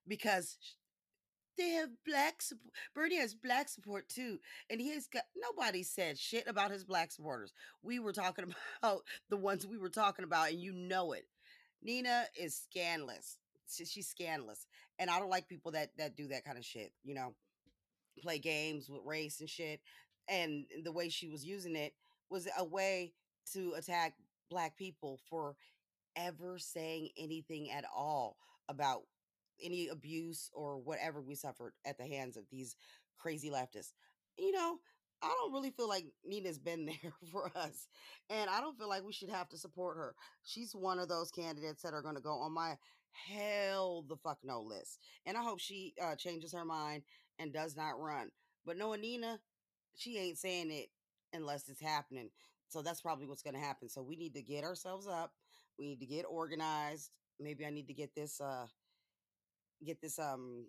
because 0.08 0.58
they 1.58 1.70
have 1.72 1.90
black 2.06 2.42
support. 2.42 2.74
Bernie 2.94 3.18
has 3.18 3.34
black 3.34 3.70
support 3.70 4.08
too, 4.10 4.40
and 4.70 4.80
he 4.80 4.90
has 4.94 5.08
got 5.08 5.24
nobody 5.36 5.84
said 5.84 6.18
shit 6.18 6.48
about 6.48 6.72
his 6.72 6.84
black 6.84 7.12
supporters. 7.12 7.54
We 7.82 8.00
were 8.00 8.14
talking 8.14 8.46
about 8.82 9.02
the 9.30 9.38
ones 9.38 9.66
we 9.66 9.78
were 9.78 9.90
talking 9.90 10.24
about, 10.24 10.50
and 10.50 10.60
you 10.60 10.74
know 10.74 11.14
it. 11.14 11.26
Nina 11.82 12.26
is 12.40 12.56
scandalous. 12.56 13.38
She's 13.70 14.08
scandalous, 14.08 14.66
and 14.98 15.10
I 15.10 15.20
don't 15.20 15.30
like 15.30 15.48
people 15.48 15.72
that 15.72 15.90
that 15.98 16.16
do 16.16 16.28
that 16.30 16.46
kind 16.46 16.58
of 16.58 16.66
shit. 16.66 16.92
You 17.04 17.16
know, 17.16 17.34
play 18.22 18.40
games 18.40 18.90
with 18.90 19.02
race 19.06 19.40
and 19.40 19.50
shit. 19.50 19.82
And 20.30 20.66
the 20.84 20.92
way 20.92 21.10
she 21.10 21.30
was 21.30 21.46
using 21.46 21.76
it 21.76 21.94
was 22.30 22.48
a 22.58 22.64
way 22.64 23.14
to 23.54 23.74
attack 23.78 24.16
black 24.50 24.78
people 24.78 25.20
for 25.30 25.56
ever 26.16 26.58
saying 26.60 27.10
anything 27.18 27.72
at 27.72 27.86
all 27.96 28.38
about 28.68 29.04
any 29.62 29.88
abuse 29.88 30.50
or 30.54 30.78
whatever 30.78 31.22
we 31.22 31.36
suffered 31.36 31.74
at 31.86 31.98
the 31.98 32.06
hands 32.08 32.38
of 32.38 32.44
these 32.52 32.76
crazy 33.18 33.50
leftists. 33.50 33.94
You 34.38 34.52
know, 34.52 34.78
I 35.22 35.28
don't 35.28 35.54
really 35.54 35.72
feel 35.72 35.90
like 35.90 36.06
Nina's 36.26 36.60
been 36.60 36.86
there 37.04 37.14
for 37.32 37.52
us. 37.56 37.88
And 38.30 38.50
I 38.50 38.62
don't 38.62 38.78
feel 38.78 38.90
like 38.90 39.04
we 39.04 39.14
should 39.14 39.30
have 39.30 39.50
to 39.50 39.58
support 39.58 39.98
her. 39.98 40.16
She's 40.44 40.74
one 40.74 41.00
of 41.00 41.10
those 41.10 41.32
candidates 41.32 41.82
that 41.82 41.94
are 41.94 42.02
going 42.02 42.16
to 42.16 42.22
go 42.22 42.34
on 42.34 42.54
my 42.54 42.76
hell 43.12 44.06
the 44.08 44.16
fuck 44.18 44.38
no 44.44 44.62
list. 44.62 45.00
And 45.26 45.38
I 45.38 45.42
hope 45.44 45.60
she 45.60 45.94
uh, 46.02 46.16
changes 46.16 46.54
her 46.54 46.66
mind 46.66 47.04
and 47.40 47.54
does 47.54 47.76
not 47.76 48.00
run. 48.00 48.30
But 48.66 48.78
knowing 48.78 49.02
Nina, 49.02 49.40
she 49.96 50.18
ain't 50.18 50.38
saying 50.38 50.72
it 50.72 50.90
unless 51.34 51.68
it's 51.70 51.82
happening. 51.82 52.30
So 52.70 52.82
that's 52.82 53.02
probably 53.02 53.26
what's 53.26 53.42
going 53.42 53.56
to 53.56 53.60
happen. 53.60 53.90
So 53.90 54.04
we 54.04 54.16
need 54.16 54.34
to 54.36 54.42
get 54.42 54.64
ourselves 54.64 55.08
up. 55.08 55.32
We 55.80 55.88
need 55.88 56.00
to 56.00 56.06
get 56.06 56.26
organized. 56.30 57.12
Maybe 57.40 57.66
I 57.66 57.70
need 57.70 57.88
to 57.88 57.94
get 57.94 58.14
this 58.16 58.42
uh 58.42 58.66
get 59.86 60.02
this 60.02 60.20
um 60.20 60.66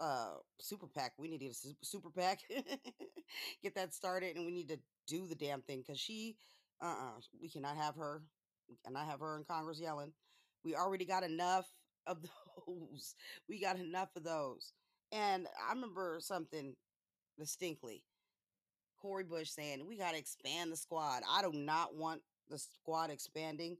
uh 0.00 0.34
super 0.60 0.86
PAC 0.86 1.12
we 1.18 1.28
need 1.28 1.38
to 1.38 1.44
get 1.44 1.56
a 1.56 1.86
super, 1.86 2.10
PAC 2.10 2.40
get 3.62 3.74
that 3.74 3.94
started 3.94 4.36
and 4.36 4.44
we 4.44 4.52
need 4.52 4.68
to 4.68 4.78
do 5.06 5.26
the 5.26 5.34
damn 5.34 5.62
thing 5.62 5.82
because 5.86 6.00
she 6.00 6.36
uh-uh 6.82 7.20
we 7.40 7.48
cannot 7.48 7.76
have 7.76 7.94
her 7.96 8.22
we 8.68 8.76
cannot 8.84 9.06
have 9.06 9.20
her 9.20 9.36
in 9.36 9.44
congress 9.44 9.80
yelling. 9.80 10.12
We 10.64 10.74
already 10.74 11.04
got 11.04 11.22
enough 11.22 11.66
of 12.06 12.18
those 12.66 13.14
we 13.48 13.60
got 13.60 13.78
enough 13.78 14.08
of 14.16 14.24
those. 14.24 14.72
And 15.12 15.46
i 15.68 15.72
remember 15.72 16.18
something 16.20 16.74
distinctly 17.38 18.02
Cori 19.00 19.24
Bush 19.24 19.50
saying 19.50 19.86
we 19.86 19.96
got 19.96 20.12
to 20.12 20.18
expand 20.18 20.72
the 20.72 20.76
squad. 20.76 21.22
I 21.30 21.42
do 21.42 21.52
not 21.52 21.94
want 21.94 22.22
the 22.48 22.58
squad 22.58 23.10
expanding. 23.10 23.76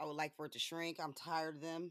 I 0.00 0.04
would 0.04 0.16
like 0.16 0.34
for 0.34 0.46
it 0.46 0.52
to 0.52 0.58
shrink 0.58 0.98
i'm 0.98 1.12
tired 1.12 1.56
of 1.56 1.60
them 1.60 1.90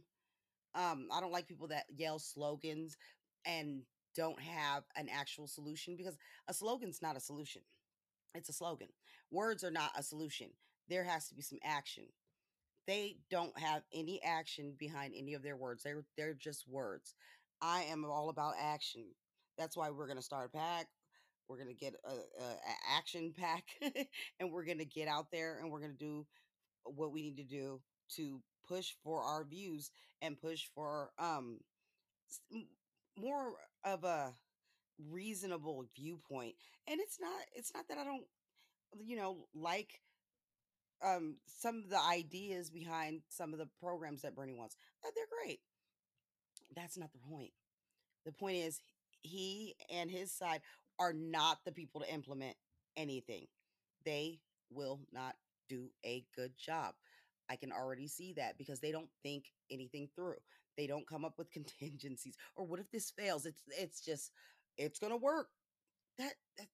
um, 0.76 1.08
I 1.12 1.20
don't 1.20 1.32
like 1.32 1.48
people 1.48 1.68
that 1.70 1.86
yell 1.96 2.20
slogans 2.20 2.98
and 3.46 3.82
don't 4.16 4.40
have 4.40 4.84
an 4.96 5.08
actual 5.12 5.48
solution 5.48 5.96
because 5.96 6.18
a 6.48 6.54
slogan's 6.54 7.02
not 7.02 7.18
a 7.18 7.22
solution. 7.22 7.62
It's 8.36 8.50
a 8.50 8.54
slogan. 8.54 8.90
Words 9.32 9.64
are 9.64 9.72
not 9.72 9.92
a 9.98 10.04
solution. 10.04 10.50
There 10.88 11.04
has 11.04 11.28
to 11.30 11.36
be 11.36 11.42
some 11.42 11.60
action. 11.64 12.06
They 12.88 13.18
don't 13.30 13.58
have 13.58 13.84
any 13.94 14.22
action 14.24 14.74
behind 14.78 15.14
any 15.16 15.34
of 15.36 15.44
their 15.44 15.58
words. 15.58 15.84
They're 15.84 16.06
they're 16.18 16.34
just 16.34 16.68
words. 16.68 17.14
I 17.62 17.84
am 17.84 18.06
all 18.06 18.30
about 18.30 18.56
action. 18.60 19.06
That's 19.58 19.78
why 19.78 19.90
we're 19.90 20.08
gonna 20.08 20.22
start 20.22 20.52
a 20.54 20.58
PAC. 20.58 20.88
We're 21.48 21.58
gonna 21.58 21.74
get 21.74 21.94
a 22.06 22.16
action 22.98 23.34
PAC, 23.38 23.64
and 24.40 24.52
we're 24.52 24.66
gonna 24.66 24.86
get 24.86 25.08
out 25.08 25.28
there 25.32 25.60
and 25.60 25.72
we're 25.72 25.82
gonna 25.82 25.94
do 25.94 26.26
what 26.84 27.12
we 27.12 27.22
need 27.22 27.38
to 27.38 27.44
do 27.44 27.82
to 28.16 28.42
push 28.68 28.94
for 29.04 29.22
our 29.24 29.44
views 29.44 29.92
and 30.22 30.40
push 30.40 30.66
for 30.76 31.12
um 31.20 31.60
more 33.18 33.54
of 33.84 34.04
a 34.04 34.34
reasonable 35.10 35.86
viewpoint. 35.96 36.56
And 36.88 37.00
it's 37.00 37.20
not 37.20 37.42
it's 37.56 37.74
not 37.74 37.88
that 37.90 37.98
i 37.98 38.04
don't 38.04 38.26
you 39.06 39.16
know 39.18 39.48
like 39.56 40.02
um 41.04 41.38
some 41.46 41.78
of 41.78 41.90
the 41.90 42.00
ideas 42.00 42.70
behind 42.70 43.22
some 43.30 43.54
of 43.54 43.60
the 43.60 43.70
programs 43.80 44.22
that 44.22 44.36
bernie 44.36 44.54
wants 44.54 44.76
they're 45.16 45.26
great. 45.44 45.60
That's 46.76 46.98
not 46.98 47.12
the 47.12 47.20
point. 47.20 47.52
The 48.26 48.32
point 48.32 48.58
is 48.58 48.82
he 49.22 49.76
and 49.92 50.10
his 50.12 50.32
side 50.32 50.62
are 51.00 51.14
not 51.14 51.60
the 51.66 51.72
people 51.72 52.02
to 52.02 52.14
implement 52.14 52.56
anything. 52.98 53.48
They 54.06 54.40
will 54.72 55.00
not 55.12 55.36
do 55.70 55.90
a 56.06 56.26
good 56.36 56.54
job 56.58 56.96
I 57.50 57.56
can 57.56 57.72
already 57.72 58.08
see 58.08 58.34
that 58.34 58.58
because 58.58 58.80
they 58.80 58.92
don't 58.92 59.10
think 59.24 59.46
anything 59.72 60.10
through. 60.16 60.38
They 60.78 60.88
don't 60.88 61.08
come 61.08 61.26
up 61.26 61.34
with 61.38 61.52
contingencies 61.52 62.36
or 62.56 62.66
what 62.66 62.80
if 62.80 62.92
this 62.92 63.12
fails? 63.12 63.46
It's 63.46 63.62
it's 63.78 64.02
just 64.02 64.32
it's 64.78 65.00
going 65.00 65.12
to 65.12 65.18
work. 65.18 65.48
That, 66.18 66.34
that 66.58 66.68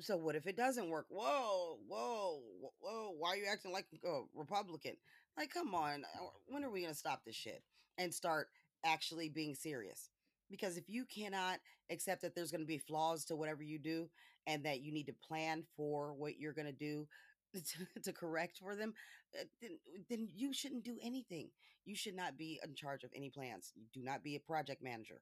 so 0.00 0.16
what 0.16 0.36
if 0.36 0.46
it 0.46 0.56
doesn't 0.56 0.88
work? 0.88 1.06
Whoa, 1.08 1.78
whoa, 1.86 2.40
whoa! 2.80 3.14
Why 3.18 3.30
are 3.30 3.36
you 3.36 3.46
acting 3.50 3.72
like 3.72 3.86
a 4.04 4.20
Republican? 4.34 4.96
Like, 5.36 5.52
come 5.52 5.74
on! 5.74 6.04
Uh, 6.04 6.26
when 6.46 6.64
are 6.64 6.70
we 6.70 6.82
gonna 6.82 6.94
stop 6.94 7.22
this 7.24 7.36
shit 7.36 7.62
and 7.98 8.12
start 8.12 8.48
actually 8.84 9.28
being 9.28 9.54
serious? 9.54 10.10
Because 10.50 10.76
if 10.76 10.88
you 10.88 11.04
cannot 11.04 11.58
accept 11.90 12.22
that 12.22 12.34
there's 12.34 12.50
gonna 12.50 12.64
be 12.64 12.78
flaws 12.78 13.24
to 13.26 13.36
whatever 13.36 13.62
you 13.62 13.78
do, 13.78 14.08
and 14.46 14.64
that 14.64 14.80
you 14.80 14.92
need 14.92 15.06
to 15.06 15.14
plan 15.26 15.64
for 15.76 16.14
what 16.14 16.38
you're 16.38 16.52
gonna 16.52 16.72
do 16.72 17.06
to, 17.94 18.00
to 18.02 18.12
correct 18.12 18.58
for 18.58 18.76
them, 18.76 18.94
uh, 19.38 19.44
then, 19.60 19.78
then 20.08 20.28
you 20.34 20.52
shouldn't 20.52 20.84
do 20.84 20.96
anything. 21.02 21.50
You 21.84 21.96
should 21.96 22.14
not 22.16 22.38
be 22.38 22.60
in 22.64 22.74
charge 22.74 23.04
of 23.04 23.10
any 23.14 23.30
plans. 23.30 23.72
You 23.74 23.86
do 23.92 24.02
not 24.04 24.22
be 24.22 24.36
a 24.36 24.40
project 24.40 24.82
manager 24.82 25.20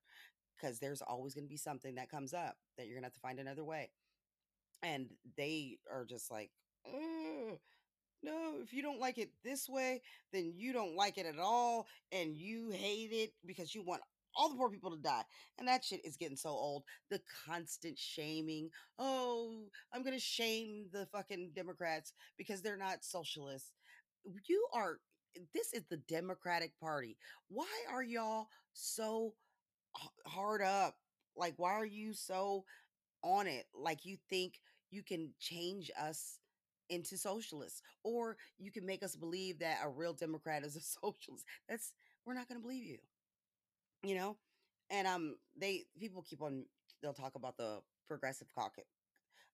because 0.57 0.79
there's 0.79 1.03
always 1.03 1.35
going 1.35 1.45
to 1.45 1.51
be 1.51 1.57
something 1.57 1.95
that 1.97 2.11
comes 2.11 2.35
up 2.35 2.57
that 2.77 2.87
you're 2.87 2.95
going 2.95 3.03
to 3.03 3.07
have 3.07 3.15
to 3.15 3.21
find 3.21 3.39
another 3.39 3.65
way. 3.65 3.91
And 4.83 5.09
they 5.37 5.79
are 5.93 6.05
just 6.05 6.31
like, 6.31 6.51
no, 8.23 8.57
if 8.63 8.73
you 8.73 8.83
don't 8.83 9.01
like 9.01 9.19
it 9.19 9.31
this 9.45 9.69
way, 9.69 10.03
then 10.33 10.53
you 10.55 10.73
don't 10.73 10.95
like 10.95 11.17
it 11.17 11.27
at 11.27 11.39
all. 11.39 11.87
And 12.13 12.37
you 12.37 12.71
hate 12.71 13.11
it 13.13 13.33
because 13.47 13.75
you 13.75 13.83
want 13.83 14.03
all 14.37 14.49
the 14.49 14.57
poor 14.57 14.71
people 14.71 14.91
to 14.91 15.03
die. 15.03 15.23
And 15.59 15.69
that 15.69 15.85
shit 15.85 16.05
is 16.05 16.17
getting 16.17 16.37
so 16.37 16.51
old. 16.51 16.85
The 17.11 17.21
constant 17.47 17.99
shaming. 17.99 18.71
Oh, 18.99 19.65
I'm 19.93 20.03
going 20.03 20.17
to 20.17 20.21
shame 20.21 20.87
the 20.93 21.07
fucking 21.13 21.53
Democrats 21.55 22.13
because 22.39 22.63
they're 22.63 22.77
not 22.77 23.05
socialists. 23.05 23.73
You 24.49 24.67
are, 24.75 24.99
this 25.55 25.73
is 25.73 25.85
the 25.91 25.99
Democratic 26.09 26.73
Party. 26.81 27.17
Why 27.49 27.69
are 27.91 28.03
y'all 28.03 28.49
so 28.73 29.35
hard 30.27 30.63
up? 30.63 30.97
Like, 31.37 31.55
why 31.57 31.73
are 31.73 31.87
you 31.87 32.13
so 32.13 32.65
on 33.23 33.47
it? 33.47 33.67
Like, 33.75 34.05
you 34.05 34.17
think 34.29 34.61
you 34.91 35.03
can 35.03 35.31
change 35.39 35.91
us 36.01 36.39
into 36.89 37.17
socialists 37.17 37.83
or 38.03 38.37
you 38.59 38.73
can 38.73 38.85
make 38.85 39.05
us 39.05 39.15
believe 39.15 39.61
that 39.61 39.79
a 39.85 39.89
real 39.89 40.13
Democrat 40.13 40.65
is 40.65 40.77
a 40.77 40.81
socialist. 40.81 41.45
That's, 41.69 41.93
we're 42.27 42.35
not 42.35 42.49
going 42.49 42.61
to 42.61 42.63
believe 42.63 42.85
you 42.85 42.99
you 44.03 44.15
know 44.15 44.37
and 44.91 45.07
um 45.07 45.37
they 45.57 45.85
people 45.99 46.23
keep 46.29 46.43
on 46.43 46.65
they'll 47.03 47.13
talk 47.13 47.35
about 47.35 47.57
the 47.57 47.81
progressive 48.09 48.49
caucus 48.55 48.85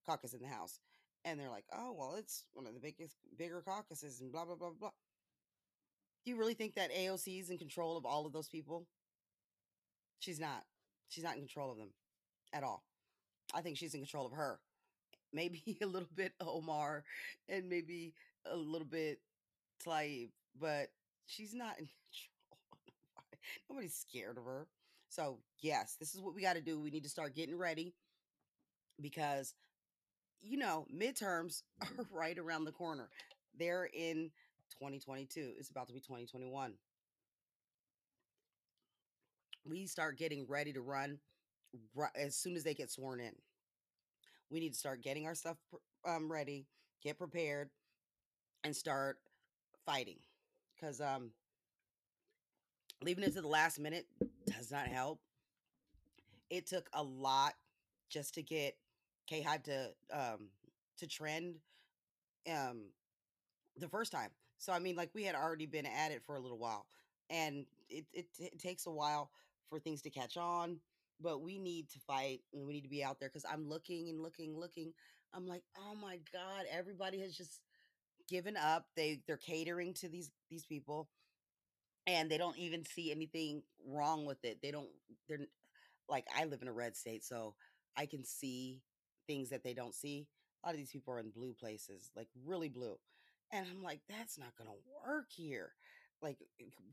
caucus 0.06 0.34
in 0.34 0.40
the 0.40 0.48
house 0.48 0.78
and 1.24 1.38
they're 1.38 1.50
like 1.50 1.64
oh 1.72 1.92
well 1.92 2.14
it's 2.16 2.44
one 2.54 2.66
of 2.66 2.74
the 2.74 2.80
biggest 2.80 3.16
bigger 3.38 3.60
caucuses 3.60 4.20
and 4.20 4.32
blah 4.32 4.44
blah 4.44 4.54
blah 4.54 4.70
blah. 4.78 4.90
Do 6.24 6.30
you 6.30 6.38
really 6.38 6.54
think 6.54 6.74
that 6.74 6.92
aoc 6.92 7.40
is 7.40 7.50
in 7.50 7.58
control 7.58 7.96
of 7.96 8.04
all 8.04 8.26
of 8.26 8.32
those 8.32 8.48
people? 8.48 8.86
She's 10.18 10.40
not. 10.40 10.64
She's 11.08 11.22
not 11.22 11.34
in 11.34 11.40
control 11.40 11.70
of 11.70 11.78
them 11.78 11.90
at 12.52 12.64
all. 12.64 12.82
I 13.54 13.60
think 13.60 13.76
she's 13.76 13.94
in 13.94 14.00
control 14.00 14.26
of 14.26 14.32
her. 14.32 14.58
Maybe 15.32 15.62
a 15.82 15.86
little 15.86 16.08
bit 16.14 16.32
omar 16.40 17.04
and 17.48 17.68
maybe 17.68 18.14
a 18.44 18.56
little 18.56 18.86
bit 18.86 19.20
Tlaib, 19.84 20.30
but 20.60 20.88
she's 21.26 21.54
not 21.54 21.78
in 21.78 21.86
control 21.88 22.35
Nobody's 23.68 23.94
scared 23.94 24.38
of 24.38 24.44
her. 24.44 24.66
So, 25.08 25.38
yes, 25.60 25.96
this 25.98 26.14
is 26.14 26.20
what 26.20 26.34
we 26.34 26.42
got 26.42 26.54
to 26.54 26.60
do. 26.60 26.80
We 26.80 26.90
need 26.90 27.04
to 27.04 27.10
start 27.10 27.34
getting 27.34 27.56
ready 27.56 27.94
because, 29.00 29.54
you 30.42 30.56
know, 30.58 30.86
midterms 30.94 31.62
are 31.82 32.06
right 32.10 32.38
around 32.38 32.64
the 32.64 32.72
corner. 32.72 33.08
They're 33.58 33.88
in 33.92 34.30
2022. 34.78 35.54
It's 35.58 35.70
about 35.70 35.88
to 35.88 35.94
be 35.94 36.00
2021. 36.00 36.74
We 39.64 39.86
start 39.86 40.18
getting 40.18 40.46
ready 40.46 40.72
to 40.72 40.80
run 40.80 41.18
as 42.14 42.36
soon 42.36 42.56
as 42.56 42.64
they 42.64 42.74
get 42.74 42.90
sworn 42.90 43.20
in. 43.20 43.32
We 44.50 44.60
need 44.60 44.72
to 44.72 44.78
start 44.78 45.02
getting 45.02 45.26
our 45.26 45.34
stuff 45.34 45.56
um, 46.06 46.30
ready, 46.30 46.66
get 47.02 47.18
prepared, 47.18 47.70
and 48.62 48.74
start 48.74 49.18
fighting. 49.84 50.18
Because 50.74 51.00
um, 51.00 51.30
leaving 53.02 53.24
it 53.24 53.34
to 53.34 53.40
the 53.40 53.48
last 53.48 53.78
minute 53.78 54.06
does 54.46 54.70
not 54.70 54.86
help. 54.86 55.20
It 56.50 56.66
took 56.66 56.88
a 56.92 57.02
lot 57.02 57.54
just 58.08 58.34
to 58.34 58.42
get 58.42 58.76
K 59.26 59.42
Hive 59.42 59.62
to 59.64 59.90
um, 60.12 60.48
to 60.98 61.06
trend 61.06 61.56
um, 62.50 62.84
the 63.76 63.88
first 63.88 64.12
time. 64.12 64.30
So 64.58 64.72
I 64.72 64.78
mean, 64.78 64.96
like 64.96 65.10
we 65.14 65.24
had 65.24 65.34
already 65.34 65.66
been 65.66 65.86
at 65.86 66.12
it 66.12 66.22
for 66.24 66.36
a 66.36 66.40
little 66.40 66.58
while, 66.58 66.86
and 67.30 67.66
it, 67.88 68.04
it, 68.12 68.26
it 68.38 68.58
takes 68.58 68.86
a 68.86 68.90
while 68.90 69.30
for 69.68 69.78
things 69.80 70.02
to 70.02 70.10
catch 70.10 70.36
on 70.36 70.78
but 71.20 71.42
we 71.42 71.58
need 71.58 71.88
to 71.90 71.98
fight 72.00 72.40
and 72.52 72.66
we 72.66 72.74
need 72.74 72.82
to 72.82 72.88
be 72.88 73.04
out 73.04 73.18
there 73.18 73.28
because 73.28 73.46
I'm 73.50 73.68
looking 73.68 74.08
and 74.08 74.20
looking, 74.20 74.58
looking. 74.58 74.92
I'm 75.34 75.46
like, 75.46 75.62
oh 75.78 75.94
my 75.94 76.18
God, 76.32 76.64
everybody 76.70 77.20
has 77.20 77.36
just 77.36 77.60
given 78.28 78.56
up. 78.56 78.86
They 78.96 79.20
they're 79.26 79.36
catering 79.36 79.94
to 79.94 80.08
these 80.08 80.30
these 80.50 80.64
people 80.64 81.08
and 82.06 82.30
they 82.30 82.38
don't 82.38 82.58
even 82.58 82.84
see 82.84 83.10
anything 83.10 83.62
wrong 83.86 84.24
with 84.26 84.44
it. 84.44 84.58
They 84.62 84.70
don't 84.70 84.88
they're 85.28 85.40
like 86.08 86.26
I 86.36 86.44
live 86.44 86.62
in 86.62 86.68
a 86.68 86.72
red 86.72 86.96
state, 86.96 87.24
so 87.24 87.54
I 87.96 88.06
can 88.06 88.24
see 88.24 88.80
things 89.26 89.50
that 89.50 89.64
they 89.64 89.74
don't 89.74 89.94
see. 89.94 90.26
A 90.64 90.68
lot 90.68 90.74
of 90.74 90.78
these 90.78 90.90
people 90.90 91.14
are 91.14 91.20
in 91.20 91.30
blue 91.30 91.54
places, 91.58 92.10
like 92.16 92.28
really 92.44 92.68
blue. 92.68 92.96
And 93.52 93.66
I'm 93.70 93.82
like, 93.82 94.00
that's 94.08 94.38
not 94.38 94.56
gonna 94.56 94.70
work 95.06 95.26
here. 95.30 95.72
Like 96.22 96.38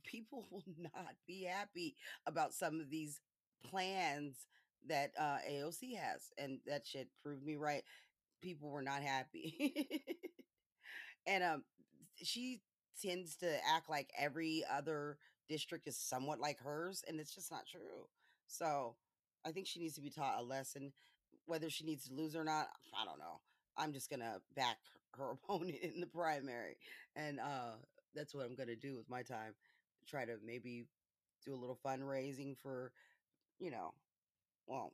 people 0.03 0.45
will 0.51 0.63
not 0.77 1.15
be 1.27 1.43
happy 1.43 1.95
about 2.25 2.53
some 2.53 2.79
of 2.79 2.89
these 2.89 3.19
plans 3.69 4.47
that 4.87 5.11
uh, 5.19 5.37
AOC 5.49 5.97
has, 5.97 6.31
and 6.37 6.59
that 6.67 6.85
shit 6.85 7.07
proved 7.23 7.43
me 7.43 7.55
right. 7.55 7.83
People 8.41 8.69
were 8.69 8.81
not 8.81 9.01
happy, 9.01 10.03
and 11.27 11.43
um, 11.43 11.63
she 12.21 12.61
tends 13.01 13.35
to 13.37 13.55
act 13.67 13.89
like 13.89 14.09
every 14.17 14.63
other 14.71 15.17
district 15.47 15.87
is 15.87 15.97
somewhat 15.97 16.39
like 16.39 16.59
hers, 16.59 17.03
and 17.07 17.19
it's 17.19 17.33
just 17.33 17.51
not 17.51 17.65
true. 17.69 18.07
So 18.47 18.95
I 19.45 19.51
think 19.51 19.67
she 19.67 19.79
needs 19.79 19.95
to 19.95 20.01
be 20.01 20.09
taught 20.09 20.39
a 20.39 20.43
lesson. 20.43 20.93
Whether 21.45 21.69
she 21.69 21.85
needs 21.85 22.07
to 22.07 22.13
lose 22.13 22.35
or 22.35 22.43
not, 22.43 22.67
I 22.99 23.05
don't 23.05 23.19
know. 23.19 23.41
I'm 23.77 23.93
just 23.93 24.09
gonna 24.09 24.37
back 24.55 24.77
her 25.17 25.31
opponent 25.43 25.77
in 25.81 25.99
the 25.99 26.07
primary, 26.07 26.77
and 27.15 27.39
uh, 27.39 27.73
that's 28.15 28.33
what 28.33 28.45
I'm 28.45 28.55
gonna 28.55 28.75
do 28.75 28.95
with 28.95 29.09
my 29.09 29.23
time. 29.23 29.53
Try 30.07 30.25
to 30.25 30.37
maybe 30.45 30.85
do 31.45 31.53
a 31.53 31.57
little 31.59 31.79
fundraising 31.85 32.55
for 32.61 32.91
you 33.59 33.71
know, 33.71 33.93
well, 34.67 34.93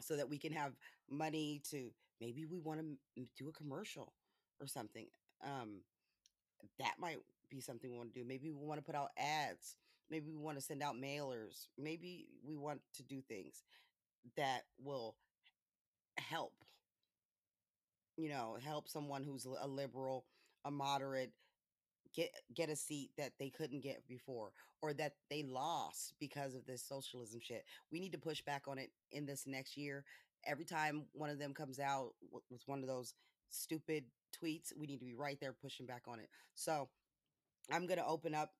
so 0.00 0.16
that 0.16 0.28
we 0.28 0.38
can 0.38 0.52
have 0.52 0.72
money 1.10 1.60
to 1.70 1.90
maybe 2.20 2.46
we 2.46 2.58
want 2.60 2.80
to 2.80 3.22
do 3.36 3.48
a 3.48 3.52
commercial 3.52 4.12
or 4.60 4.66
something. 4.66 5.06
Um, 5.44 5.82
that 6.78 6.94
might 6.98 7.18
be 7.50 7.60
something 7.60 7.90
we 7.90 7.96
want 7.96 8.12
to 8.12 8.20
do. 8.20 8.26
Maybe 8.26 8.50
we 8.50 8.66
want 8.66 8.78
to 8.78 8.84
put 8.84 8.94
out 8.94 9.10
ads. 9.16 9.76
Maybe 10.10 10.30
we 10.30 10.38
want 10.38 10.58
to 10.58 10.64
send 10.64 10.82
out 10.82 10.96
mailers. 10.96 11.66
Maybe 11.76 12.26
we 12.42 12.56
want 12.56 12.80
to 12.94 13.02
do 13.02 13.20
things 13.28 13.62
that 14.36 14.62
will 14.82 15.16
help, 16.18 16.54
you 18.16 18.28
know, 18.28 18.56
help 18.64 18.88
someone 18.88 19.22
who's 19.22 19.46
a 19.46 19.66
liberal, 19.66 20.24
a 20.64 20.70
moderate, 20.70 21.32
get 22.14 22.30
get 22.54 22.70
a 22.70 22.76
seat 22.76 23.10
that 23.18 23.32
they 23.38 23.50
couldn't 23.50 23.82
get 23.82 24.06
before 24.08 24.52
or 24.80 24.92
that 24.94 25.12
they 25.30 25.42
lost 25.42 26.14
because 26.20 26.54
of 26.54 26.64
this 26.66 26.82
socialism 26.82 27.40
shit. 27.42 27.64
We 27.90 28.00
need 28.00 28.12
to 28.12 28.18
push 28.18 28.42
back 28.42 28.62
on 28.68 28.78
it 28.78 28.90
in 29.12 29.26
this 29.26 29.46
next 29.46 29.76
year. 29.76 30.04
Every 30.46 30.64
time 30.64 31.06
one 31.12 31.30
of 31.30 31.38
them 31.38 31.52
comes 31.52 31.78
out 31.78 32.12
with 32.30 32.62
one 32.66 32.80
of 32.80 32.88
those 32.88 33.14
stupid 33.50 34.04
tweets, 34.34 34.72
we 34.76 34.86
need 34.86 34.98
to 34.98 35.06
be 35.06 35.14
right 35.14 35.38
there 35.40 35.52
pushing 35.52 35.86
back 35.86 36.02
on 36.08 36.20
it. 36.20 36.28
So, 36.54 36.88
I'm 37.70 37.86
going 37.86 37.98
to 37.98 38.06
open 38.06 38.34
up 38.34 38.52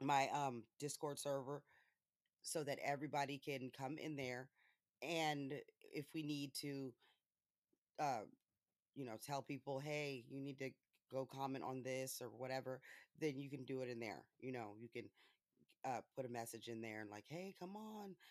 my 0.00 0.28
um 0.34 0.62
Discord 0.78 1.18
server 1.18 1.62
so 2.42 2.64
that 2.64 2.78
everybody 2.84 3.38
can 3.38 3.70
come 3.76 3.98
in 3.98 4.16
there 4.16 4.48
and 5.02 5.52
if 5.92 6.06
we 6.14 6.22
need 6.22 6.52
to 6.54 6.92
uh 7.98 8.22
you 8.94 9.04
know 9.04 9.16
tell 9.24 9.42
people 9.42 9.78
hey 9.80 10.24
you 10.28 10.40
need 10.40 10.58
to 10.58 10.70
go 11.12 11.26
comment 11.26 11.64
on 11.64 11.82
this 11.82 12.20
or 12.22 12.28
whatever, 12.28 12.80
then 13.20 13.38
you 13.40 13.50
can 13.50 13.64
do 13.64 13.82
it 13.82 13.88
in 13.90 13.98
there. 13.98 14.22
You 14.40 14.52
know, 14.52 14.74
you 14.80 14.88
can 14.88 15.04
uh, 15.84 16.00
put 16.16 16.26
a 16.26 16.28
message 16.28 16.68
in 16.68 16.80
there 16.80 17.00
and 17.00 17.10
like, 17.10 17.24
hey, 17.28 17.54
come 17.58 17.76
on. 17.76 18.16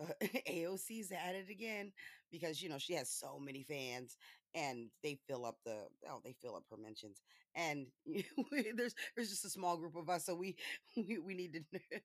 Uh, 0.00 0.26
AOC's 0.48 1.12
at 1.12 1.34
it 1.34 1.50
again 1.50 1.92
because 2.30 2.62
you 2.62 2.68
know 2.70 2.78
she 2.78 2.94
has 2.94 3.10
so 3.10 3.38
many 3.38 3.62
fans 3.62 4.16
and 4.54 4.88
they 5.02 5.18
fill 5.28 5.44
up 5.46 5.56
the 5.64 5.76
oh 6.08 6.20
they 6.24 6.34
fill 6.42 6.56
up 6.56 6.64
her 6.70 6.76
mentions 6.76 7.22
and 7.54 7.86
there's 8.76 8.94
there's 9.16 9.30
just 9.30 9.44
a 9.44 9.50
small 9.50 9.76
group 9.76 9.96
of 9.96 10.08
us 10.08 10.26
so 10.26 10.34
we 10.34 10.56
we, 10.96 11.18
we 11.18 11.34
need 11.34 11.52
to 11.54 11.80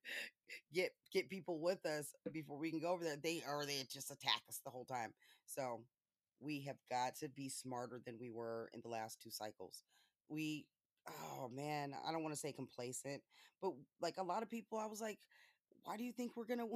get 0.73 0.91
get 1.11 1.29
people 1.29 1.59
with 1.59 1.85
us 1.85 2.13
before 2.31 2.57
we 2.57 2.69
can 2.71 2.79
go 2.79 2.91
over 2.91 3.03
there. 3.03 3.17
They 3.21 3.43
or 3.47 3.65
they 3.65 3.83
just 3.91 4.11
attack 4.11 4.41
us 4.49 4.61
the 4.63 4.71
whole 4.71 4.85
time. 4.85 5.13
So 5.45 5.81
we 6.39 6.61
have 6.61 6.77
got 6.89 7.15
to 7.17 7.29
be 7.29 7.49
smarter 7.49 8.01
than 8.05 8.17
we 8.19 8.29
were 8.29 8.69
in 8.73 8.81
the 8.81 8.89
last 8.89 9.21
two 9.21 9.31
cycles. 9.31 9.83
We 10.29 10.65
oh 11.09 11.49
man, 11.53 11.95
I 12.07 12.11
don't 12.11 12.23
want 12.23 12.33
to 12.35 12.39
say 12.39 12.51
complacent, 12.51 13.21
but 13.61 13.71
like 14.01 14.17
a 14.17 14.23
lot 14.23 14.43
of 14.43 14.49
people, 14.49 14.77
I 14.77 14.87
was 14.87 15.01
like, 15.01 15.19
why 15.83 15.97
do 15.97 16.03
you 16.03 16.11
think 16.11 16.35
we're 16.35 16.45
gonna 16.45 16.67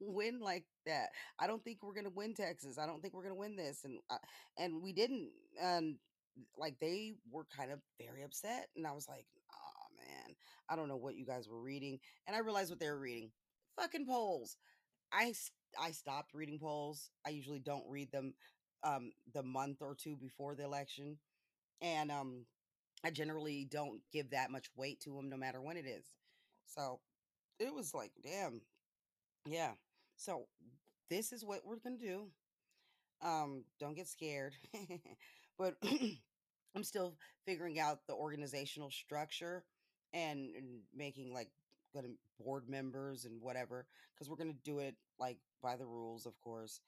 win 0.00 0.40
like 0.40 0.64
that? 0.86 1.08
I 1.38 1.46
don't 1.46 1.62
think 1.64 1.78
we're 1.82 1.94
gonna 1.94 2.10
win 2.14 2.34
Texas. 2.34 2.78
I 2.78 2.86
don't 2.86 3.00
think 3.02 3.14
we're 3.14 3.22
gonna 3.22 3.34
win 3.34 3.56
this, 3.56 3.84
and 3.84 3.98
uh, 4.10 4.18
and 4.58 4.82
we 4.82 4.92
didn't. 4.92 5.30
And 5.60 5.96
like 6.56 6.76
they 6.80 7.14
were 7.30 7.46
kind 7.56 7.72
of 7.72 7.80
very 8.00 8.22
upset, 8.22 8.68
and 8.76 8.86
I 8.86 8.92
was 8.92 9.08
like, 9.08 9.26
oh 9.52 9.96
man, 9.96 10.36
I 10.68 10.76
don't 10.76 10.88
know 10.88 10.96
what 10.96 11.16
you 11.16 11.26
guys 11.26 11.48
were 11.48 11.60
reading, 11.60 11.98
and 12.26 12.36
I 12.36 12.40
realized 12.40 12.70
what 12.70 12.80
they 12.80 12.88
were 12.90 12.98
reading. 12.98 13.30
Fucking 13.80 14.06
polls. 14.06 14.56
I 15.12 15.34
I 15.80 15.92
stopped 15.92 16.34
reading 16.34 16.58
polls. 16.58 17.10
I 17.26 17.30
usually 17.30 17.60
don't 17.60 17.84
read 17.88 18.12
them 18.12 18.34
um 18.84 19.12
the 19.34 19.42
month 19.42 19.82
or 19.82 19.94
two 19.94 20.16
before 20.16 20.54
the 20.54 20.64
election, 20.64 21.18
and 21.80 22.10
um 22.10 22.46
I 23.04 23.10
generally 23.10 23.66
don't 23.70 24.00
give 24.12 24.30
that 24.30 24.50
much 24.50 24.68
weight 24.76 25.00
to 25.02 25.14
them 25.14 25.28
no 25.30 25.36
matter 25.36 25.62
when 25.62 25.76
it 25.76 25.86
is. 25.86 26.04
So 26.66 27.00
it 27.58 27.74
was 27.74 27.94
like, 27.94 28.12
damn. 28.22 28.62
Yeah. 29.50 29.72
So 30.16 30.46
this 31.10 31.32
is 31.32 31.44
what 31.44 31.60
we're 31.64 31.78
going 31.78 31.98
to 31.98 32.04
do. 32.04 32.26
Um, 33.22 33.64
don't 33.80 33.96
get 33.96 34.08
scared. 34.08 34.54
but 35.58 35.74
I'm 36.76 36.84
still 36.84 37.14
figuring 37.46 37.78
out 37.78 38.06
the 38.06 38.14
organizational 38.14 38.90
structure 38.90 39.64
and, 40.12 40.54
and 40.54 40.80
making 40.94 41.32
like 41.32 41.48
good 41.94 42.04
board 42.38 42.68
members 42.68 43.24
and 43.24 43.40
whatever 43.40 43.86
because 44.14 44.28
we're 44.28 44.36
going 44.36 44.52
to 44.52 44.70
do 44.70 44.78
it 44.80 44.94
like 45.18 45.38
by 45.62 45.76
the 45.76 45.86
rules, 45.86 46.26
of 46.26 46.38
course. 46.40 46.80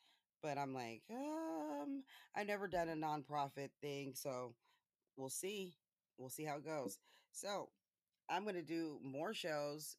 But 0.43 0.59
I'm 0.59 0.75
like, 0.75 1.03
um, 1.11 2.03
I've 2.35 2.47
never 2.47 2.67
done 2.69 2.89
a 2.89 2.95
nonprofit 2.95 3.71
thing, 3.83 4.13
so 4.15 4.55
we'll 5.17 5.29
see 5.29 5.75
we'll 6.19 6.31
see 6.31 6.45
how 6.45 6.57
it 6.57 6.65
goes. 6.65 6.99
So 7.33 7.69
I'm 8.29 8.45
gonna 8.45 8.63
do 8.63 8.99
more 9.03 9.35
shows. 9.35 9.97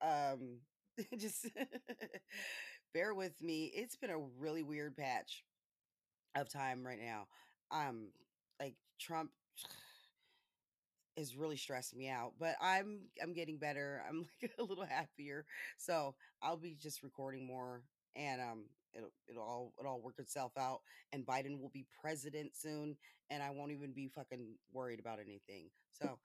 Um, 0.00 0.58
just 1.18 1.46
bear 2.94 3.14
with 3.14 3.32
me. 3.40 3.72
It's 3.74 3.96
been 3.96 4.10
a 4.10 4.18
really 4.38 4.62
weird 4.62 4.96
patch 4.96 5.44
of 6.34 6.48
time 6.48 6.86
right 6.86 7.00
now. 7.00 7.26
Um, 7.70 8.08
like 8.60 8.74
Trump 9.00 9.30
is 11.16 11.36
really 11.36 11.56
stressing 11.56 11.98
me 11.98 12.08
out, 12.08 12.32
but 12.38 12.56
I'm 12.60 13.00
I'm 13.22 13.32
getting 13.32 13.58
better. 13.58 14.02
I'm 14.08 14.26
like 14.42 14.52
a 14.58 14.62
little 14.62 14.84
happier. 14.84 15.44
So 15.78 16.14
I'll 16.42 16.58
be 16.58 16.76
just 16.80 17.02
recording 17.02 17.46
more 17.46 17.82
and 18.14 18.40
um 18.40 18.64
it'll 18.94 19.12
it'll 19.28 19.42
all 19.42 19.72
it'll 19.78 19.92
all 19.92 20.00
work 20.02 20.18
itself 20.18 20.52
out 20.58 20.80
and 21.12 21.26
Biden 21.26 21.60
will 21.60 21.70
be 21.72 21.86
president 22.00 22.54
soon 22.54 22.96
and 23.30 23.42
I 23.42 23.50
won't 23.50 23.72
even 23.72 23.92
be 23.92 24.08
fucking 24.08 24.56
worried 24.72 25.00
about 25.00 25.18
anything. 25.18 25.70
So 25.92 26.18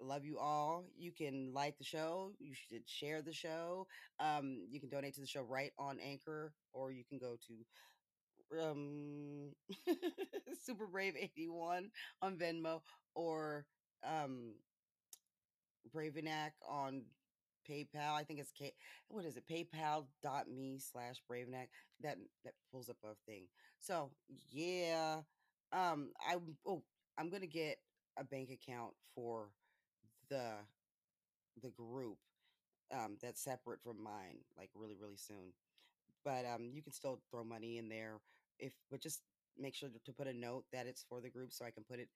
love 0.00 0.24
you 0.24 0.38
all. 0.38 0.84
You 0.96 1.12
can 1.12 1.52
like 1.52 1.78
the 1.78 1.84
show. 1.84 2.32
You 2.38 2.54
should 2.54 2.88
share 2.88 3.22
the 3.22 3.32
show. 3.32 3.86
Um, 4.20 4.66
you 4.68 4.80
can 4.80 4.88
donate 4.88 5.14
to 5.14 5.20
the 5.20 5.26
show 5.26 5.42
right 5.42 5.72
on 5.78 5.98
Anchor, 6.00 6.52
or 6.72 6.92
you 6.92 7.04
can 7.08 7.18
go 7.18 7.36
to 7.48 7.54
um 8.62 9.50
Super 10.64 10.86
Brave 10.86 11.14
81 11.20 11.90
on 12.22 12.36
Venmo 12.36 12.80
or 13.14 13.66
um 14.04 14.52
Bravenac 15.94 16.52
on 16.68 17.02
PayPal. 17.68 18.14
I 18.14 18.24
think 18.24 18.40
it's 18.40 18.52
K. 18.52 18.72
What 19.08 19.24
is 19.24 19.36
it? 19.36 19.44
PayPal.me 19.50 20.78
slash 20.78 21.16
Braveneck. 21.30 21.68
That 22.02 22.16
that 22.44 22.54
pulls 22.70 22.88
up 22.88 22.96
a 23.04 23.14
thing. 23.26 23.46
So 23.80 24.10
yeah, 24.52 25.20
um, 25.72 26.10
I 26.20 26.36
oh 26.66 26.82
I'm 27.18 27.30
gonna 27.30 27.46
get 27.46 27.78
a 28.18 28.24
bank 28.24 28.50
account 28.50 28.92
for 29.14 29.50
the 30.30 30.52
the 31.62 31.70
group 31.70 32.18
um 32.94 33.16
that's 33.22 33.42
separate 33.42 33.80
from 33.82 34.02
mine 34.02 34.38
like 34.56 34.70
really 34.74 34.96
really 35.00 35.16
soon. 35.16 35.52
But 36.24 36.44
um 36.46 36.70
you 36.72 36.82
can 36.82 36.92
still 36.92 37.20
throw 37.30 37.44
money 37.44 37.78
in 37.78 37.88
there 37.88 38.20
if 38.58 38.72
but 38.90 39.00
just 39.00 39.20
make 39.58 39.74
sure 39.74 39.88
to, 40.04 40.12
put 40.12 40.26
a 40.26 40.32
note 40.32 40.64
that 40.72 40.86
it's 40.86 41.04
for 41.08 41.20
the 41.20 41.30
group 41.30 41.52
so 41.52 41.64
i 41.64 41.70
can 41.70 41.84
put 41.84 41.98
it 41.98 42.08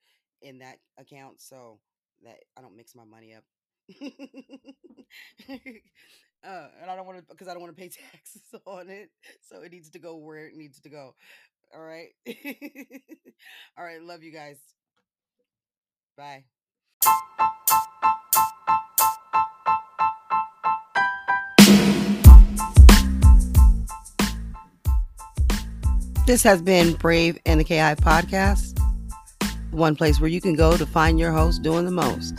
in 0.42 0.58
that 0.58 0.76
account 0.98 1.40
so 1.40 1.78
that 2.22 2.36
i 2.56 2.60
don't 2.60 2.76
mix 2.76 2.94
my 2.94 3.04
money 3.04 3.34
up. 3.34 3.44
Uh, 6.42 6.68
and 6.80 6.90
i 6.90 6.96
don't 6.96 7.04
want 7.04 7.18
to 7.18 7.24
because 7.28 7.48
i 7.48 7.52
don't 7.52 7.60
want 7.60 7.76
to 7.76 7.78
pay 7.78 7.88
taxes 8.12 8.40
on 8.64 8.88
it 8.88 9.10
so 9.42 9.60
it 9.60 9.70
needs 9.70 9.90
to 9.90 9.98
go 9.98 10.16
where 10.16 10.46
it 10.46 10.56
needs 10.56 10.80
to 10.80 10.88
go. 10.88 11.14
All 11.74 11.82
right? 11.82 12.08
All 13.76 13.84
right 13.84 14.00
love 14.00 14.22
you 14.22 14.32
guys. 14.32 14.56
Bye 16.16 16.44
This 26.30 26.44
has 26.44 26.62
been 26.62 26.92
Brave 26.92 27.40
and 27.44 27.58
the 27.58 27.64
K 27.64 27.78
Hive 27.78 27.98
podcast, 27.98 28.78
one 29.72 29.96
place 29.96 30.20
where 30.20 30.30
you 30.30 30.40
can 30.40 30.54
go 30.54 30.76
to 30.76 30.86
find 30.86 31.18
your 31.18 31.32
host 31.32 31.64
doing 31.64 31.86
the 31.86 31.90
most. 31.90 32.34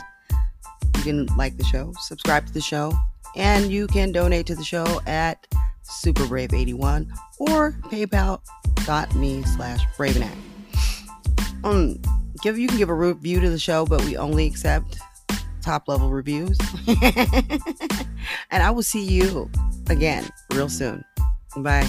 You 0.96 1.02
can 1.02 1.26
like 1.36 1.58
the 1.58 1.64
show, 1.64 1.92
subscribe 2.00 2.46
to 2.46 2.54
the 2.54 2.62
show, 2.62 2.94
and 3.36 3.70
you 3.70 3.86
can 3.88 4.10
donate 4.10 4.46
to 4.46 4.54
the 4.54 4.64
show 4.64 5.02
at 5.06 5.46
superbrave81 5.84 7.06
or 7.38 7.72
paypal.me 7.90 9.42
slash 9.42 9.84
bravenact. 9.98 10.38
Um, 11.62 12.00
give 12.40 12.58
you 12.58 12.68
can 12.68 12.78
give 12.78 12.88
a 12.88 12.94
review 12.94 13.40
to 13.40 13.50
the 13.50 13.58
show, 13.58 13.84
but 13.84 14.02
we 14.06 14.16
only 14.16 14.46
accept 14.46 14.96
top 15.60 15.86
level 15.86 16.08
reviews. 16.08 16.58
and 18.50 18.62
I 18.62 18.70
will 18.70 18.82
see 18.82 19.04
you 19.04 19.50
again 19.90 20.26
real 20.54 20.70
soon. 20.70 21.04
Bye. 21.58 21.86